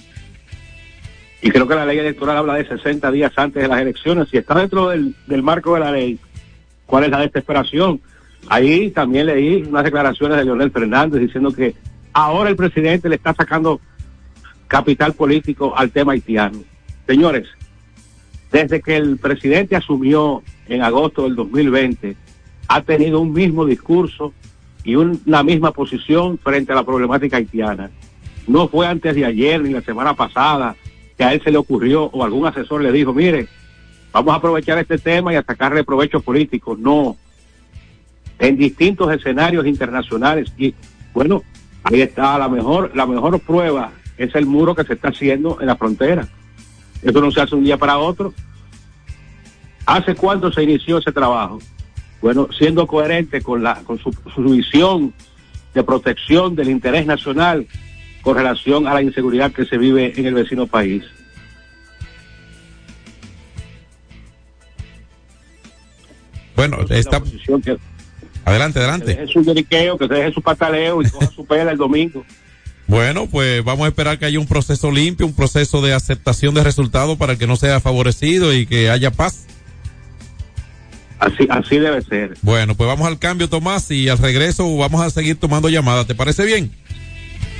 Y 1.41 1.49
creo 1.49 1.67
que 1.67 1.73
la 1.75 1.85
ley 1.85 1.97
electoral 1.97 2.37
habla 2.37 2.53
de 2.55 2.67
60 2.67 3.09
días 3.11 3.31
antes 3.37 3.61
de 3.63 3.67
las 3.67 3.81
elecciones. 3.81 4.27
Si 4.29 4.37
está 4.37 4.53
dentro 4.55 4.89
del, 4.89 5.15
del 5.25 5.41
marco 5.41 5.73
de 5.73 5.79
la 5.79 5.91
ley, 5.91 6.19
¿cuál 6.85 7.05
es 7.05 7.09
la 7.09 7.21
desesperación? 7.21 7.99
Ahí 8.49 8.91
también 8.91 9.25
leí 9.25 9.63
unas 9.63 9.83
declaraciones 9.83 10.37
de 10.37 10.45
Leonel 10.45 10.69
Fernández 10.71 11.19
diciendo 11.21 11.51
que 11.51 11.73
ahora 12.13 12.49
el 12.51 12.55
presidente 12.55 13.09
le 13.09 13.15
está 13.15 13.33
sacando 13.33 13.81
capital 14.67 15.13
político 15.13 15.75
al 15.75 15.89
tema 15.89 16.11
haitiano. 16.13 16.59
Señores, 17.07 17.47
desde 18.51 18.79
que 18.81 18.95
el 18.97 19.17
presidente 19.17 19.75
asumió 19.75 20.43
en 20.67 20.83
agosto 20.83 21.23
del 21.23 21.35
2020, 21.35 22.15
ha 22.67 22.81
tenido 22.83 23.19
un 23.21 23.33
mismo 23.33 23.65
discurso 23.65 24.33
y 24.83 24.95
un- 24.95 25.19
una 25.25 25.41
misma 25.41 25.71
posición 25.71 26.37
frente 26.37 26.71
a 26.71 26.75
la 26.75 26.83
problemática 26.85 27.37
haitiana. 27.37 27.89
No 28.49 28.67
fue 28.67 28.87
antes 28.87 29.13
de 29.13 29.25
ayer 29.25 29.61
ni 29.61 29.69
la 29.69 29.81
semana 29.81 30.15
pasada 30.15 30.75
que 31.15 31.23
a 31.23 31.33
él 31.33 31.41
se 31.43 31.51
le 31.51 31.59
ocurrió 31.59 32.05
o 32.05 32.23
algún 32.23 32.47
asesor 32.47 32.81
le 32.81 32.91
dijo, 32.91 33.13
mire, 33.13 33.47
vamos 34.11 34.33
a 34.33 34.37
aprovechar 34.37 34.79
este 34.79 34.97
tema 34.97 35.31
y 35.31 35.35
a 35.35 35.43
sacarle 35.43 35.83
provecho 35.83 36.19
político. 36.19 36.75
No. 36.75 37.15
En 38.39 38.57
distintos 38.57 39.13
escenarios 39.13 39.67
internacionales. 39.67 40.51
Y 40.57 40.73
bueno, 41.13 41.43
ahí 41.83 42.01
está 42.01 42.39
la 42.39 42.49
mejor, 42.49 42.91
la 42.95 43.05
mejor 43.05 43.39
prueba 43.39 43.91
es 44.17 44.33
el 44.33 44.47
muro 44.47 44.73
que 44.73 44.83
se 44.83 44.93
está 44.93 45.09
haciendo 45.09 45.59
en 45.61 45.67
la 45.67 45.75
frontera. 45.75 46.27
Eso 47.03 47.21
no 47.21 47.29
se 47.29 47.41
hace 47.41 47.53
un 47.53 47.63
día 47.63 47.77
para 47.77 47.99
otro. 47.99 48.33
¿Hace 49.85 50.15
cuánto 50.15 50.51
se 50.51 50.63
inició 50.63 50.97
ese 50.97 51.11
trabajo? 51.11 51.59
Bueno, 52.19 52.47
siendo 52.57 52.87
coherente 52.87 53.43
con, 53.43 53.61
la, 53.61 53.75
con 53.83 53.99
su, 53.99 54.11
su 54.33 54.41
visión 54.41 55.13
de 55.75 55.83
protección 55.83 56.55
del 56.55 56.71
interés 56.71 57.05
nacional 57.05 57.67
con 58.21 58.35
relación 58.35 58.87
a 58.87 58.93
la 58.93 59.01
inseguridad 59.01 59.51
que 59.51 59.65
se 59.65 59.77
vive 59.77 60.13
en 60.15 60.25
el 60.25 60.33
vecino 60.33 60.67
país. 60.67 61.03
Bueno. 66.55 66.77
Adelante, 68.45 68.79
Que 68.79 68.85
adelante. 68.85 69.05
deje 69.05 69.27
su 69.27 69.43
lloriqueo, 69.43 69.97
que 69.97 70.07
se 70.07 70.13
deje 70.13 70.33
su 70.33 70.41
pataleo 70.41 71.01
y 71.01 71.09
coja 71.09 71.27
su 71.27 71.45
pela 71.45 71.71
el 71.71 71.77
domingo. 71.77 72.25
Bueno, 72.87 73.27
pues 73.27 73.63
vamos 73.63 73.85
a 73.85 73.89
esperar 73.89 74.17
que 74.17 74.25
haya 74.25 74.39
un 74.39 74.47
proceso 74.47 74.91
limpio, 74.91 75.25
un 75.27 75.35
proceso 75.35 75.81
de 75.81 75.93
aceptación 75.93 76.55
de 76.55 76.63
resultados 76.63 77.17
para 77.17 77.35
que 77.37 77.45
no 77.45 77.55
sea 77.55 77.79
favorecido 77.79 78.53
y 78.53 78.65
que 78.65 78.89
haya 78.89 79.11
paz. 79.11 79.45
Así, 81.19 81.47
así 81.49 81.77
debe 81.77 82.01
ser. 82.01 82.37
Bueno, 82.41 82.75
pues 82.75 82.87
vamos 82.87 83.07
al 83.07 83.19
cambio, 83.19 83.47
Tomás, 83.47 83.91
y 83.91 84.09
al 84.09 84.17
regreso 84.17 84.75
vamos 84.77 85.01
a 85.01 85.09
seguir 85.11 85.35
tomando 85.37 85.69
llamadas. 85.69 86.07
¿Te 86.07 86.15
parece 86.15 86.45
bien? 86.45 86.71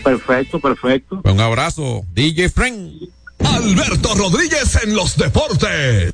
Perfecto, 0.03 0.59
perfecto. 0.59 1.21
Un 1.23 1.39
abrazo, 1.39 2.03
DJ 2.13 2.49
Frank. 2.49 2.91
Alberto 3.39 4.15
Rodríguez 4.15 4.79
en 4.83 4.95
los 4.95 5.17
deportes. 5.17 6.13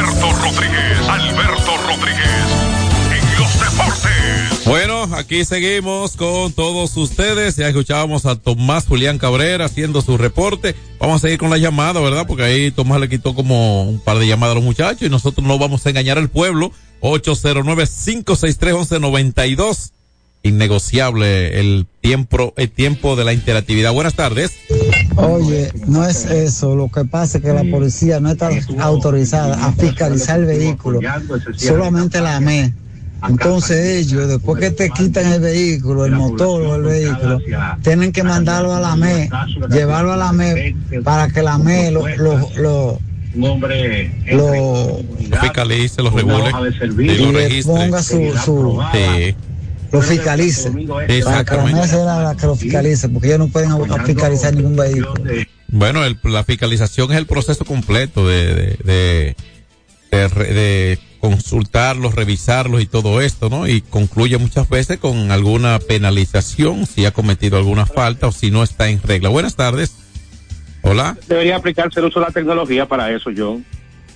Alberto 0.00 0.32
Rodríguez, 0.32 0.98
Alberto 1.08 1.76
Rodríguez, 1.86 2.26
en 3.12 3.38
los 3.38 3.60
deportes. 3.60 4.64
Bueno, 4.64 5.02
aquí 5.14 5.44
seguimos 5.44 6.16
con 6.16 6.54
todos 6.54 6.96
ustedes. 6.96 7.56
Ya 7.56 7.68
escuchábamos 7.68 8.24
a 8.24 8.36
Tomás 8.36 8.86
Julián 8.86 9.18
Cabrera 9.18 9.66
haciendo 9.66 10.00
su 10.00 10.16
reporte. 10.16 10.74
Vamos 10.98 11.16
a 11.16 11.18
seguir 11.20 11.36
con 11.38 11.50
la 11.50 11.58
llamada, 11.58 12.00
¿verdad? 12.00 12.26
Porque 12.26 12.44
ahí 12.44 12.70
Tomás 12.70 12.98
le 12.98 13.10
quitó 13.10 13.34
como 13.34 13.82
un 13.82 14.00
par 14.00 14.18
de 14.18 14.26
llamadas 14.26 14.52
a 14.52 14.54
los 14.54 14.64
muchachos 14.64 15.02
y 15.02 15.10
nosotros 15.10 15.46
no 15.46 15.58
vamos 15.58 15.84
a 15.84 15.90
engañar 15.90 16.16
al 16.16 16.30
pueblo. 16.30 16.72
809-563-1192. 17.02 19.90
Innegociable 20.42 21.60
el 21.60 21.86
tiempo, 22.00 22.54
el 22.56 22.70
tiempo 22.70 23.16
de 23.16 23.24
la 23.24 23.34
interactividad. 23.34 23.92
Buenas 23.92 24.14
tardes. 24.14 24.52
Oye, 25.16 25.70
no 25.86 26.06
es 26.06 26.24
eso. 26.26 26.76
Lo 26.76 26.88
que 26.88 27.04
pasa 27.04 27.38
es 27.38 27.44
que 27.44 27.52
la 27.52 27.64
policía 27.64 28.20
no 28.20 28.30
está 28.30 28.50
autorizada 28.78 29.66
a 29.66 29.72
fiscalizar 29.72 30.40
el 30.40 30.46
vehículo. 30.46 31.00
Solamente 31.56 32.20
la 32.20 32.36
AME. 32.36 32.74
Entonces 33.28 33.98
ellos, 33.98 34.28
después 34.28 34.60
que 34.60 34.70
te 34.70 34.88
quitan 34.90 35.30
el 35.32 35.40
vehículo, 35.40 36.06
el 36.06 36.12
motor 36.12 36.62
o 36.62 36.74
el 36.76 36.82
vehículo, 36.82 37.38
tienen 37.82 38.12
que 38.12 38.22
mandarlo 38.22 38.74
a 38.74 38.80
la 38.80 38.96
ME, 38.96 39.28
llevarlo 39.70 40.12
a 40.12 40.16
la 40.16 40.32
ME 40.32 40.74
para 41.04 41.28
que 41.28 41.42
la 41.42 41.58
ME 41.58 41.90
lo, 41.90 42.08
lo, 42.16 42.48
lo, 42.56 42.98
un 43.34 43.44
hombre 43.44 44.10
lo, 44.32 45.00
fiscalice, 45.40 46.02
lo 46.02 46.10
regule 46.10 46.50
y 46.98 47.18
lo 47.18 47.32
registre. 47.32 47.74
ponga 47.74 48.02
su, 48.02 48.32
su 48.44 48.82
Sí. 48.92 49.34
Lo 49.92 50.02
fiscalice. 50.02 50.70
Exactamente. 51.08 51.96
La 52.04 52.36
que 52.38 52.46
lo 52.46 52.56
fiscalice, 52.56 53.08
porque 53.08 53.28
ellos 53.28 53.38
no 53.40 53.48
pueden 53.48 53.70
fiscalizar 54.04 54.54
ningún 54.54 54.76
vehículo. 54.76 55.14
Bueno, 55.68 56.04
el- 56.04 56.18
la 56.24 56.44
fiscalización 56.44 57.12
es 57.12 57.18
el 57.18 57.26
proceso 57.26 57.64
completo 57.64 58.26
de, 58.26 58.76
de, 58.84 59.36
de, 60.10 60.28
de 60.28 60.98
consultarlos, 61.20 62.14
revisarlos 62.14 62.80
y 62.82 62.86
todo 62.86 63.20
esto, 63.20 63.50
¿no? 63.50 63.68
Y 63.68 63.80
concluye 63.82 64.38
muchas 64.38 64.68
veces 64.68 64.98
con 64.98 65.30
alguna 65.30 65.78
penalización 65.78 66.86
si 66.86 67.04
ha 67.06 67.10
cometido 67.12 67.56
alguna 67.58 67.86
falta 67.86 68.26
o 68.28 68.32
si 68.32 68.50
no 68.50 68.62
está 68.62 68.88
en 68.88 69.00
regla. 69.02 69.28
Buenas 69.28 69.54
tardes. 69.56 69.92
Hola. 70.82 71.16
Debería 71.28 71.56
aplicarse 71.56 72.00
el 72.00 72.06
uso 72.06 72.20
de 72.20 72.26
la 72.26 72.32
tecnología 72.32 72.86
para 72.86 73.10
eso, 73.14 73.30
John. 73.36 73.64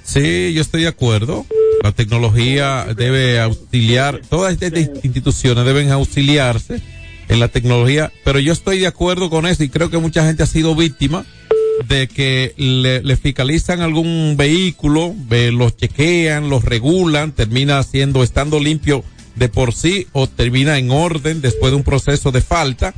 Sí, 0.04 0.52
yo 0.52 0.60
estoy 0.60 0.82
de 0.82 0.88
acuerdo. 0.88 1.46
La 1.82 1.92
tecnología 1.92 2.86
debe 2.96 3.40
auxiliar, 3.40 4.20
todas 4.28 4.52
estas 4.52 4.90
instituciones 5.02 5.64
deben 5.64 5.90
auxiliarse 5.90 6.80
en 7.28 7.40
la 7.40 7.48
tecnología, 7.48 8.12
pero 8.22 8.38
yo 8.38 8.52
estoy 8.52 8.78
de 8.78 8.86
acuerdo 8.86 9.30
con 9.30 9.46
eso 9.46 9.64
y 9.64 9.70
creo 9.70 9.90
que 9.90 9.98
mucha 9.98 10.24
gente 10.24 10.42
ha 10.42 10.46
sido 10.46 10.74
víctima 10.74 11.24
de 11.88 12.06
que 12.06 12.54
le, 12.56 13.02
le 13.02 13.16
fiscalizan 13.16 13.80
algún 13.80 14.36
vehículo, 14.36 15.14
ve, 15.16 15.50
los 15.50 15.76
chequean, 15.76 16.48
los 16.48 16.64
regulan, 16.64 17.32
termina 17.32 17.82
siendo, 17.82 18.22
estando 18.22 18.60
limpio 18.60 19.02
de 19.34 19.48
por 19.48 19.74
sí 19.74 20.06
o 20.12 20.26
termina 20.28 20.78
en 20.78 20.90
orden 20.90 21.40
después 21.40 21.72
de 21.72 21.76
un 21.76 21.82
proceso 21.82 22.30
de 22.30 22.40
falta 22.40 22.94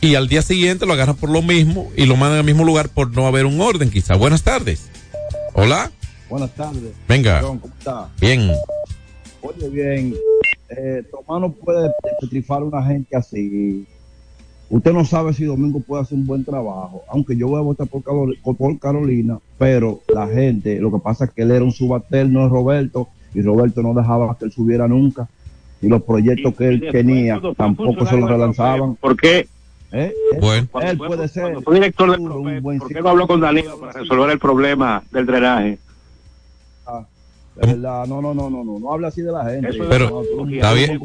y 0.00 0.14
al 0.14 0.28
día 0.28 0.42
siguiente 0.42 0.86
lo 0.86 0.94
agarran 0.94 1.16
por 1.16 1.30
lo 1.30 1.42
mismo 1.42 1.90
y 1.96 2.06
lo 2.06 2.16
mandan 2.16 2.38
al 2.38 2.44
mismo 2.44 2.64
lugar 2.64 2.88
por 2.88 3.12
no 3.12 3.26
haber 3.26 3.46
un 3.46 3.60
orden 3.60 3.90
quizá. 3.90 4.14
Buenas 4.14 4.42
tardes. 4.42 4.88
Hola. 5.54 5.90
Buenas 6.28 6.52
tardes. 6.54 6.92
Venga. 7.08 7.40
John, 7.42 7.58
¿Cómo 7.58 7.74
está? 7.78 8.08
Bien. 8.20 8.50
Oye, 9.42 9.68
bien. 9.68 10.14
Eh, 10.68 11.02
Tomás 11.10 11.40
no 11.40 11.52
puede 11.52 11.90
petrifar 12.20 12.62
a 12.62 12.64
una 12.64 12.82
gente 12.84 13.16
así. 13.16 13.86
Usted 14.68 14.92
no 14.92 15.04
sabe 15.04 15.32
si 15.32 15.44
Domingo 15.44 15.78
puede 15.80 16.02
hacer 16.02 16.18
un 16.18 16.26
buen 16.26 16.44
trabajo. 16.44 17.02
Aunque 17.08 17.36
yo 17.36 17.46
voy 17.46 17.58
a 17.58 17.62
votar 17.62 17.86
por, 17.86 18.02
Carol- 18.02 18.36
por 18.42 18.78
Carolina, 18.80 19.38
pero 19.58 20.00
la 20.12 20.26
gente, 20.26 20.80
lo 20.80 20.90
que 20.90 20.98
pasa 20.98 21.26
es 21.26 21.30
que 21.30 21.42
él 21.42 21.52
era 21.52 21.64
un 21.64 21.70
subalterno 21.70 22.42
de 22.42 22.48
Roberto 22.48 23.08
y 23.32 23.42
Roberto 23.42 23.80
no 23.82 23.94
dejaba 23.94 24.36
que 24.36 24.46
él 24.46 24.52
subiera 24.52 24.88
nunca. 24.88 25.28
Y 25.80 25.88
los 25.88 26.02
proyectos 26.02 26.54
que 26.56 26.66
él 26.68 26.88
tenía 26.90 27.40
tampoco 27.56 28.04
se 28.06 28.16
los 28.16 28.28
relanzaban. 28.28 28.96
¿Por 28.96 29.16
qué? 29.16 29.46
¿Eh? 29.92 30.12
Bueno. 30.40 30.66
Él 30.82 30.98
puede 30.98 31.28
ser. 31.28 31.62
Fue 31.62 31.74
director 31.74 32.10
de 32.10 32.18
Profet, 32.24 32.62
¿Por 32.80 32.88
qué 32.92 33.00
no 33.00 33.08
habló 33.10 33.26
con 33.28 33.40
Danilo 33.40 33.78
para 33.78 33.92
resolver 33.92 34.30
el 34.30 34.38
problema 34.40 35.04
del 35.12 35.26
drenaje? 35.26 35.78
De 37.60 37.66
verdad, 37.66 38.06
no, 38.06 38.20
no, 38.20 38.34
no, 38.34 38.50
no, 38.50 38.62
no, 38.64 38.78
no 38.78 38.92
habla 38.92 39.08
así 39.08 39.22
de 39.22 39.32
la 39.32 39.44
gente. 39.44 39.70
Eso 39.70 39.82
es 39.84 39.88
Pero, 39.88 40.06
demagogia. 40.22 40.56
está 40.56 40.72
bien. 40.74 41.00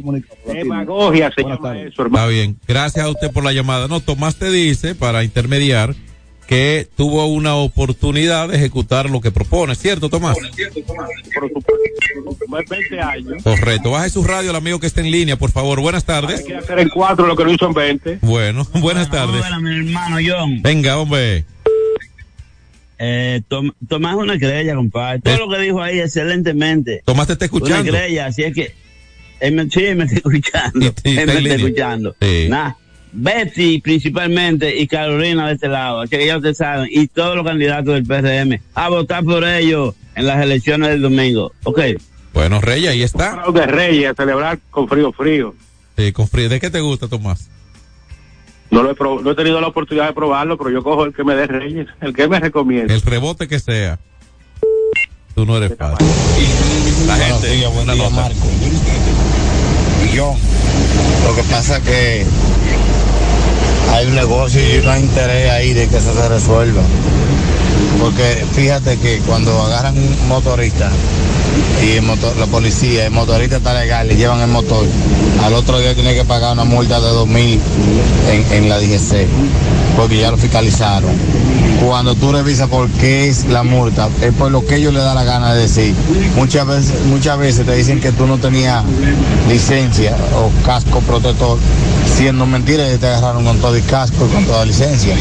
Demagogia 0.47 1.32
se 1.34 1.41
Buenas 1.43 1.60
llama 1.60 1.70
tardes. 1.74 1.93
eso, 1.93 2.02
hermano. 2.04 2.26
Está 2.26 2.28
bien. 2.34 2.58
Gracias 2.68 3.06
a 3.06 3.10
usted 3.10 3.32
por 3.32 3.43
la 3.43 3.54
llamada. 3.54 3.88
No, 3.88 3.99
Tomás 4.02 4.36
te 4.36 4.52
dice, 4.52 4.93
para 4.93 5.24
intermediar, 5.24 5.95
que 6.47 6.86
tuvo 6.97 7.26
una 7.28 7.56
oportunidad 7.56 8.49
de 8.49 8.58
ejecutar 8.58 9.10
lo 9.10 9.22
que 9.22 9.32
propone, 9.32 9.74
¿cierto, 9.76 10.10
Tomás? 10.10 10.38
Por 10.38 11.47
supuesto. 11.49 12.45
Más 12.49 12.64
20 12.70 12.99
años. 12.99 13.43
Correcto. 13.43 13.91
Baje 13.91 14.10
su 14.10 14.24
radio 14.24 14.49
al 14.49 14.58
amigo 14.58 14.80
que 14.80 14.88
está 14.88 14.99
en 14.99 15.12
línea, 15.12 15.38
por 15.38 15.52
favor. 15.52 15.80
Buenas 15.80 16.04
tardes. 16.04 16.41
Quiere 16.41 16.60
hacer 16.60 16.80
en 16.80 16.89
cuatro 16.89 17.26
lo 17.28 17.36
que 17.38 17.45
no 17.45 17.52
hizo 17.54 17.68
en 17.68 17.74
20. 17.74 18.20
Bueno, 18.22 18.68
buenas 18.82 19.10
tardes. 19.10 19.41
Hola, 19.45 19.60
mi 19.60 19.88
hermano 19.88 20.18
John. 20.28 20.62
Venga, 20.62 20.97
hombre. 20.97 21.45
Eh, 23.04 23.41
Tom- 23.47 23.72
Tomás 23.88 24.14
es 24.16 24.20
una 24.22 24.34
estrella, 24.36 24.76
compadre. 24.76 25.20
Todo 25.22 25.38
lo 25.47 25.49
que 25.49 25.60
dijo 25.60 25.82
ahí, 25.82 25.99
excelentemente. 25.99 27.02
Tomás 27.04 27.26
te 27.26 27.34
está 27.34 27.45
escuchando. 27.45 27.89
Una 27.89 27.97
estrella, 27.99 28.26
así 28.28 28.43
es 28.43 28.54
que. 28.54 28.76
Él 29.39 29.54
me, 29.56 29.68
sí, 29.72 29.82
me 29.95 30.04
está 30.04 30.18
escuchando. 30.18 30.86
está 31.04 31.10
él 31.10 31.26
me 31.26 31.34
está 31.39 31.56
escuchando. 31.56 32.16
Sí. 32.22 32.45
Nah, 32.47 32.74
Betty 33.12 33.82
principalmente 33.82 34.78
y 34.78 34.86
Carolina 34.88 35.47
de 35.47 35.54
este 35.56 35.68
lado. 35.68 36.02
Así 36.02 36.16
que 36.16 36.26
ya 36.28 36.38
ustedes 36.38 36.58
saben. 36.58 36.89
Y 36.91 37.08
todos 37.08 37.36
los 37.36 37.43
candidatos 37.45 37.93
del 37.95 38.06
PRM. 38.06 38.60
A 38.76 38.89
votar 38.89 39.24
por 39.24 39.43
ellos 39.45 39.95
en 40.16 40.28
las 40.28 40.41
elecciones 40.43 40.89
del 40.89 41.02
domingo. 41.02 41.52
Ok. 41.64 41.80
Bueno, 42.34 42.62
Reyes, 42.62 42.91
ahí 42.91 43.02
está. 43.02 43.43
de 43.52 43.66
Reyes, 43.66 44.12
a 44.12 44.14
celebrar 44.14 44.60
con 44.70 44.88
frío, 44.88 45.12
frío. 45.12 45.56
Sí, 45.97 46.12
con 46.12 46.28
frío. 46.28 46.47
¿De 46.49 46.60
qué 46.60 46.70
te 46.70 46.80
gusta, 46.80 47.08
Tomás? 47.08 47.49
No, 48.72 48.84
lo 48.84 48.91
he 48.91 48.95
prob- 48.95 49.22
no 49.22 49.32
he 49.32 49.36
tenido 49.36 49.59
la 49.61 49.67
oportunidad 49.67 50.07
de 50.07 50.13
probarlo, 50.13 50.57
pero 50.57 50.69
yo 50.69 50.82
cojo 50.84 51.03
el 51.03 51.13
que 51.13 51.24
me 51.26 51.36
dé 51.36 51.45
Reyes, 51.45 51.88
el 52.01 52.13
que 52.13 52.28
me 52.28 52.39
recomienda. 52.39 52.93
El 52.93 53.01
rebote 53.01 53.47
que 53.47 53.59
sea. 53.59 53.99
Tú 55.36 55.45
no 55.45 55.57
eres 55.57 55.74
fácil. 55.78 56.07
La 57.07 57.15
gente, 57.17 57.67
una 57.84 57.95
nota. 57.95 58.30
Y 60.05 60.15
yo, 60.15 60.36
lo 61.28 61.36
que 61.36 61.43
pasa 61.43 61.78
es 61.78 61.84
que 61.84 62.26
hay 63.91 64.07
un 64.07 64.15
negocio 64.15 64.61
y 64.61 64.82
no 64.86 64.91
hay 64.91 65.01
interés 65.03 65.51
ahí 65.51 65.74
de 65.74 65.88
que 65.89 65.97
eso 65.97 66.13
se 66.13 66.30
resuelva. 66.30 66.82
Porque 68.02 68.43
fíjate 68.54 68.97
que 68.97 69.20
cuando 69.20 69.62
agarran 69.64 69.95
un 69.97 70.28
motorista 70.28 70.89
y 71.84 71.91
el 71.97 72.02
motor- 72.04 72.36
la 72.38 72.47
policía, 72.47 73.06
el 73.06 73.12
motorista 73.12 73.58
está 73.58 73.74
legal, 73.80 74.08
le 74.08 74.16
llevan 74.16 74.39
el 74.41 74.47
motor, 74.47 74.86
al 75.43 75.54
otro 75.54 75.80
día 75.80 75.93
tiene 75.93 76.14
que 76.16 76.24
pagar 76.26 76.54
una 76.54 76.64
multa 76.64 76.99
de 76.99 77.08
2 77.10 77.28
mil 77.28 77.60
en, 78.32 78.54
en 78.54 78.70
la 78.70 78.80
DGC, 78.80 79.28
porque 79.95 80.18
ya 80.20 80.32
lo 80.32 80.38
fiscalizaron. 80.38 81.12
Cuando 81.86 82.14
tú 82.16 82.32
revisas 82.32 82.70
por 82.70 82.88
qué 82.89 83.28
es 83.28 83.45
la 83.45 83.64
multa, 83.64 84.08
es 84.22 84.32
por 84.34 84.52
lo 84.52 84.64
que 84.66 84.76
ellos 84.76 84.93
le 84.93 84.99
da 84.99 85.14
la 85.16 85.24
gana 85.24 85.54
de 85.54 85.62
decir. 85.62 85.95
Muchas 86.36 86.66
veces, 86.68 86.93
muchas 87.08 87.38
veces 87.39 87.66
te 87.66 87.76
dicen 87.76 87.99
que 87.99 88.12
tú 88.12 88.28
no 88.28 88.38
tenías 88.38 88.84
licencia 89.49 90.16
o 90.36 90.52
casco 90.66 90.99
protector, 91.02 91.58
siendo 92.16 92.45
mentira 92.45 92.84
te 92.99 93.08
agarraron 93.08 93.43
con 93.45 93.58
todo 93.58 93.76
el 93.76 93.84
casco 93.84 94.28
y 94.30 94.34
con 94.34 94.45
toda 94.45 94.64
licencia. 94.66 95.16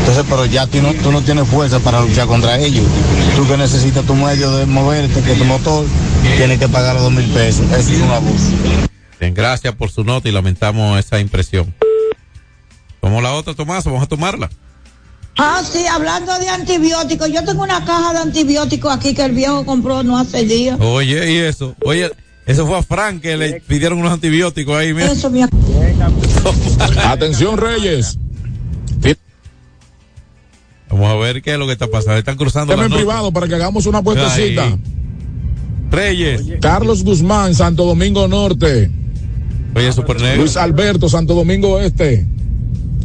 Entonces, 0.00 0.24
pero 0.28 0.46
ya 0.46 0.66
tú 0.66 0.82
no, 0.82 0.92
tú 0.94 1.12
no 1.12 1.22
tienes 1.22 1.46
fuerza 1.46 1.78
para 1.78 2.00
luchar 2.00 2.19
contra 2.26 2.58
ellos. 2.58 2.84
Tú 3.36 3.46
que 3.46 3.56
necesitas 3.56 4.04
tu 4.04 4.14
medio 4.14 4.50
de 4.56 4.66
moverte, 4.66 5.20
que 5.22 5.34
tu 5.34 5.44
motor, 5.44 5.86
tienes 6.36 6.58
que 6.58 6.68
pagar 6.68 6.94
los 6.94 7.04
dos 7.04 7.12
mil 7.12 7.26
pesos. 7.30 7.64
Eso 7.72 7.92
es 7.92 8.00
un 8.00 8.10
abuso. 8.10 8.50
Bien, 9.18 9.34
gracias 9.34 9.74
por 9.74 9.90
su 9.90 10.04
nota 10.04 10.28
y 10.28 10.32
lamentamos 10.32 10.98
esa 10.98 11.20
impresión. 11.20 11.74
Como 13.00 13.20
la 13.20 13.32
otra, 13.32 13.54
Tomás, 13.54 13.84
vamos 13.84 14.02
a 14.02 14.06
tomarla. 14.06 14.50
Ah, 15.36 15.62
sí, 15.64 15.86
hablando 15.86 16.38
de 16.38 16.48
antibióticos, 16.48 17.30
yo 17.32 17.44
tengo 17.44 17.62
una 17.62 17.84
caja 17.84 18.12
de 18.12 18.18
antibióticos 18.18 18.92
aquí 18.94 19.14
que 19.14 19.24
el 19.24 19.32
viejo 19.32 19.64
compró 19.64 20.02
no 20.02 20.18
hace 20.18 20.44
días. 20.44 20.78
Oye, 20.80 21.32
y 21.32 21.36
eso. 21.36 21.74
Oye, 21.84 22.10
eso 22.46 22.66
fue 22.66 22.78
a 22.78 22.82
Frank 22.82 23.22
que 23.22 23.36
le 23.36 23.60
pidieron 23.60 23.98
unos 23.98 24.12
antibióticos 24.12 24.76
ahí. 24.76 24.92
Mira. 24.92 25.12
Eso, 25.12 25.30
mi 25.30 25.42
Atención, 27.04 27.56
Reyes. 27.56 28.18
Vamos 30.90 31.08
a 31.08 31.14
ver 31.16 31.40
qué 31.40 31.52
es 31.52 31.58
lo 31.58 31.66
que 31.66 31.72
está 31.72 31.86
pasando. 31.86 32.18
Están 32.18 32.36
cruzando 32.36 32.76
las 32.76 32.86
en 32.86 32.92
privado 32.92 33.32
para 33.32 33.46
que 33.46 33.54
hagamos 33.54 33.86
una 33.86 34.02
puestecita. 34.02 34.64
Ahí. 34.64 34.78
Reyes. 35.90 36.44
Carlos 36.60 37.04
Guzmán, 37.04 37.54
Santo 37.54 37.84
Domingo 37.84 38.26
Norte. 38.26 38.90
Oye, 39.74 39.92
Super 39.92 40.20
Negro. 40.20 40.42
Luis 40.42 40.56
Alberto, 40.56 41.08
Santo 41.08 41.34
Domingo 41.34 41.78
Este. 41.78 42.26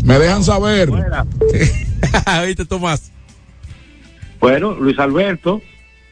Me 0.04 0.20
dejan 0.20 0.44
saber. 0.44 0.90
¿Viste, 2.46 2.66
Tomás? 2.70 3.12
Bueno, 4.40 4.74
Luis 4.74 4.98
Alberto, 5.00 5.62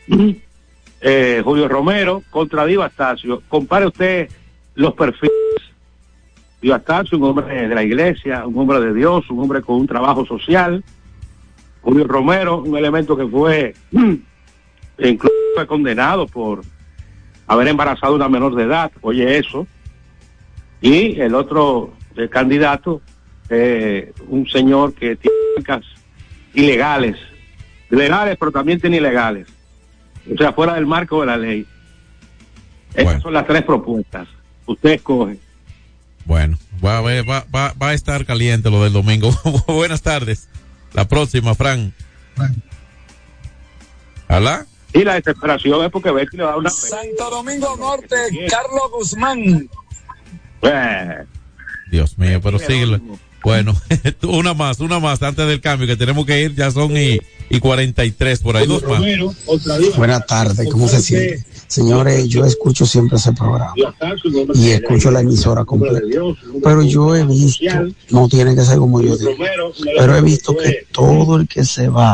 eh, 1.02 1.42
Julio 1.44 1.68
Romero 1.68 2.24
contra 2.30 2.66
Diva 2.66 2.86
Astacio. 2.86 3.42
Compare 3.48 3.88
usted 3.88 4.30
los 4.76 4.94
perfiles. 4.94 5.32
Diva 6.62 6.78
Astacio, 6.78 7.18
un 7.18 7.24
hombre 7.26 7.68
de 7.68 7.76
la 7.76 7.84
iglesia, 7.84 8.46
un 8.48 8.58
hombre 8.58 8.80
de 8.80 8.94
Dios, 8.94 9.30
un 9.30 9.40
hombre 9.40 9.62
con 9.62 9.76
un 9.76 9.88
trabajo 9.88 10.26
social. 10.26 10.84
Julio 11.84 12.08
Romero, 12.08 12.62
un 12.62 12.78
elemento 12.78 13.16
que 13.18 13.28
fue, 13.28 13.76
incluso 14.98 15.36
fue 15.56 15.68
condenado 15.68 16.26
por 16.28 16.62
haber 17.46 17.68
embarazado 17.68 18.14
a 18.14 18.16
una 18.16 18.30
menor 18.30 18.56
de 18.56 18.64
edad. 18.64 18.92
Oye, 19.02 19.38
eso. 19.38 19.68
Y 20.82 21.20
el 21.20 21.36
otro 21.36 21.94
candidato, 22.30 23.02
eh, 23.50 24.14
un 24.28 24.48
señor 24.48 24.94
que 24.94 25.16
tiene 25.18 25.36
marcas 25.58 25.86
ilegales, 26.54 27.18
legales, 27.90 28.38
pero 28.40 28.52
también 28.52 28.80
tiene 28.80 28.98
ilegales. 28.98 29.48
O 30.34 30.38
sea, 30.38 30.54
fuera 30.54 30.76
del 30.76 30.86
marco 30.86 31.20
de 31.20 31.26
la 31.26 31.38
ley. 31.38 31.66
Esas 32.94 33.22
son 33.22 33.34
las 33.34 33.46
tres 33.46 33.64
propuestas. 33.64 34.28
Usted 34.66 34.92
escoge. 34.92 35.38
Bueno, 36.26 36.58
va 36.84 37.00
a, 37.00 37.02
ver, 37.02 37.30
va, 37.30 37.46
va, 37.54 37.74
va 37.74 37.90
a 37.90 37.94
estar 37.94 38.26
caliente 38.26 38.70
lo 38.70 38.84
del 38.84 38.94
domingo. 38.94 39.32
Buenas 39.68 40.02
tardes. 40.02 40.50
La 40.94 41.08
próxima, 41.08 41.56
Fran. 41.56 41.94
¿Alá? 44.28 44.66
Y 44.94 45.04
la 45.04 45.16
desesperación 45.16 45.84
es 45.84 45.92
porque 45.92 46.12
Betty 46.12 46.38
le 46.38 46.44
da 46.44 46.56
una 46.56 46.70
Santo 46.70 47.30
Domingo 47.30 47.76
Norte, 47.78 48.16
Carlos 48.50 48.92
Guzmán. 48.92 49.70
Eh, 50.62 51.26
Dios 51.92 52.18
mío, 52.18 52.40
pero 52.42 52.60
síguelo. 52.60 53.02
Bueno, 53.44 53.76
una 54.24 54.54
más, 54.54 54.80
una 54.80 55.00
más 55.00 55.22
antes 55.22 55.46
del 55.48 55.60
cambio, 55.60 55.88
que 55.88 55.98
tenemos 55.98 56.26
que 56.26 56.42
ir, 56.42 56.56
ya 56.56 56.72
son 56.72 56.96
y, 56.96 57.20
y 57.50 57.60
43 57.60 58.40
por 58.40 58.56
ahí, 58.56 58.66
dos 58.66 58.84
más. 58.84 59.02
Buenas 59.98 60.26
tardes, 60.26 60.70
¿cómo 60.72 60.88
se 60.88 61.02
siente? 61.02 61.44
Señores, 61.74 62.28
yo 62.28 62.46
escucho 62.46 62.86
siempre 62.86 63.18
ese 63.18 63.34
programa 63.34 63.74
y 64.54 64.70
escucho 64.70 65.10
la 65.10 65.22
emisora 65.22 65.66
completa. 65.66 66.02
Pero 66.64 66.84
yo 66.84 67.16
he 67.16 67.26
visto, 67.26 67.66
no 68.12 68.30
tiene 68.30 68.56
que 68.56 68.62
ser 68.62 68.78
como 68.78 69.02
yo 69.02 69.18
digo, 69.18 69.32
pero 69.98 70.16
he 70.16 70.22
visto 70.22 70.56
que 70.56 70.86
todo 70.92 71.38
el 71.38 71.48
que 71.48 71.66
se 71.66 71.90
va 71.90 72.14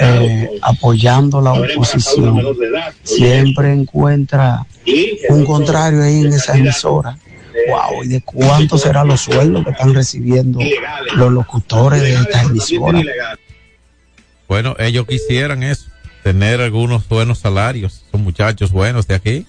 eh, 0.00 0.48
apoyando 0.62 1.42
la 1.42 1.52
oposición 1.52 2.42
siempre 3.02 3.70
encuentra 3.70 4.66
un 5.28 5.44
contrario 5.44 6.02
ahí 6.02 6.20
en 6.20 6.32
esa 6.32 6.56
emisora. 6.56 7.18
Wow, 7.68 8.02
¿y 8.02 8.08
de 8.08 8.22
cuánto 8.22 8.78
serán 8.78 9.08
los 9.08 9.20
sueldos 9.20 9.62
que 9.62 9.72
están 9.72 9.92
recibiendo 9.92 10.58
los 11.16 11.30
locutores 11.30 12.00
de 12.00 12.14
esta 12.14 12.40
emisora? 12.44 13.02
Bueno, 14.48 14.74
ellos 14.78 15.06
quisieran 15.06 15.62
eso, 15.62 15.90
tener 16.24 16.60
algunos 16.60 17.06
buenos 17.08 17.38
salarios. 17.38 18.02
Son 18.10 18.24
muchachos 18.24 18.72
buenos 18.72 19.06
de 19.06 19.14
aquí. 19.14 19.46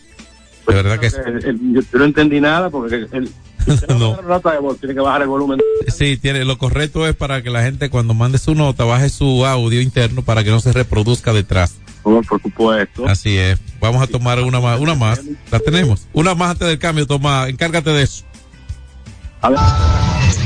De 0.67 0.73
verdad 0.75 0.99
que 0.99 1.07
el- 1.07 1.45
el- 1.45 1.73
yo 1.73 1.97
no 1.99 2.05
entendí 2.05 2.39
nada 2.41 2.69
porque 2.69 3.07
el, 3.11 3.29
no. 3.97 4.09
va 4.11 4.13
a 4.13 4.15
dar 4.17 4.25
nota 4.25 4.51
de 4.51 4.59
voz, 4.59 4.77
tiene 4.79 4.93
que 4.93 4.99
bajar 4.99 5.21
el 5.23 5.27
volumen. 5.27 5.59
Sí, 5.87 6.17
tiene, 6.17 6.43
lo 6.45 6.57
correcto 6.57 7.07
es 7.07 7.15
para 7.15 7.41
que 7.41 7.49
la 7.49 7.63
gente 7.63 7.89
cuando 7.89 8.13
mande 8.13 8.37
su 8.37 8.53
nota 8.55 8.83
baje 8.83 9.09
su 9.09 9.45
audio 9.45 9.79
interno 9.81 10.21
para 10.21 10.43
que 10.43 10.49
no 10.51 10.59
se 10.59 10.73
reproduzca 10.73 11.33
detrás. 11.33 11.75
Por 12.03 12.23
supuesto. 12.27 13.07
Así 13.07 13.35
es. 13.37 13.57
Vamos 13.79 14.03
a 14.03 14.07
tomar 14.07 14.39
una 14.41 14.59
más, 14.59 14.79
una 14.79 14.93
más. 14.93 15.21
La 15.51 15.59
tenemos. 15.59 16.07
Una 16.13 16.35
más 16.35 16.51
antes 16.51 16.67
del 16.67 16.77
cambio, 16.77 17.07
toma, 17.07 17.47
encárgate 17.49 17.89
de 17.91 18.03
eso. 18.03 18.23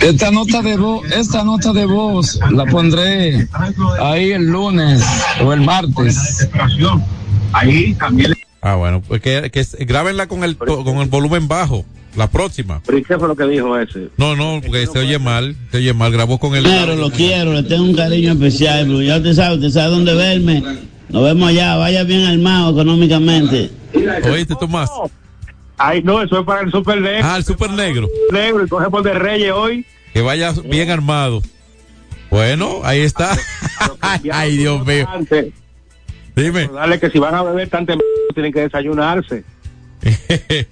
Esta 0.02 0.32
nota 0.32 0.62
de 0.62 0.78
voz, 0.78 1.06
esta 1.12 1.44
nota 1.44 1.74
de 1.74 1.86
voz 1.86 2.40
la 2.52 2.66
pondré 2.66 3.48
ahí 4.02 4.32
el 4.32 4.46
lunes 4.48 5.04
o 5.44 5.52
el 5.54 5.62
martes. 5.62 6.48
Ahí 7.54 7.94
también. 7.96 8.34
Ah, 8.62 8.76
bueno, 8.76 9.02
pues 9.02 9.22
que, 9.22 9.50
que 9.52 9.66
grábenla 9.86 10.28
con 10.28 10.44
el, 10.44 10.56
to- 10.58 10.84
con 10.84 10.98
el 10.98 11.08
volumen 11.10 11.48
bajo. 11.48 11.86
La 12.16 12.28
próxima. 12.30 12.82
¿Pero 12.88 12.98
y 12.98 13.04
qué 13.04 13.18
fue 13.20 13.28
lo 13.28 13.36
que 13.36 13.44
dijo 13.46 13.78
ese? 13.78 14.10
No, 14.18 14.36
no, 14.36 14.60
porque 14.66 14.88
se 14.88 14.98
oye 14.98 15.20
mal, 15.20 15.56
se 15.72 15.78
oye 15.78 15.94
mal. 15.94 16.12
Grabó 16.12 16.40
con 16.40 16.56
el. 16.56 16.64
Pero 16.64 16.96
lo 16.96 17.12
quiero, 17.12 17.54
le 17.54 17.62
tengo 17.64 17.84
un 17.84 17.94
cariño 17.96 18.32
especial, 18.34 18.88
pero 18.88 19.02
ya 19.04 19.18
usted 19.18 19.34
sabe, 19.36 19.56
usted 19.56 19.70
sabe 19.70 19.92
dónde 19.92 20.16
verme. 20.16 20.64
Nos 21.10 21.24
vemos 21.24 21.50
allá, 21.50 21.76
vaya 21.78 22.04
bien 22.04 22.26
armado 22.26 22.72
económicamente. 22.72 23.70
Oíste, 24.30 24.56
Tomás. 24.60 24.90
Ay, 25.80 26.02
no, 26.04 26.22
eso 26.22 26.40
es 26.40 26.46
para 26.46 26.62
el 26.62 26.72
super 26.72 27.00
negro. 27.02 27.22
Ah, 27.28 27.38
el 27.38 27.44
super 27.46 27.72
negro. 27.72 28.08
Negro, 28.32 28.66
y 28.66 28.68
coge 28.68 28.90
por 28.90 29.02
de 29.02 29.14
Reyes 29.14 29.52
hoy. 29.54 29.86
Que 30.14 30.22
vaya 30.22 30.54
bien 30.66 30.90
armado. 30.92 31.42
Bueno, 32.30 32.82
ahí 32.84 33.00
está. 33.02 33.36
Ay, 34.32 34.58
Dios 34.58 34.86
mío. 34.86 35.08
Dime. 36.36 36.68
Dale 36.68 37.00
que 37.00 37.10
si 37.10 37.18
van 37.20 37.34
a 37.36 37.44
beber 37.44 37.70
tan 37.70 37.86
temprano, 37.86 38.12
tienen 38.34 38.54
que 38.54 38.62
desayunarse. 38.62 39.44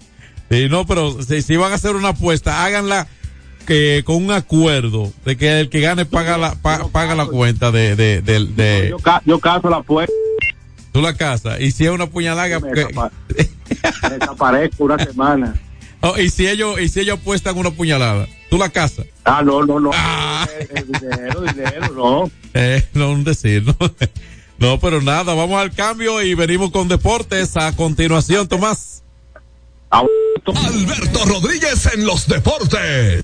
Sí, 0.49 0.69
no, 0.69 0.85
pero 0.87 1.21
si, 1.21 1.41
si 1.41 1.57
van 1.57 1.73
a 1.73 1.75
hacer 1.75 1.93
una 1.97 2.09
apuesta, 2.09 2.63
háganla 2.63 3.05
que 3.65 4.01
con 4.05 4.15
un 4.23 4.31
acuerdo 4.31 5.11
de 5.25 5.35
que 5.35 5.59
el 5.59 5.69
que 5.69 5.81
gane 5.81 6.05
paga 6.05 6.37
la 6.37 6.55
pa- 6.55 6.87
paga 6.87 7.15
la 7.15 7.25
cuenta 7.25 7.69
de 7.69 7.97
de, 7.97 8.21
de, 8.21 8.45
de- 8.45 8.87
Yo, 8.91 8.97
ca- 8.99 9.21
yo 9.25 9.39
caso 9.39 9.69
la 9.69 9.81
puerta, 9.81 10.13
tú 10.93 11.01
la 11.01 11.15
casa 11.17 11.59
y 11.59 11.71
si 11.71 11.83
es 11.83 11.91
una 11.91 12.07
puñalada 12.07 12.61
que- 12.61 12.87
desaparezco 14.09 14.83
una 14.83 14.97
semana. 14.99 15.55
oh, 16.01 16.17
y 16.17 16.29
si 16.29 16.47
ellos 16.47 16.79
y 16.79 16.89
si 16.89 17.01
ellos 17.01 17.19
apuestan 17.19 17.57
una 17.57 17.71
puñalada 17.71 18.27
¿Tú 18.49 18.57
la 18.57 18.69
casa? 18.69 19.03
Ah, 19.25 19.41
no, 19.43 19.65
no, 19.65 19.79
no. 19.79 19.91
Ah. 19.93 20.47
Eh, 20.59 20.85
dinero, 20.87 21.41
dinero, 21.41 21.93
no. 21.93 22.31
Eh, 22.53 22.83
no 22.93 23.11
un 23.11 23.23
decir, 23.23 23.63
¿no? 23.65 23.75
No, 24.59 24.79
pero 24.79 25.03
nada, 25.03 25.35
vamos 25.35 25.61
al 25.61 25.71
cambio 25.71 26.19
y 26.23 26.33
venimos 26.33 26.71
con 26.71 26.87
deportes 26.87 27.55
a 27.57 27.75
continuación, 27.75 28.47
Tomás. 28.47 29.03
Alberto 29.91 31.25
Rodríguez 31.25 31.87
en 31.93 32.07
los 32.07 32.27
deportes. 32.27 33.23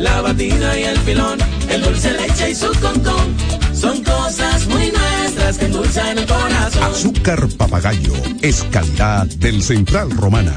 la 0.00 0.20
batida 0.20 0.78
y 0.78 0.84
el 0.84 0.98
filón, 0.98 1.38
el 1.68 1.82
dulce 1.82 2.12
leche 2.12 2.50
y 2.50 2.54
su 2.54 2.68
concón. 2.80 3.36
Son 3.74 4.02
cosas 4.02 4.66
muy 4.66 4.90
nuestras 4.90 5.58
que 5.58 5.66
endulzan 5.66 6.18
el 6.18 6.26
corazón. 6.26 6.82
Azúcar 6.84 7.48
papagayo 7.56 8.12
es 8.42 8.62
calidad 8.64 9.26
del 9.26 9.62
Central 9.62 10.10
Romana. 10.10 10.54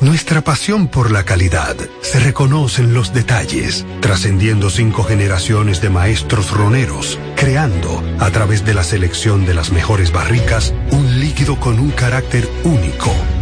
Nuestra 0.00 0.40
pasión 0.40 0.88
por 0.88 1.10
la 1.10 1.24
calidad 1.24 1.76
se 2.00 2.20
reconoce 2.20 2.80
en 2.80 2.94
los 2.94 3.12
detalles, 3.12 3.84
trascendiendo 4.00 4.70
cinco 4.70 5.04
generaciones 5.04 5.82
de 5.82 5.90
maestros 5.90 6.50
roneros, 6.52 7.18
creando, 7.36 8.02
a 8.18 8.30
través 8.30 8.64
de 8.64 8.72
la 8.72 8.82
selección 8.82 9.44
de 9.44 9.52
las 9.52 9.72
mejores 9.72 10.10
barricas, 10.10 10.72
un 10.90 11.20
líquido 11.20 11.60
con 11.60 11.78
un 11.78 11.90
carácter 11.90 12.48
único, 12.64 13.14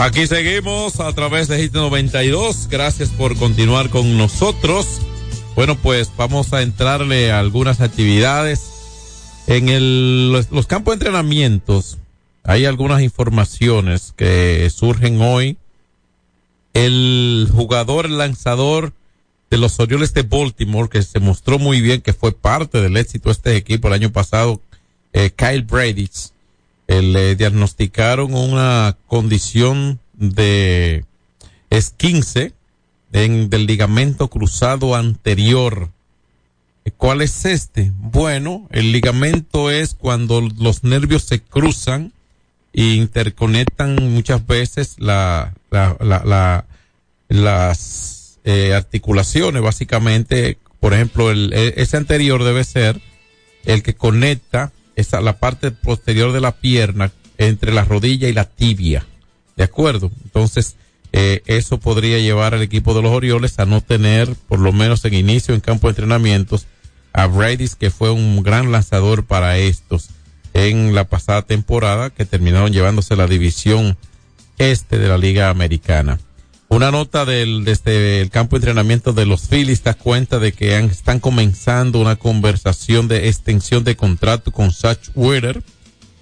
Aquí 0.00 0.26
seguimos 0.26 0.98
a 0.98 1.12
través 1.12 1.46
de 1.46 1.58
Hit 1.58 1.74
92. 1.74 2.68
Gracias 2.70 3.10
por 3.10 3.36
continuar 3.36 3.90
con 3.90 4.16
nosotros. 4.16 5.02
Bueno, 5.54 5.76
pues 5.76 6.10
vamos 6.16 6.54
a 6.54 6.62
entrarle 6.62 7.30
a 7.30 7.38
algunas 7.38 7.82
actividades. 7.82 9.42
En 9.46 10.32
los, 10.32 10.66
campos 10.66 10.92
de 10.92 11.04
entrenamientos 11.04 11.98
hay 12.44 12.64
algunas 12.64 13.02
informaciones 13.02 14.14
que 14.16 14.70
surgen 14.74 15.20
hoy. 15.20 15.58
El 16.72 17.46
jugador, 17.54 18.08
lanzador 18.08 18.94
de 19.50 19.58
los 19.58 19.78
Orioles 19.80 20.14
de 20.14 20.22
Baltimore, 20.22 20.88
que 20.88 21.02
se 21.02 21.20
mostró 21.20 21.58
muy 21.58 21.82
bien, 21.82 22.00
que 22.00 22.14
fue 22.14 22.32
parte 22.32 22.80
del 22.80 22.96
éxito 22.96 23.28
de 23.28 23.32
este 23.34 23.56
equipo 23.56 23.88
el 23.88 23.94
año 23.94 24.10
pasado, 24.10 24.62
eh, 25.12 25.28
Kyle 25.28 25.62
Brady, 25.62 26.08
eh, 26.90 27.02
le 27.02 27.36
diagnosticaron 27.36 28.34
una 28.34 28.96
condición 29.06 30.00
de 30.14 31.04
esquince 31.70 32.52
en, 33.12 33.48
del 33.48 33.66
ligamento 33.66 34.26
cruzado 34.26 34.96
anterior. 34.96 35.90
¿Cuál 36.96 37.22
es 37.22 37.44
este? 37.44 37.92
Bueno, 37.96 38.66
el 38.72 38.90
ligamento 38.90 39.70
es 39.70 39.94
cuando 39.94 40.40
los 40.40 40.82
nervios 40.82 41.22
se 41.22 41.40
cruzan 41.40 42.12
e 42.72 42.82
interconectan 42.82 44.12
muchas 44.12 44.44
veces 44.44 44.96
la, 44.98 45.54
la, 45.70 45.96
la, 46.00 46.24
la 46.24 46.64
las 47.28 48.40
eh, 48.42 48.74
articulaciones, 48.74 49.62
básicamente. 49.62 50.58
Por 50.80 50.92
ejemplo, 50.94 51.30
el, 51.30 51.52
ese 51.52 51.96
anterior 51.96 52.42
debe 52.42 52.64
ser 52.64 53.00
el 53.64 53.84
que 53.84 53.94
conecta 53.94 54.72
la 55.22 55.38
parte 55.38 55.70
posterior 55.70 56.32
de 56.32 56.40
la 56.40 56.52
pierna 56.52 57.12
entre 57.38 57.72
la 57.72 57.84
rodilla 57.84 58.28
y 58.28 58.32
la 58.32 58.44
tibia. 58.44 59.06
¿De 59.56 59.64
acuerdo? 59.64 60.10
Entonces, 60.24 60.76
eh, 61.12 61.42
eso 61.46 61.78
podría 61.78 62.18
llevar 62.18 62.54
al 62.54 62.62
equipo 62.62 62.94
de 62.94 63.02
los 63.02 63.12
Orioles 63.12 63.58
a 63.58 63.66
no 63.66 63.80
tener, 63.80 64.34
por 64.48 64.60
lo 64.60 64.72
menos 64.72 65.04
en 65.04 65.14
inicio 65.14 65.54
en 65.54 65.60
campo 65.60 65.88
de 65.88 65.92
entrenamientos, 65.92 66.66
a 67.12 67.26
Brady, 67.26 67.68
que 67.78 67.90
fue 67.90 68.10
un 68.10 68.42
gran 68.42 68.70
lanzador 68.70 69.24
para 69.24 69.58
estos 69.58 70.10
en 70.54 70.94
la 70.94 71.04
pasada 71.04 71.42
temporada, 71.42 72.10
que 72.10 72.24
terminaron 72.24 72.72
llevándose 72.72 73.16
la 73.16 73.26
división 73.26 73.96
este 74.58 74.98
de 74.98 75.08
la 75.08 75.18
Liga 75.18 75.50
Americana. 75.50 76.18
Una 76.72 76.92
nota 76.92 77.24
del, 77.24 77.64
desde 77.64 78.20
el 78.20 78.30
campo 78.30 78.54
de 78.54 78.60
entrenamiento 78.60 79.12
de 79.12 79.26
los 79.26 79.48
Phillies 79.48 79.82
da 79.82 79.94
cuenta 79.94 80.38
de 80.38 80.52
que 80.52 80.76
han, 80.76 80.84
están 80.84 81.18
comenzando 81.18 81.98
una 81.98 82.14
conversación 82.14 83.08
de 83.08 83.26
extensión 83.26 83.82
de 83.82 83.96
contrato 83.96 84.52
con 84.52 84.70
Satch 84.70 85.08
Wheeler. 85.16 85.64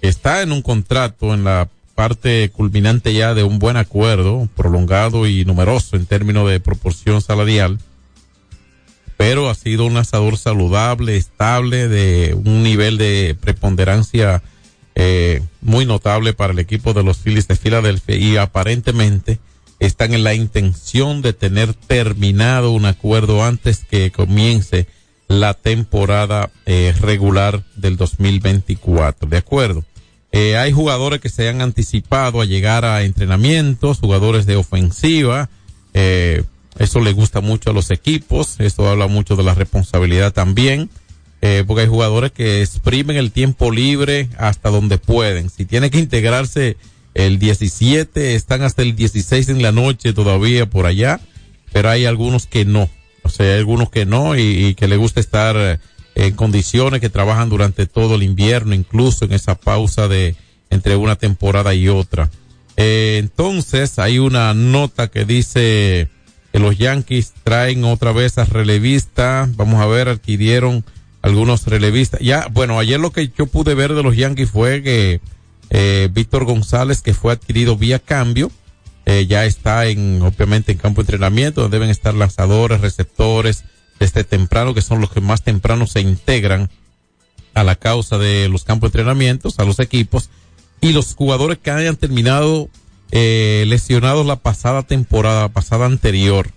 Está 0.01 0.41
en 0.41 0.51
un 0.51 0.63
contrato 0.63 1.35
en 1.35 1.43
la 1.43 1.69
parte 1.93 2.49
culminante 2.49 3.13
ya 3.13 3.35
de 3.35 3.43
un 3.43 3.59
buen 3.59 3.77
acuerdo, 3.77 4.49
prolongado 4.55 5.27
y 5.27 5.45
numeroso 5.45 5.95
en 5.95 6.07
términos 6.07 6.49
de 6.49 6.59
proporción 6.59 7.21
salarial. 7.21 7.77
Pero 9.17 9.51
ha 9.51 9.55
sido 9.55 9.85
un 9.85 9.93
lanzador 9.93 10.35
saludable, 10.35 11.15
estable, 11.15 11.87
de 11.87 12.33
un 12.33 12.63
nivel 12.63 12.97
de 12.97 13.37
preponderancia 13.39 14.41
eh, 14.95 15.43
muy 15.61 15.85
notable 15.85 16.33
para 16.33 16.53
el 16.53 16.59
equipo 16.59 16.93
de 16.93 17.03
los 17.03 17.19
Phillies 17.19 17.47
de 17.47 17.55
Filadelfia 17.55 18.15
y 18.15 18.37
aparentemente 18.37 19.37
están 19.79 20.13
en 20.13 20.23
la 20.23 20.33
intención 20.33 21.21
de 21.21 21.33
tener 21.33 21.73
terminado 21.73 22.71
un 22.71 22.85
acuerdo 22.85 23.43
antes 23.43 23.85
que 23.89 24.11
comience 24.11 24.87
la 25.29 25.53
temporada 25.53 26.51
eh, 26.65 26.93
regular 26.99 27.63
del 27.75 27.95
2024. 27.95 29.29
De 29.29 29.37
acuerdo. 29.37 29.85
Eh, 30.31 30.57
hay 30.57 30.71
jugadores 30.71 31.21
que 31.21 31.29
se 31.29 31.47
han 31.47 31.61
anticipado 31.61 32.41
a 32.41 32.45
llegar 32.45 32.83
a 32.83 33.03
entrenamientos, 33.03 33.99
jugadores 33.99 34.45
de 34.45 34.57
ofensiva. 34.57 35.49
Eh, 35.93 36.43
eso 36.77 36.99
le 36.99 37.13
gusta 37.13 37.41
mucho 37.41 37.69
a 37.69 37.73
los 37.73 37.89
equipos. 37.89 38.59
Esto 38.59 38.87
habla 38.87 39.07
mucho 39.07 39.35
de 39.35 39.43
la 39.43 39.55
responsabilidad 39.55 40.33
también. 40.33 40.89
Porque 41.67 41.83
hay 41.83 41.87
jugadores 41.87 42.33
que 42.33 42.61
exprimen 42.61 43.15
el 43.15 43.31
tiempo 43.31 43.71
libre 43.71 44.27
hasta 44.37 44.69
donde 44.69 44.97
pueden. 44.97 45.49
Si 45.49 45.63
tiene 45.63 45.89
que 45.89 45.97
integrarse 45.97 46.75
el 47.13 47.39
17, 47.39 48.35
están 48.35 48.61
hasta 48.61 48.81
el 48.81 48.95
16 48.95 49.49
en 49.49 49.61
la 49.61 49.71
noche 49.71 50.13
todavía 50.13 50.69
por 50.69 50.85
allá, 50.85 51.19
pero 51.71 51.89
hay 51.89 52.05
algunos 52.05 52.45
que 52.45 52.65
no. 52.65 52.89
O 53.23 53.29
sea, 53.29 53.53
hay 53.53 53.59
algunos 53.59 53.89
que 53.89 54.05
no 54.05 54.37
y, 54.37 54.73
que 54.75 54.87
le 54.87 54.97
gusta 54.97 55.19
estar 55.19 55.55
eh, 55.57 55.79
en 56.15 56.35
condiciones 56.35 57.01
que 57.01 57.09
trabajan 57.09 57.49
durante 57.49 57.85
todo 57.85 58.15
el 58.15 58.23
invierno, 58.23 58.73
incluso 58.73 59.25
en 59.25 59.33
esa 59.33 59.55
pausa 59.55 60.07
de 60.07 60.35
entre 60.69 60.95
una 60.95 61.15
temporada 61.15 61.73
y 61.73 61.89
otra. 61.89 62.29
Eh, 62.77 63.17
entonces, 63.19 63.99
hay 63.99 64.19
una 64.19 64.53
nota 64.53 65.09
que 65.09 65.25
dice 65.25 66.09
que 66.51 66.59
los 66.59 66.77
Yankees 66.77 67.33
traen 67.43 67.83
otra 67.83 68.11
vez 68.11 68.37
a 68.37 68.45
relevista. 68.45 69.49
Vamos 69.55 69.81
a 69.81 69.87
ver, 69.87 70.07
adquirieron 70.09 70.85
algunos 71.21 71.65
relevistas. 71.67 72.21
Ya, 72.21 72.47
bueno, 72.51 72.79
ayer 72.79 72.99
lo 72.99 73.11
que 73.11 73.31
yo 73.37 73.47
pude 73.47 73.73
ver 73.73 73.93
de 73.93 74.03
los 74.03 74.15
Yankees 74.15 74.51
fue 74.51 74.81
que 74.81 75.21
eh, 75.69 76.09
Víctor 76.11 76.45
González, 76.45 77.01
que 77.01 77.13
fue 77.13 77.33
adquirido 77.33 77.77
vía 77.77 77.99
cambio, 77.99 78.51
eh, 79.05 79.25
ya 79.27 79.45
está 79.45 79.87
en, 79.87 80.21
obviamente, 80.21 80.71
en 80.71 80.77
campo 80.77 81.01
de 81.01 81.05
entrenamiento, 81.05 81.61
donde 81.61 81.77
deben 81.77 81.89
estar 81.89 82.13
lanzadores, 82.13 82.81
receptores, 82.81 83.63
desde 83.99 84.23
temprano, 84.23 84.73
que 84.73 84.81
son 84.81 85.01
los 85.01 85.11
que 85.11 85.21
más 85.21 85.43
temprano 85.43 85.85
se 85.87 86.01
integran 86.01 86.69
a 87.53 87.63
la 87.63 87.75
causa 87.75 88.17
de 88.17 88.47
los 88.49 88.63
campos 88.63 88.91
de 88.91 88.99
entrenamientos, 88.99 89.59
a 89.59 89.65
los 89.65 89.79
equipos, 89.79 90.29
y 90.81 90.93
los 90.93 91.15
jugadores 91.15 91.57
que 91.57 91.71
hayan 91.71 91.97
terminado 91.97 92.69
eh, 93.11 93.65
lesionados 93.67 94.25
la 94.25 94.37
pasada 94.37 94.83
temporada, 94.83 95.49
pasada 95.49 95.85
anterior. 95.85 96.51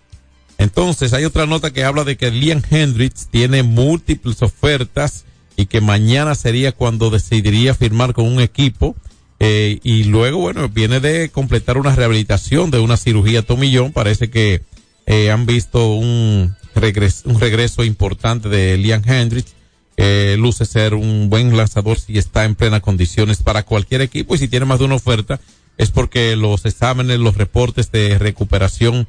Entonces, 0.58 1.12
hay 1.12 1.24
otra 1.24 1.46
nota 1.46 1.72
que 1.72 1.84
habla 1.84 2.04
de 2.04 2.16
que 2.16 2.30
Liam 2.30 2.62
Hendricks 2.70 3.28
tiene 3.28 3.62
múltiples 3.62 4.42
ofertas 4.42 5.24
y 5.56 5.66
que 5.66 5.80
mañana 5.80 6.34
sería 6.34 6.72
cuando 6.72 7.10
decidiría 7.10 7.74
firmar 7.74 8.14
con 8.14 8.26
un 8.26 8.40
equipo. 8.40 8.96
Eh, 9.40 9.80
y 9.82 10.04
luego, 10.04 10.38
bueno, 10.38 10.68
viene 10.68 11.00
de 11.00 11.30
completar 11.30 11.76
una 11.76 11.94
rehabilitación 11.94 12.70
de 12.70 12.78
una 12.78 12.96
cirugía 12.96 13.42
tomillón. 13.42 13.92
Parece 13.92 14.30
que 14.30 14.62
eh, 15.06 15.30
han 15.30 15.46
visto 15.46 15.94
un 15.94 16.54
regreso, 16.74 17.84
importante 17.84 18.48
de 18.48 18.76
Liam 18.76 19.02
Hendricks. 19.04 19.54
Eh, 19.96 20.36
luce 20.38 20.64
ser 20.64 20.94
un 20.94 21.28
buen 21.28 21.54
lanzador 21.56 21.98
si 21.98 22.16
está 22.16 22.44
en 22.44 22.54
plenas 22.54 22.80
condiciones 22.80 23.42
para 23.42 23.64
cualquier 23.64 24.00
equipo 24.00 24.34
y 24.34 24.38
si 24.38 24.48
tiene 24.48 24.64
más 24.64 24.78
de 24.78 24.86
una 24.86 24.94
oferta 24.94 25.38
es 25.76 25.90
porque 25.90 26.34
los 26.36 26.64
exámenes, 26.64 27.18
los 27.18 27.36
reportes 27.36 27.90
de 27.92 28.18
recuperación 28.18 29.06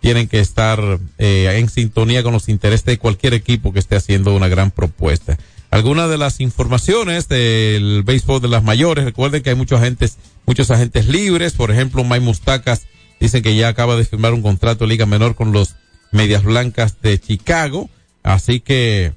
tienen 0.00 0.28
que 0.28 0.40
estar 0.40 0.98
eh, 1.18 1.56
en 1.58 1.68
sintonía 1.68 2.22
con 2.22 2.32
los 2.32 2.48
intereses 2.48 2.86
de 2.86 2.98
cualquier 2.98 3.34
equipo 3.34 3.72
que 3.72 3.78
esté 3.78 3.96
haciendo 3.96 4.34
una 4.34 4.48
gran 4.48 4.70
propuesta. 4.70 5.38
Algunas 5.70 6.10
de 6.10 6.18
las 6.18 6.40
informaciones 6.40 7.28
del 7.28 8.02
béisbol 8.02 8.40
de 8.40 8.48
las 8.48 8.64
mayores, 8.64 9.04
recuerden 9.04 9.42
que 9.42 9.50
hay 9.50 9.56
muchos 9.56 9.80
agentes, 9.80 10.18
muchos 10.46 10.70
agentes 10.70 11.06
libres, 11.06 11.52
por 11.52 11.70
ejemplo, 11.70 12.02
May 12.02 12.20
Mustacas 12.20 12.86
dice 13.20 13.42
que 13.42 13.54
ya 13.54 13.68
acaba 13.68 13.96
de 13.96 14.04
firmar 14.04 14.34
un 14.34 14.42
contrato 14.42 14.84
de 14.84 14.88
liga 14.88 15.06
menor 15.06 15.36
con 15.36 15.52
los 15.52 15.76
Medias 16.10 16.42
Blancas 16.42 17.00
de 17.02 17.20
Chicago, 17.20 17.88
así 18.22 18.60
que 18.60 19.12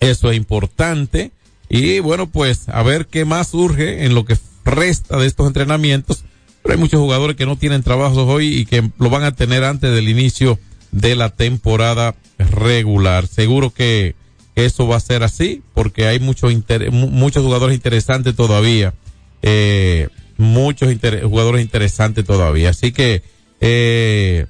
eso 0.00 0.30
es 0.30 0.36
importante 0.36 1.30
y 1.68 2.00
bueno, 2.00 2.28
pues 2.28 2.68
a 2.68 2.82
ver 2.82 3.06
qué 3.06 3.24
más 3.24 3.48
surge 3.48 4.04
en 4.04 4.14
lo 4.14 4.24
que 4.26 4.36
resta 4.64 5.16
de 5.16 5.26
estos 5.26 5.46
entrenamientos 5.46 6.24
pero 6.62 6.74
hay 6.74 6.80
muchos 6.80 7.00
jugadores 7.00 7.36
que 7.36 7.46
no 7.46 7.56
tienen 7.56 7.82
trabajos 7.82 8.28
hoy 8.28 8.56
y 8.56 8.66
que 8.66 8.88
lo 8.98 9.10
van 9.10 9.24
a 9.24 9.34
tener 9.34 9.64
antes 9.64 9.92
del 9.92 10.08
inicio 10.08 10.58
de 10.92 11.16
la 11.16 11.30
temporada 11.30 12.14
regular. 12.38 13.26
Seguro 13.26 13.70
que 13.70 14.14
eso 14.54 14.86
va 14.86 14.96
a 14.96 15.00
ser 15.00 15.22
así 15.22 15.62
porque 15.74 16.06
hay 16.06 16.20
muchos 16.20 16.52
muchos 16.90 17.42
jugadores 17.42 17.74
interesantes 17.74 18.36
todavía. 18.36 18.94
Eh, 19.42 20.08
muchos 20.36 20.94
jugadores 21.22 21.62
interesantes 21.62 22.24
todavía. 22.24 22.70
Así 22.70 22.92
que 22.92 23.22
eh, 23.60 24.46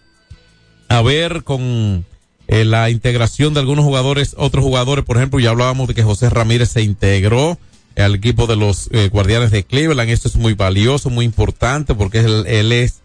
a 0.89 1.03
ver 1.03 1.45
con 1.45 2.05
eh, 2.49 2.65
la 2.65 2.91
integración 2.91 3.55
de 3.55 3.61
algunos 3.61 3.85
jugadores, 3.85 4.35
otros 4.37 4.65
jugadores, 4.65 5.05
por 5.05 5.17
ejemplo, 5.17 5.39
ya 5.39 5.51
hablábamos 5.51 5.89
de 5.89 5.95
que 5.95 6.03
José 6.03 6.31
Ramírez 6.31 6.71
se 6.71 6.83
integró 6.83 7.59
al 7.97 8.15
equipo 8.15 8.47
de 8.47 8.57
los 8.57 8.89
eh, 8.93 9.09
guardianes 9.11 9.51
de 9.51 9.65
Cleveland. 9.65 10.11
Esto 10.11 10.29
es 10.29 10.37
muy 10.37 10.55
valioso, 10.55 11.11
muy 11.11 11.25
importante 11.25 11.95
porque 11.95 12.21
él, 12.21 12.45
él, 12.47 12.73
es, 12.73 13.01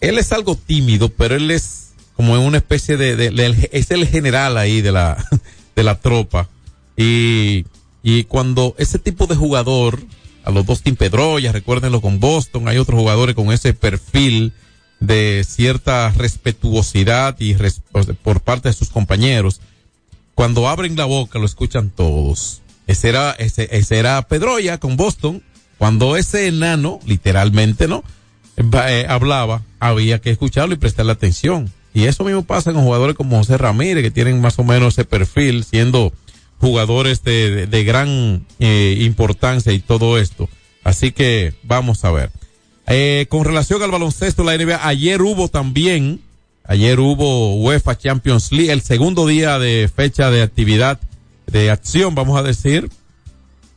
él 0.00 0.18
es 0.18 0.32
algo 0.32 0.54
tímido, 0.54 1.08
pero 1.08 1.34
él 1.34 1.50
es 1.50 1.90
como 2.14 2.36
en 2.36 2.42
una 2.42 2.58
especie 2.58 2.96
de, 2.96 3.16
de, 3.16 3.30
de, 3.30 3.68
es 3.72 3.90
el 3.90 4.06
general 4.06 4.58
ahí 4.58 4.80
de 4.80 4.92
la, 4.92 5.24
de 5.78 5.84
la 5.84 6.00
tropa. 6.00 6.48
Y, 6.96 7.64
y 8.02 8.24
cuando 8.24 8.74
ese 8.78 8.98
tipo 8.98 9.26
de 9.26 9.36
jugador, 9.36 10.00
a 10.44 10.50
los 10.50 10.66
dos 10.66 10.82
Tim 10.82 10.96
Pedroya, 10.96 11.52
recuérdenlo 11.52 12.00
con 12.00 12.20
Boston, 12.20 12.68
hay 12.68 12.78
otros 12.78 12.98
jugadores 12.98 13.34
con 13.34 13.52
ese 13.52 13.74
perfil 13.74 14.52
de 15.00 15.44
cierta 15.46 16.10
respetuosidad 16.10 17.36
y 17.38 17.54
por 18.22 18.40
parte 18.40 18.68
de 18.68 18.74
sus 18.74 18.88
compañeros. 18.88 19.60
Cuando 20.34 20.68
abren 20.68 20.96
la 20.96 21.04
boca 21.04 21.38
lo 21.38 21.46
escuchan 21.46 21.90
todos 21.90 22.62
ese 22.88 23.10
era, 23.10 23.32
ese, 23.32 23.68
ese 23.70 23.98
era 23.98 24.20
Pedroya 24.22 24.78
con 24.78 24.96
Boston. 24.96 25.42
Cuando 25.76 26.16
ese 26.16 26.48
enano, 26.48 26.98
literalmente, 27.06 27.86
¿no? 27.86 28.02
Eh, 28.56 29.06
hablaba, 29.08 29.62
había 29.78 30.20
que 30.20 30.30
escucharlo 30.30 30.74
y 30.74 30.78
prestarle 30.78 31.12
atención. 31.12 31.70
Y 31.98 32.06
eso 32.06 32.22
mismo 32.22 32.44
pasa 32.44 32.72
con 32.72 32.84
jugadores 32.84 33.16
como 33.16 33.38
José 33.38 33.58
Ramírez, 33.58 34.04
que 34.04 34.12
tienen 34.12 34.40
más 34.40 34.56
o 34.60 34.62
menos 34.62 34.94
ese 34.94 35.04
perfil, 35.04 35.64
siendo 35.64 36.12
jugadores 36.60 37.24
de, 37.24 37.66
de, 37.66 37.82
gran 37.82 38.46
eh, 38.60 38.98
importancia 39.00 39.72
y 39.72 39.80
todo 39.80 40.16
esto. 40.16 40.48
Así 40.84 41.10
que 41.10 41.54
vamos 41.64 42.04
a 42.04 42.12
ver. 42.12 42.30
Eh, 42.86 43.26
con 43.28 43.44
relación 43.44 43.82
al 43.82 43.90
baloncesto, 43.90 44.44
la 44.44 44.56
NBA, 44.56 44.86
ayer 44.86 45.22
hubo 45.22 45.48
también, 45.48 46.20
ayer 46.62 47.00
hubo 47.00 47.56
UEFA 47.56 47.98
Champions 47.98 48.52
League, 48.52 48.70
el 48.70 48.82
segundo 48.82 49.26
día 49.26 49.58
de 49.58 49.90
fecha 49.92 50.30
de 50.30 50.42
actividad 50.42 51.00
de 51.48 51.72
acción, 51.72 52.14
vamos 52.14 52.38
a 52.38 52.44
decir, 52.44 52.90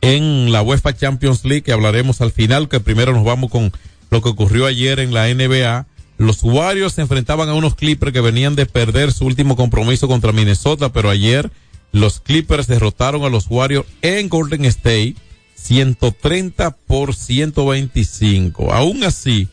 en 0.00 0.52
la 0.52 0.62
UEFA 0.62 0.94
Champions 0.94 1.44
League, 1.44 1.64
que 1.64 1.72
hablaremos 1.72 2.20
al 2.20 2.30
final, 2.30 2.68
que 2.68 2.78
primero 2.78 3.12
nos 3.14 3.24
vamos 3.24 3.50
con 3.50 3.72
lo 4.10 4.22
que 4.22 4.28
ocurrió 4.28 4.66
ayer 4.66 5.00
en 5.00 5.12
la 5.12 5.26
NBA. 5.26 5.86
Los 6.22 6.44
Warriors 6.44 6.94
se 6.94 7.02
enfrentaban 7.02 7.48
a 7.48 7.54
unos 7.54 7.74
Clippers 7.74 8.12
que 8.12 8.20
venían 8.20 8.54
de 8.54 8.66
perder 8.66 9.10
su 9.12 9.26
último 9.26 9.56
compromiso 9.56 10.06
contra 10.06 10.30
Minnesota, 10.30 10.92
pero 10.92 11.10
ayer 11.10 11.50
los 11.90 12.20
Clippers 12.20 12.68
derrotaron 12.68 13.24
a 13.24 13.28
los 13.28 13.46
Warriors 13.50 13.88
en 14.02 14.28
Golden 14.28 14.64
State 14.66 15.16
130 15.56 16.76
por 16.86 17.16
125. 17.16 18.72
Aún 18.72 19.02
así, 19.02 19.48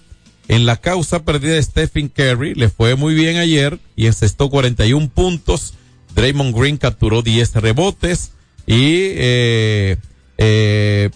en 0.47 0.67
la 0.67 0.77
causa 0.77 1.25
perdida 1.25 1.55
de 1.55 1.63
Stephen 1.63 2.07
Curry 2.07 2.53
le 2.53 2.69
fue 2.69 2.95
muy 2.95 3.15
bien 3.15 3.37
ayer 3.37 3.79
y 3.95 4.05
encestó 4.05 4.51
41 4.51 5.09
puntos 5.09 5.73
Draymond 6.13 6.55
Green 6.55 6.77
capturó 6.77 7.23
10 7.23 7.55
rebotes 7.55 8.33
y 8.67 8.93
eh, 9.15 9.97
eh, 10.37 11.09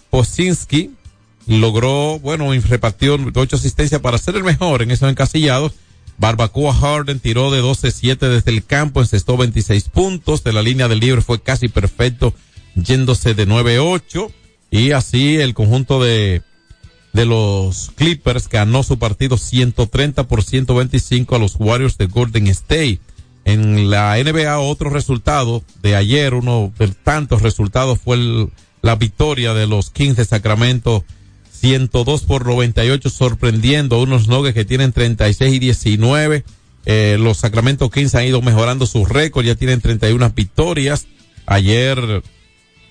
logró, 1.46 2.18
bueno, 2.20 2.50
repartió 2.68 3.18
8 3.34 3.56
asistencias 3.56 4.00
para 4.00 4.18
ser 4.18 4.36
el 4.36 4.44
mejor 4.44 4.82
en 4.82 4.90
esos 4.90 5.10
encasillados. 5.10 5.72
Barbacoa 6.16 6.72
Harden 6.72 7.18
tiró 7.18 7.50
de 7.50 7.62
12-7 7.62 8.18
desde 8.28 8.50
el 8.52 8.64
campo, 8.64 9.00
encestó 9.00 9.36
26 9.36 9.88
puntos, 9.88 10.44
de 10.44 10.52
la 10.52 10.62
línea 10.62 10.88
del 10.88 11.00
libre 11.00 11.22
fue 11.22 11.42
casi 11.42 11.68
perfecto, 11.68 12.32
yéndose 12.76 13.34
de 13.34 13.48
9-8, 13.48 14.30
y 14.70 14.92
así 14.92 15.36
el 15.36 15.54
conjunto 15.54 16.02
de, 16.02 16.42
de 17.12 17.24
los 17.26 17.90
Clippers 17.96 18.48
ganó 18.48 18.82
su 18.82 18.98
partido 18.98 19.36
130 19.36 20.28
por 20.28 20.44
125 20.44 21.34
a 21.34 21.38
los 21.38 21.56
Warriors 21.58 21.98
de 21.98 22.06
Golden 22.06 22.46
State. 22.48 23.00
En 23.44 23.90
la 23.90 24.16
NBA 24.16 24.58
otro 24.58 24.88
resultado 24.88 25.62
de 25.82 25.96
ayer, 25.96 26.32
uno 26.32 26.72
de 26.78 26.88
tantos 26.88 27.42
resultados 27.42 27.98
fue 28.02 28.48
la 28.82 28.96
victoria 28.96 29.52
de 29.52 29.66
los 29.66 29.90
Kings 29.90 30.16
de 30.16 30.24
Sacramento 30.24 31.04
102 31.60 32.22
por 32.22 32.46
98 32.46 33.08
sorprendiendo 33.10 34.02
unos 34.02 34.28
Nuggets 34.28 34.54
que 34.54 34.64
tienen 34.64 34.92
36 34.92 35.54
y 35.54 35.58
19. 35.58 36.44
Eh, 36.86 37.16
los 37.18 37.38
Sacramento 37.38 37.90
Kings 37.90 38.14
han 38.14 38.26
ido 38.26 38.42
mejorando 38.42 38.86
sus 38.86 39.08
récords, 39.08 39.46
ya 39.46 39.54
tienen 39.54 39.80
31 39.80 40.30
victorias. 40.30 41.06
Ayer, 41.46 42.22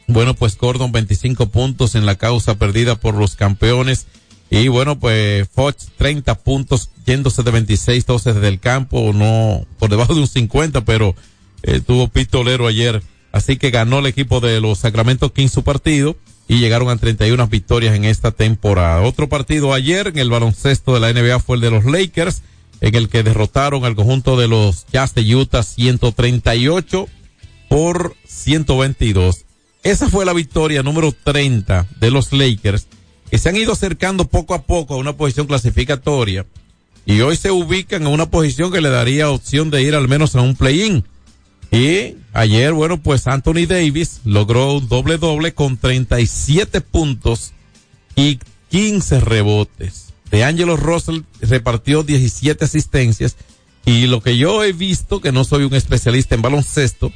bueno, 0.07 0.33
pues 0.33 0.57
Gordon 0.57 0.91
25 0.91 1.49
puntos 1.49 1.95
en 1.95 2.05
la 2.05 2.15
causa 2.15 2.55
perdida 2.55 2.95
por 2.95 3.15
los 3.15 3.35
campeones 3.35 4.07
Y 4.49 4.67
bueno, 4.67 4.99
pues 4.99 5.47
Fox 5.49 5.89
30 5.97 6.35
puntos, 6.35 6.89
yéndose 7.05 7.43
de 7.43 7.51
26, 7.51 8.05
12 8.05 8.33
desde 8.33 8.47
el 8.47 8.59
campo, 8.59 9.11
no 9.13 9.65
por 9.79 9.89
debajo 9.89 10.13
de 10.13 10.21
un 10.21 10.27
50, 10.27 10.85
pero 10.85 11.15
eh, 11.63 11.79
tuvo 11.79 12.07
pistolero 12.07 12.67
ayer. 12.67 13.01
Así 13.31 13.57
que 13.57 13.71
ganó 13.71 13.99
el 13.99 14.05
equipo 14.05 14.39
de 14.39 14.61
los 14.61 14.79
Sacramento 14.79 15.33
Kings 15.33 15.51
su 15.51 15.63
partido 15.63 16.15
y 16.53 16.59
llegaron 16.59 16.89
a 16.89 16.97
31 16.97 17.47
victorias 17.47 17.95
en 17.95 18.05
esta 18.05 18.29
temporada. 18.29 19.01
Otro 19.01 19.27
partido 19.27 19.73
ayer 19.73 20.09
en 20.09 20.19
el 20.19 20.29
baloncesto 20.29 20.93
de 20.93 20.99
la 20.99 21.11
NBA 21.11 21.39
fue 21.39 21.55
el 21.55 21.61
de 21.61 21.71
los 21.71 21.83
Lakers, 21.83 22.43
en 22.79 22.93
el 22.93 23.09
que 23.09 23.23
derrotaron 23.23 23.85
al 23.85 23.95
conjunto 23.95 24.37
de 24.37 24.47
los 24.47 24.85
Jazz 24.93 25.15
de 25.15 25.35
Utah 25.35 25.63
138 25.63 27.07
por 27.69 28.15
122. 28.27 29.45
Esa 29.81 30.09
fue 30.09 30.25
la 30.25 30.33
victoria 30.33 30.83
número 30.83 31.11
30 31.11 31.87
de 31.99 32.11
los 32.11 32.31
Lakers 32.31 32.85
que 33.31 33.39
se 33.39 33.49
han 33.49 33.57
ido 33.57 33.73
acercando 33.73 34.25
poco 34.25 34.53
a 34.53 34.61
poco 34.61 34.93
a 34.93 34.97
una 34.97 35.17
posición 35.17 35.47
clasificatoria 35.47 36.45
y 37.03 37.19
hoy 37.21 37.35
se 37.35 37.49
ubican 37.49 38.03
en 38.03 38.09
una 38.09 38.29
posición 38.29 38.71
que 38.71 38.79
le 38.79 38.89
daría 38.89 39.31
opción 39.31 39.71
de 39.71 39.81
ir 39.81 39.95
al 39.95 40.07
menos 40.07 40.35
a 40.35 40.41
un 40.41 40.55
play-in. 40.55 41.03
Y 41.73 42.17
ayer, 42.33 42.71
bueno, 42.71 43.01
pues 43.01 43.25
Anthony 43.25 43.65
Davis 43.67 44.21
logró 44.25 44.73
un 44.75 44.87
doble 44.87 45.17
doble 45.17 45.55
con 45.55 45.75
37 45.75 46.81
puntos 46.81 47.51
y 48.15 48.39
15 48.69 49.19
rebotes. 49.19 50.13
De 50.29 50.43
Angelo 50.43 50.77
Russell 50.77 51.21
repartió 51.41 52.03
17 52.03 52.63
asistencias 52.63 53.37
y 53.85 54.05
lo 54.05 54.21
que 54.21 54.37
yo 54.37 54.63
he 54.63 54.71
visto, 54.71 55.19
que 55.19 55.31
no 55.31 55.43
soy 55.45 55.63
un 55.63 55.73
especialista 55.73 56.35
en 56.35 56.43
baloncesto, 56.43 57.11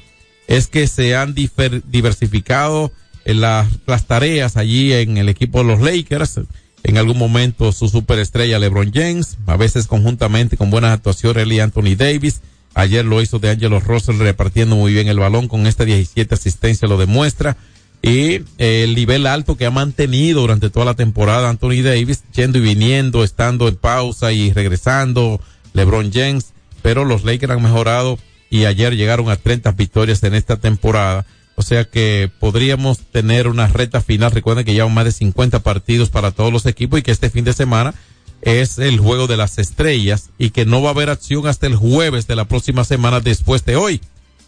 es 0.48 0.66
que 0.66 0.88
se 0.88 1.16
han 1.16 1.36
diversificado 1.36 2.92
en 3.26 3.42
las, 3.42 3.68
las 3.86 4.08
tareas 4.08 4.58
allí 4.58 4.92
en 4.92 5.18
el 5.18 5.30
equipo 5.30 5.60
de 5.60 5.66
los 5.66 5.82
Lakers. 5.82 6.40
En 6.82 6.98
algún 6.98 7.20
momento 7.20 7.72
su 7.72 7.90
superestrella 7.90 8.58
LeBron 8.58 8.92
James, 8.92 9.38
a 9.46 9.56
veces 9.56 9.86
conjuntamente 9.86 10.58
con 10.58 10.72
buenas 10.72 10.94
actuaciones 10.94 11.48
y 11.48 11.60
Anthony 11.60 11.96
Davis. 11.96 12.42
Ayer 12.78 13.04
lo 13.04 13.24
hizo 13.24 13.40
de 13.40 13.50
Angelo 13.50 13.80
Russell 13.80 14.20
repartiendo 14.20 14.76
muy 14.76 14.94
bien 14.94 15.08
el 15.08 15.18
balón 15.18 15.48
con 15.48 15.66
esta 15.66 15.84
17 15.84 16.36
asistencia 16.36 16.88
lo 16.88 16.98
demuestra. 16.98 17.58
Y 18.04 18.42
el 18.60 18.94
nivel 18.94 19.26
alto 19.26 19.58
que 19.58 19.66
ha 19.66 19.72
mantenido 19.72 20.42
durante 20.42 20.70
toda 20.70 20.86
la 20.86 20.94
temporada 20.94 21.50
Anthony 21.50 21.82
Davis, 21.84 22.24
yendo 22.36 22.60
y 22.60 22.62
viniendo, 22.62 23.24
estando 23.24 23.68
en 23.68 23.78
pausa 23.78 24.32
y 24.32 24.54
regresando, 24.54 25.42
LeBron 25.74 26.12
James, 26.14 26.54
pero 26.84 27.04
los 27.04 27.24
Lakers 27.24 27.54
han 27.54 27.64
mejorado 27.64 28.20
y 28.52 28.66
ayer 28.66 28.96
llegaron 28.96 29.32
a 29.32 29.38
30 29.38 29.72
victorias 29.72 30.22
en 30.22 30.36
esta 30.36 30.58
temporada 30.58 31.26
o 31.60 31.64
sea 31.64 31.86
que 31.86 32.30
podríamos 32.40 33.00
tener 33.00 33.48
una 33.48 33.66
reta 33.66 34.00
final. 34.00 34.30
Recuerden 34.30 34.64
que 34.64 34.80
hay 34.80 34.90
más 34.92 35.06
de 35.06 35.12
50 35.12 35.64
partidos 35.64 36.12
para 36.12 36.30
todos 36.30 36.54
los 36.54 36.68
equipos 36.68 37.00
y 37.00 37.02
que 37.02 37.10
este 37.10 37.32
fin 37.32 37.46
de 37.46 37.54
semana 37.54 37.96
es 38.42 38.80
el 38.80 39.00
juego 39.00 39.28
de 39.28 39.38
las 39.38 39.58
estrellas 39.58 40.30
y 40.38 40.52
que 40.52 40.66
no 40.66 40.82
va 40.82 40.90
a 40.90 40.94
haber 40.94 41.10
acción 41.10 41.48
hasta 41.48 41.68
el 41.68 41.76
jueves 41.76 42.28
de 42.28 42.36
la 42.36 42.46
próxima 42.46 42.84
semana 42.84 43.20
después 43.20 43.66
de 43.66 43.76
hoy. 43.76 44.02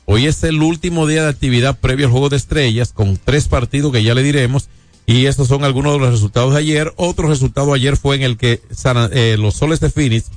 Hoy 0.06 0.26
es 0.26 0.44
el 0.44 0.62
último 0.62 1.06
día 1.06 1.24
de 1.24 1.30
actividad 1.30 1.80
previo 1.80 2.08
al 2.08 2.12
juego 2.12 2.30
de 2.30 2.38
estrellas 2.38 2.94
con 2.94 3.18
tres 3.18 3.48
partidos 3.48 3.92
que 3.92 4.04
ya 4.04 4.16
le 4.16 4.24
diremos 4.24 4.70
y 5.06 5.26
estos 5.26 5.48
son 5.48 5.64
algunos 5.64 5.94
de 5.94 6.00
los 6.00 6.12
resultados 6.12 6.54
de 6.54 6.60
ayer. 6.60 6.94
Otro 6.96 7.28
resultado 7.28 7.74
ayer 7.74 7.98
fue 7.98 8.16
en 8.16 8.24
el 8.24 8.38
que 8.38 8.62
eh, 9.12 9.38
los 9.40 9.56
Soles 9.56 9.80
de 9.80 9.90
Phoenix 9.90 10.28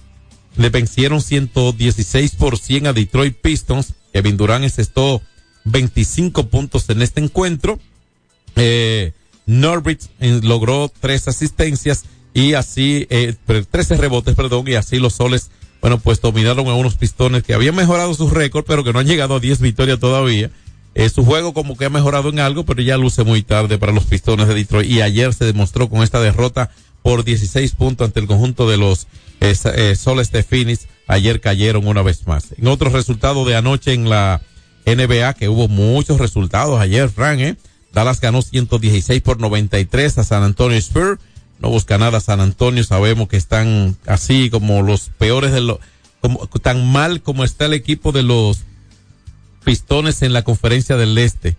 le 0.57 0.71
vencieron 0.71 1.21
116 1.21 2.37
por 2.37 2.59
100 2.59 2.87
a 2.87 2.93
Detroit 2.93 3.37
Pistons. 3.37 3.95
Kevin 4.13 4.37
Durant 4.37 4.65
encestó 4.65 5.23
25 5.65 6.49
puntos 6.49 6.89
en 6.89 7.03
este 7.03 7.21
encuentro. 7.21 7.79
Eh, 8.57 9.13
eh, 9.47 10.41
logró 10.43 10.91
tres 11.01 11.29
asistencias 11.29 12.05
y 12.35 12.55
así, 12.55 13.07
eh, 13.11 13.35
13 13.71 13.97
rebotes, 13.97 14.35
perdón, 14.35 14.67
y 14.69 14.75
así 14.75 14.99
los 14.99 15.15
soles, 15.15 15.51
bueno, 15.81 15.99
pues 15.99 16.21
dominaron 16.21 16.67
a 16.69 16.75
unos 16.75 16.97
pistones 16.97 17.43
que 17.43 17.55
habían 17.55 17.75
mejorado 17.75 18.15
su 18.15 18.31
récord, 18.31 18.65
pero 18.67 18.85
que 18.85 18.93
no 18.93 19.01
han 19.01 19.07
llegado 19.07 19.37
a 19.37 19.41
10 19.41 19.61
victorias 19.61 19.99
todavía. 19.99 20.51
Eh, 20.95 21.09
su 21.09 21.25
juego 21.25 21.55
como 21.55 21.77
que 21.77 21.87
ha 21.87 21.91
mejorado 21.91 22.29
en 22.29 22.39
algo, 22.39 22.65
pero 22.65 22.83
ya 22.83 22.99
luce 22.99 23.25
muy 23.25 23.43
tarde 23.43 23.79
para 23.79 23.93
los 23.93 24.05
pistones 24.05 24.49
de 24.49 24.55
Detroit. 24.55 24.91
Y 24.91 25.01
ayer 25.01 25.33
se 25.33 25.47
demostró 25.47 25.89
con 25.89 26.03
esta 26.03 26.21
derrota 26.21 26.71
por 27.03 27.25
16 27.25 27.73
puntos 27.73 28.07
ante 28.07 28.21
el 28.21 28.27
conjunto 28.27 28.69
de 28.69 28.77
los 28.77 29.07
eh, 29.41 29.55
eh, 29.75 29.97
soles 29.97 30.31
de 30.33 30.43
Phoenix. 30.43 30.87
Ayer 31.07 31.41
cayeron 31.41 31.87
una 31.87 32.03
vez 32.03 32.27
más. 32.27 32.55
En 32.59 32.69
otro 32.69 32.91
resultado 32.91 33.45
de 33.45 33.57
anoche 33.57 33.95
en 33.95 34.09
la 34.09 34.43
NBA, 34.85 35.35
que 35.35 35.49
hubo 35.49 35.69
muchos 35.69 36.19
resultados 36.19 36.81
ayer, 36.81 37.09
Frank, 37.09 37.41
¿eh? 37.41 37.57
Dallas 37.93 38.21
ganó 38.21 38.41
116 38.41 39.21
por 39.23 39.41
93 39.41 40.19
a 40.19 40.25
San 40.25 40.43
Antonio 40.43 40.79
Spurs. 40.79 41.21
No 41.63 41.71
busca 41.71 41.97
nada 41.97 42.19
San 42.19 42.41
Antonio, 42.41 42.83
sabemos 42.83 43.29
que 43.29 43.37
están 43.37 43.97
así 44.07 44.51
como 44.51 44.83
los 44.83 45.11
peores 45.17 45.53
de 45.53 45.61
los, 45.61 45.79
como, 46.21 46.49
tan 46.49 46.91
mal 46.91 47.23
como 47.23 47.45
está 47.45 47.67
el 47.67 47.73
equipo 47.73 48.11
de 48.11 48.25
los 48.25 48.65
Pistones 49.65 50.23
en 50.23 50.33
la 50.33 50.43
conferencia 50.43 50.97
del 50.97 51.17
Este. 51.17 51.57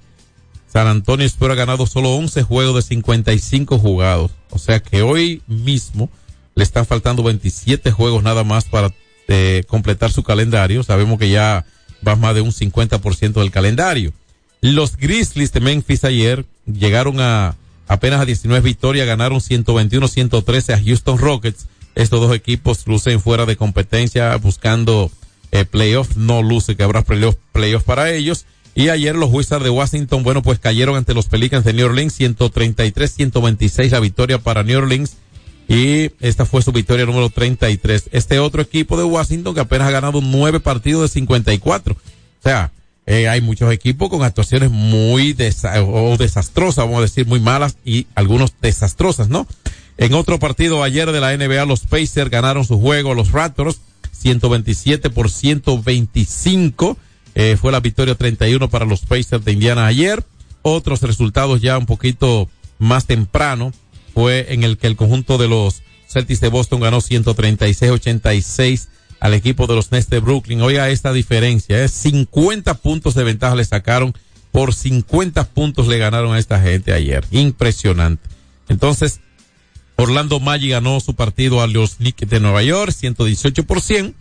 San 0.67 0.87
Antonio 0.87 1.25
Spurs 1.25 1.53
ha 1.53 1.55
ganado 1.55 1.87
solo 1.87 2.15
11 2.15 2.43
juegos 2.43 2.75
de 2.75 2.81
55 2.81 3.79
jugados. 3.79 4.31
O 4.49 4.59
sea 4.59 4.81
que 4.81 5.03
hoy 5.03 5.41
mismo 5.47 6.09
le 6.55 6.65
están 6.65 6.85
faltando 6.85 7.23
27 7.23 7.91
juegos 7.91 8.23
nada 8.23 8.43
más 8.43 8.65
para 8.65 8.93
eh, 9.29 9.63
completar 9.67 10.11
su 10.11 10.23
calendario. 10.23 10.83
Sabemos 10.83 11.17
que 11.17 11.29
ya 11.29 11.65
va 12.05 12.17
más 12.17 12.35
de 12.35 12.41
un 12.41 12.51
50% 12.51 13.33
del 13.39 13.51
calendario. 13.51 14.11
Los 14.59 14.97
Grizzlies 14.97 15.53
de 15.53 15.61
Memphis 15.61 16.03
ayer 16.03 16.45
llegaron 16.65 17.21
a 17.21 17.55
apenas 17.87 18.21
a 18.21 18.25
19 18.25 18.63
victorias, 18.63 19.07
ganaron 19.07 19.39
121-113 19.39 20.73
a 20.73 20.83
Houston 20.83 21.17
Rockets. 21.17 21.67
Estos 21.95 22.21
dos 22.21 22.35
equipos 22.35 22.87
lucen 22.87 23.19
fuera 23.21 23.45
de 23.45 23.55
competencia 23.55 24.35
buscando 24.37 25.11
eh, 25.51 25.65
playoff, 25.65 26.15
no 26.15 26.41
luce 26.41 26.75
que 26.75 26.83
habrá 26.83 27.03
playoff, 27.03 27.35
playoff 27.51 27.83
para 27.83 28.11
ellos. 28.11 28.45
Y 28.75 28.89
ayer 28.89 29.15
los 29.15 29.31
Wizards 29.31 29.63
de 29.63 29.69
Washington, 29.69 30.23
bueno, 30.23 30.41
pues 30.41 30.57
cayeron 30.57 30.95
ante 30.95 31.13
los 31.13 31.27
Pelicans 31.27 31.63
de 31.63 31.73
New 31.73 31.85
Orleans, 31.85 32.19
133-126 32.19 33.91
la 33.91 33.99
victoria 33.99 34.39
para 34.39 34.63
New 34.63 34.79
Orleans. 34.79 35.17
Y 35.67 36.11
esta 36.19 36.45
fue 36.45 36.61
su 36.61 36.71
victoria 36.71 37.05
número 37.05 37.29
33. 37.29 38.09
Este 38.11 38.39
otro 38.39 38.61
equipo 38.61 38.97
de 38.97 39.03
Washington 39.03 39.53
que 39.53 39.61
apenas 39.61 39.87
ha 39.87 39.91
ganado 39.91 40.21
nueve 40.21 40.59
partidos 40.59 41.03
de 41.03 41.07
54. 41.09 41.93
O 41.93 41.97
sea, 42.41 42.71
eh, 43.05 43.27
hay 43.27 43.41
muchos 43.41 43.71
equipos 43.73 44.09
con 44.09 44.23
actuaciones 44.23 44.71
muy 44.71 45.35
o 45.87 46.17
desastrosas, 46.17 46.85
vamos 46.85 46.99
a 46.99 47.01
decir, 47.01 47.27
muy 47.27 47.39
malas 47.39 47.77
y 47.83 48.07
algunos 48.15 48.53
desastrosas, 48.61 49.27
¿no? 49.29 49.45
En 49.97 50.13
otro 50.13 50.39
partido 50.39 50.83
ayer 50.83 51.11
de 51.11 51.19
la 51.19 51.35
NBA, 51.35 51.65
los 51.65 51.81
Pacers 51.81 52.29
ganaron 52.31 52.65
su 52.65 52.79
juego, 52.79 53.13
los 53.13 53.31
Raptors, 53.31 53.81
127 54.11 55.09
por 55.09 55.29
125. 55.29 56.97
Eh, 57.35 57.57
fue 57.59 57.71
la 57.71 57.79
victoria 57.79 58.15
31 58.15 58.69
para 58.69 58.85
los 58.85 59.01
Pacers 59.01 59.43
de 59.43 59.51
Indiana 59.51 59.85
ayer. 59.85 60.23
Otros 60.61 61.01
resultados 61.01 61.61
ya 61.61 61.77
un 61.77 61.85
poquito 61.85 62.47
más 62.79 63.05
temprano 63.05 63.73
fue 64.13 64.53
en 64.53 64.63
el 64.63 64.77
que 64.77 64.87
el 64.87 64.95
conjunto 64.95 65.37
de 65.37 65.49
los 65.49 65.83
Celtics 66.07 66.39
de 66.39 66.47
Boston 66.47 66.79
ganó 66.79 67.01
136-86 67.01 68.87
al 69.23 69.33
equipo 69.33 69.67
de 69.67 69.75
los 69.75 69.89
Nets 69.93 70.09
de 70.09 70.19
Brooklyn. 70.19 70.61
Oiga 70.61 70.89
esta 70.89 71.13
diferencia, 71.13 71.81
es 71.81 72.05
¿eh? 72.05 72.09
50 72.09 72.73
puntos 72.73 73.15
de 73.15 73.23
ventaja 73.23 73.55
le 73.55 73.63
sacaron, 73.63 74.13
por 74.51 74.73
50 74.73 75.45
puntos 75.45 75.87
le 75.87 75.97
ganaron 75.97 76.33
a 76.33 76.39
esta 76.39 76.59
gente 76.59 76.91
ayer. 76.91 77.25
Impresionante. 77.31 78.29
Entonces, 78.67 79.21
Orlando 79.95 80.41
Maggi 80.41 80.67
ganó 80.67 80.99
su 80.99 81.15
partido 81.15 81.61
a 81.61 81.67
los 81.67 81.95
Knicks 81.95 82.29
de 82.29 82.41
Nueva 82.41 82.63
York, 82.63 82.91
118 82.91 83.63
por 83.63 83.79
100. 83.79 84.13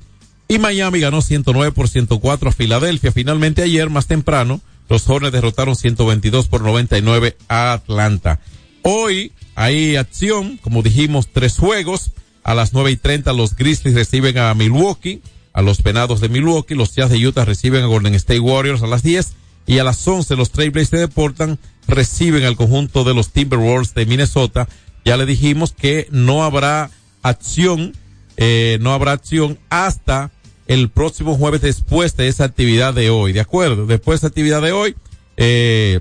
Y 0.47 0.59
Miami 0.61 1.01
ganó 1.01 1.21
109 1.21 1.73
por 1.73 1.89
104 1.89 2.51
a 2.51 2.53
Filadelfia. 2.53 3.11
Finalmente 3.11 3.63
ayer, 3.63 3.91
más 3.91 4.07
temprano, 4.07 4.61
los 4.89 5.09
Hornets 5.11 5.33
derrotaron 5.33 5.75
122 5.75 6.47
por 6.47 6.63
99 6.63 7.37
a 7.49 7.73
Atlanta. 7.73 8.39
Hoy 8.83 9.33
hay 9.57 9.97
acción, 9.97 10.59
como 10.59 10.83
dijimos, 10.83 11.27
tres 11.33 11.59
juegos. 11.59 12.13
A 12.45 12.55
las 12.55 12.73
nueve 12.73 12.91
y 12.91 12.97
treinta 12.97 13.33
los 13.33 13.55
Grizzlies 13.57 13.95
reciben 13.95 14.39
a 14.39 14.53
Milwaukee, 14.55 15.23
a 15.53 15.63
los 15.63 15.83
Penados 15.83 16.21
de 16.21 16.29
Milwaukee, 16.29 16.75
los 16.75 16.95
Jazz 16.95 17.11
de 17.11 17.27
Utah 17.27 17.45
reciben 17.45 17.85
a 17.85 17.87
Golden 17.87 18.15
State 18.15 18.41
Warriors 18.41 18.83
a 18.83 18.87
las 18.87 19.03
diez 19.03 19.35
y 19.67 19.79
a 19.79 19.85
las 19.85 20.07
once 20.09 20.35
los 20.35 20.51
Trailblazers 20.51 21.01
de 21.01 21.09
Portland 21.09 21.59
reciben 21.87 22.45
al 22.45 22.57
conjunto 22.57 23.05
de 23.05 23.15
los 23.15 23.31
Timberwolves 23.31 23.95
de 23.95 24.07
Minnesota. 24.07 24.69
Ya 25.05 25.17
le 25.17 25.27
dijimos 25.27 25.73
que 25.73 26.09
no 26.11 26.43
habrá 26.43 26.91
acción, 27.23 27.95
eh, 28.37 28.79
no 28.81 28.93
habrá 28.93 29.13
acción 29.13 29.59
hasta 29.69 30.31
el 30.67 30.89
próximo 30.89 31.37
jueves 31.37 31.61
después 31.61 32.17
de 32.17 32.29
esa 32.29 32.45
actividad 32.45 32.95
de 32.95 33.11
hoy, 33.11 33.33
¿de 33.33 33.41
acuerdo? 33.41 33.87
Después 33.87 34.21
de 34.21 34.27
esa 34.27 34.29
actividad 34.29 34.63
de 34.63 34.73
hoy, 34.73 34.97
eh, 35.37 36.01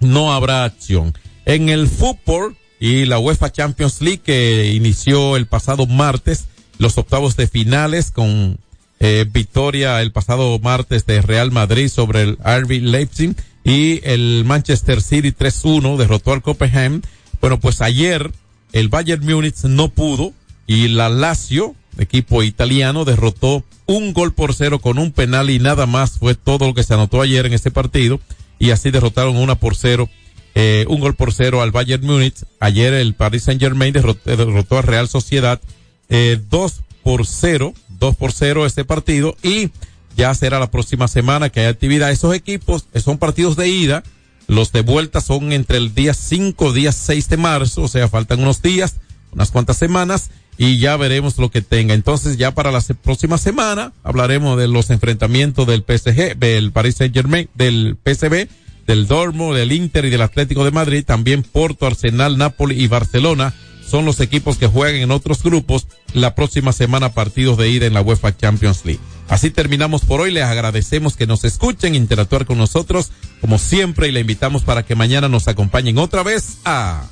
no 0.00 0.32
habrá 0.32 0.64
acción. 0.64 1.14
En 1.46 1.68
el 1.68 1.86
fútbol 1.88 2.56
y 2.84 3.06
la 3.06 3.18
UEFA 3.18 3.50
Champions 3.50 4.02
League 4.02 4.20
que 4.22 4.74
inició 4.74 5.36
el 5.36 5.46
pasado 5.46 5.86
martes, 5.86 6.44
los 6.76 6.98
octavos 6.98 7.34
de 7.34 7.48
finales 7.48 8.10
con 8.10 8.58
eh, 9.00 9.24
victoria 9.32 10.02
el 10.02 10.12
pasado 10.12 10.58
martes 10.58 11.06
de 11.06 11.22
Real 11.22 11.50
Madrid 11.50 11.88
sobre 11.88 12.20
el 12.20 12.36
RB 12.36 12.82
Leipzig 12.82 13.36
y 13.64 14.06
el 14.06 14.44
Manchester 14.44 15.00
City 15.00 15.30
3-1 15.30 15.96
derrotó 15.96 16.34
al 16.34 16.42
Copenhagen. 16.42 17.00
Bueno, 17.40 17.58
pues 17.58 17.80
ayer 17.80 18.30
el 18.72 18.90
Bayern 18.90 19.24
Múnich 19.24 19.64
no 19.64 19.88
pudo 19.88 20.34
y 20.66 20.88
la 20.88 21.08
Lazio, 21.08 21.74
equipo 21.96 22.42
italiano, 22.42 23.06
derrotó 23.06 23.64
un 23.86 24.12
gol 24.12 24.34
por 24.34 24.54
cero 24.54 24.78
con 24.78 24.98
un 24.98 25.10
penal 25.10 25.48
y 25.48 25.58
nada 25.58 25.86
más 25.86 26.18
fue 26.18 26.34
todo 26.34 26.66
lo 26.66 26.74
que 26.74 26.82
se 26.82 26.92
anotó 26.92 27.22
ayer 27.22 27.46
en 27.46 27.54
este 27.54 27.70
partido 27.70 28.20
y 28.58 28.72
así 28.72 28.90
derrotaron 28.90 29.38
una 29.38 29.54
por 29.54 29.74
cero, 29.74 30.10
eh, 30.54 30.86
un 30.88 31.00
gol 31.00 31.14
por 31.14 31.32
cero 31.32 31.62
al 31.62 31.72
Bayern 31.72 32.04
Múnich. 32.04 32.44
Ayer 32.60 32.94
el 32.94 33.14
Paris 33.14 33.44
Saint 33.44 33.60
Germain 33.60 33.92
derrotó, 33.92 34.36
derrotó 34.36 34.78
a 34.78 34.82
Real 34.82 35.08
Sociedad 35.08 35.60
eh, 36.08 36.40
dos 36.50 36.82
por 37.02 37.26
cero, 37.26 37.74
dos 37.88 38.16
por 38.16 38.32
cero 38.32 38.66
este 38.66 38.84
partido 38.84 39.36
y 39.42 39.70
ya 40.16 40.34
será 40.34 40.58
la 40.58 40.70
próxima 40.70 41.08
semana 41.08 41.50
que 41.50 41.60
hay 41.60 41.66
actividad. 41.66 42.10
Esos 42.10 42.34
equipos 42.34 42.86
eh, 42.92 43.00
son 43.00 43.18
partidos 43.18 43.56
de 43.56 43.68
ida, 43.68 44.04
los 44.46 44.72
de 44.72 44.82
vuelta 44.82 45.20
son 45.20 45.52
entre 45.52 45.78
el 45.78 45.94
día 45.94 46.14
5 46.14 46.72
día 46.72 46.92
6 46.92 47.28
de 47.28 47.36
marzo, 47.36 47.82
o 47.82 47.88
sea, 47.88 48.08
faltan 48.08 48.40
unos 48.40 48.62
días, 48.62 48.96
unas 49.32 49.50
cuantas 49.50 49.76
semanas 49.76 50.30
y 50.56 50.78
ya 50.78 50.96
veremos 50.96 51.38
lo 51.38 51.50
que 51.50 51.62
tenga. 51.62 51.94
Entonces 51.94 52.36
ya 52.36 52.52
para 52.52 52.70
la 52.70 52.80
próxima 53.02 53.38
semana 53.38 53.92
hablaremos 54.02 54.58
de 54.58 54.68
los 54.68 54.90
enfrentamientos 54.90 55.66
del 55.66 55.82
PSG, 55.82 56.36
del 56.36 56.72
Paris 56.72 56.96
Saint 56.96 57.14
Germain, 57.14 57.48
del 57.54 57.96
PSV, 58.04 58.48
del 58.86 59.06
Dormo, 59.06 59.54
del 59.54 59.72
Inter 59.72 60.04
y 60.04 60.10
del 60.10 60.22
Atlético 60.22 60.64
de 60.64 60.70
Madrid, 60.70 61.04
también 61.04 61.42
Porto, 61.42 61.86
Arsenal, 61.86 62.38
Napoli 62.38 62.82
y 62.82 62.86
Barcelona 62.86 63.54
son 63.86 64.04
los 64.04 64.20
equipos 64.20 64.56
que 64.56 64.66
juegan 64.66 65.02
en 65.02 65.10
otros 65.10 65.42
grupos 65.42 65.86
la 66.14 66.34
próxima 66.34 66.72
semana 66.72 67.12
partidos 67.12 67.58
de 67.58 67.68
ida 67.68 67.86
en 67.86 67.94
la 67.94 68.02
UEFA 68.02 68.36
Champions 68.36 68.84
League. 68.84 69.00
Así 69.28 69.50
terminamos 69.50 70.04
por 70.04 70.20
hoy. 70.20 70.30
Les 70.30 70.44
agradecemos 70.44 71.16
que 71.16 71.26
nos 71.26 71.44
escuchen, 71.44 71.94
interactuar 71.94 72.46
con 72.46 72.58
nosotros 72.58 73.10
como 73.40 73.58
siempre 73.58 74.08
y 74.08 74.12
le 74.12 74.20
invitamos 74.20 74.62
para 74.62 74.84
que 74.84 74.94
mañana 74.94 75.28
nos 75.28 75.48
acompañen 75.48 75.98
otra 75.98 76.22
vez 76.22 76.58
a 76.64 77.04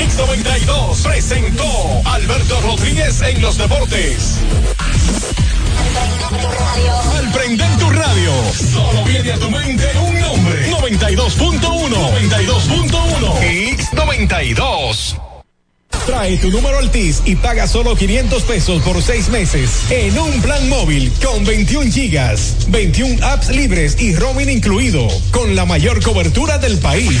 X92 0.00 1.02
presentó 1.02 1.66
Alberto 2.06 2.58
Rodríguez 2.62 3.20
en 3.20 3.42
los 3.42 3.58
deportes. 3.58 4.38
Al 7.18 7.30
prender 7.32 7.78
tu 7.78 7.90
radio, 7.90 8.32
solo 8.72 9.04
viene 9.04 9.32
a 9.32 9.38
tu 9.38 9.50
mente 9.50 9.84
un 10.00 10.18
nombre. 10.20 10.70
92.1. 10.70 11.60
92.1. 11.60 13.76
X92. 13.76 15.20
Trae 16.06 16.38
tu 16.38 16.50
número 16.50 16.78
Altis 16.78 17.20
y 17.26 17.36
paga 17.36 17.66
solo 17.66 17.94
500 17.94 18.42
pesos 18.44 18.82
por 18.82 19.02
seis 19.02 19.28
meses 19.28 19.82
en 19.90 20.18
un 20.18 20.40
plan 20.40 20.66
móvil 20.70 21.12
con 21.22 21.44
21 21.44 21.92
gigas, 21.92 22.56
21 22.68 23.22
apps 23.26 23.50
libres 23.50 24.00
y 24.00 24.16
roaming 24.16 24.48
incluido, 24.48 25.06
con 25.30 25.54
la 25.54 25.66
mayor 25.66 26.02
cobertura 26.02 26.56
del 26.56 26.78
país. 26.78 27.20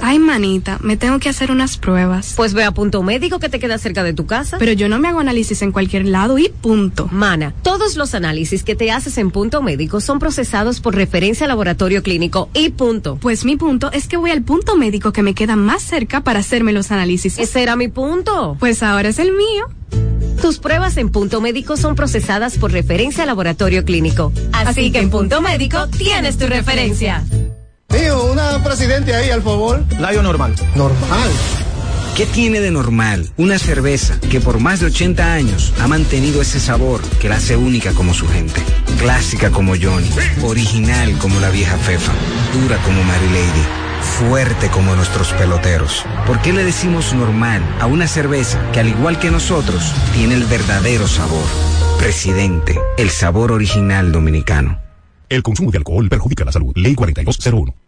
Ay, 0.00 0.18
manita, 0.18 0.78
me 0.80 0.96
tengo 0.96 1.18
que 1.18 1.28
hacer 1.28 1.50
unas 1.50 1.76
pruebas. 1.76 2.32
Pues 2.34 2.54
ve 2.54 2.64
a 2.64 2.72
punto 2.72 3.02
médico 3.02 3.38
que 3.38 3.50
te 3.50 3.58
queda 3.58 3.76
cerca 3.76 4.02
de 4.02 4.14
tu 4.14 4.24
casa. 4.24 4.56
Pero 4.58 4.72
yo 4.72 4.88
no 4.88 4.98
me 4.98 5.08
hago 5.08 5.20
análisis 5.20 5.60
en 5.60 5.70
cualquier 5.70 6.06
lado 6.06 6.38
y 6.38 6.48
punto. 6.48 7.08
Mana, 7.12 7.52
todos 7.62 7.96
los 7.96 8.14
análisis 8.14 8.62
que 8.62 8.74
te 8.74 8.90
haces 8.90 9.18
en 9.18 9.30
punto 9.30 9.60
médico 9.60 10.00
son 10.00 10.18
procesados 10.18 10.80
por 10.80 10.94
referencia 10.94 11.44
a 11.44 11.48
laboratorio 11.48 12.02
clínico 12.02 12.48
y 12.54 12.70
punto. 12.70 13.18
Pues 13.20 13.44
mi 13.44 13.56
punto 13.56 13.92
es 13.92 14.08
que 14.08 14.16
voy 14.16 14.30
al 14.30 14.42
punto 14.42 14.76
médico 14.76 15.12
que 15.12 15.22
me 15.22 15.34
queda 15.34 15.56
más 15.56 15.82
cerca 15.82 16.22
para 16.22 16.38
hacerme 16.38 16.72
los 16.72 16.90
análisis. 16.90 17.38
Ese 17.38 17.62
era 17.62 17.76
mi 17.76 17.88
punto. 17.88 18.56
Pues 18.58 18.82
ahora 18.82 19.10
es 19.10 19.18
el 19.18 19.32
mío. 19.32 19.66
Tus 20.40 20.58
pruebas 20.58 20.96
en 20.96 21.10
punto 21.10 21.40
médico 21.40 21.76
son 21.76 21.94
procesadas 21.94 22.58
por 22.58 22.72
referencia 22.72 23.26
laboratorio 23.26 23.84
clínico. 23.84 24.32
Así, 24.52 24.92
que 24.92 25.00
en 25.00 25.10
punto 25.10 25.40
médico 25.40 25.88
tienes 25.88 26.38
tu 26.38 26.46
referencia. 26.46 27.24
Tío, 27.88 28.32
una 28.32 28.62
presidente 28.62 29.14
ahí, 29.14 29.30
al 29.30 29.42
favor. 29.42 29.84
Layo 29.98 30.22
normal. 30.22 30.54
Normal. 30.76 31.30
¿Qué 32.16 32.26
tiene 32.26 32.60
de 32.60 32.70
normal 32.70 33.30
una 33.36 33.58
cerveza 33.58 34.18
que 34.20 34.40
por 34.40 34.58
más 34.58 34.80
de 34.80 34.86
80 34.86 35.32
años 35.34 35.72
ha 35.80 35.86
mantenido 35.86 36.42
ese 36.42 36.58
sabor 36.58 37.00
que 37.20 37.28
la 37.28 37.36
hace 37.36 37.56
única 37.56 37.92
como 37.92 38.12
su 38.12 38.26
gente? 38.26 38.60
Clásica 38.98 39.50
como 39.50 39.74
Johnny, 39.80 40.10
original 40.42 41.16
como 41.18 41.38
la 41.38 41.50
vieja 41.50 41.76
Fefa, 41.76 42.12
dura 42.52 42.76
como 42.78 43.04
Mary 43.04 43.28
Lady, 43.28 43.87
fuerte 44.00 44.68
como 44.68 44.94
nuestros 44.94 45.32
peloteros. 45.34 46.04
¿Por 46.26 46.40
qué 46.40 46.52
le 46.52 46.64
decimos 46.64 47.14
normal 47.14 47.62
a 47.80 47.86
una 47.86 48.06
cerveza 48.06 48.60
que 48.72 48.80
al 48.80 48.88
igual 48.88 49.18
que 49.18 49.30
nosotros 49.30 49.92
tiene 50.12 50.34
el 50.34 50.44
verdadero 50.44 51.06
sabor? 51.06 51.44
Presidente, 51.98 52.78
el 52.96 53.10
sabor 53.10 53.52
original 53.52 54.12
dominicano. 54.12 54.80
El 55.28 55.42
consumo 55.42 55.70
de 55.70 55.78
alcohol 55.78 56.08
perjudica 56.08 56.44
la 56.44 56.52
salud. 56.52 56.72
Ley 56.76 56.94
4201. 56.94 57.87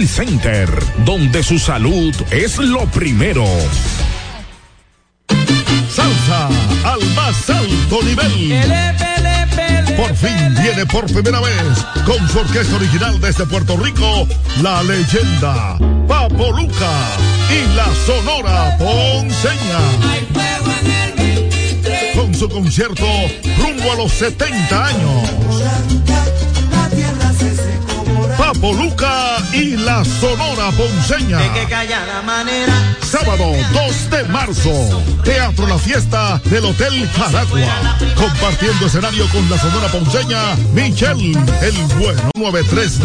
Center 0.07 0.69
donde 1.05 1.43
su 1.43 1.59
salud 1.59 2.15
es 2.31 2.57
lo 2.57 2.85
primero. 2.87 3.45
Salsa 5.89 6.49
al 6.83 7.03
más 7.15 7.49
alto 7.49 8.01
nivel. 8.03 8.55
Por 9.95 10.15
fin 10.15 10.55
viene 10.61 10.85
por 10.85 11.05
primera 11.05 11.39
vez 11.39 11.85
con 12.05 12.27
su 12.29 12.39
orquesta 12.39 12.75
original 12.75 13.19
desde 13.19 13.45
Puerto 13.45 13.77
Rico, 13.77 14.27
la 14.61 14.81
leyenda 14.83 15.77
Papo 16.07 16.51
Luca 16.51 17.17
y 17.49 17.75
la 17.75 17.87
Sonora 18.05 18.77
Ponceña. 18.77 20.31
su 22.41 22.49
concierto 22.49 23.05
rumbo 23.59 23.91
a 23.91 23.95
los 23.97 24.11
70 24.13 24.85
años. 24.87 26.20
Luca 28.59 29.37
y 29.53 29.77
la 29.77 30.03
Sonora 30.03 30.71
Ponceña. 30.71 31.39
Sábado 33.01 33.53
2 33.73 34.09
de 34.09 34.23
marzo, 34.25 35.03
Teatro 35.23 35.67
La 35.67 35.77
Fiesta 35.77 36.39
del 36.45 36.65
Hotel 36.65 37.09
Jaragua. 37.11 37.95
Compartiendo 38.15 38.87
escenario 38.87 39.25
con 39.29 39.49
la 39.49 39.57
Sonora 39.57 39.87
Ponceña, 39.87 40.55
Michelle, 40.73 41.31
el 41.61 41.75
bueno 41.97 42.29
93. 42.35 42.99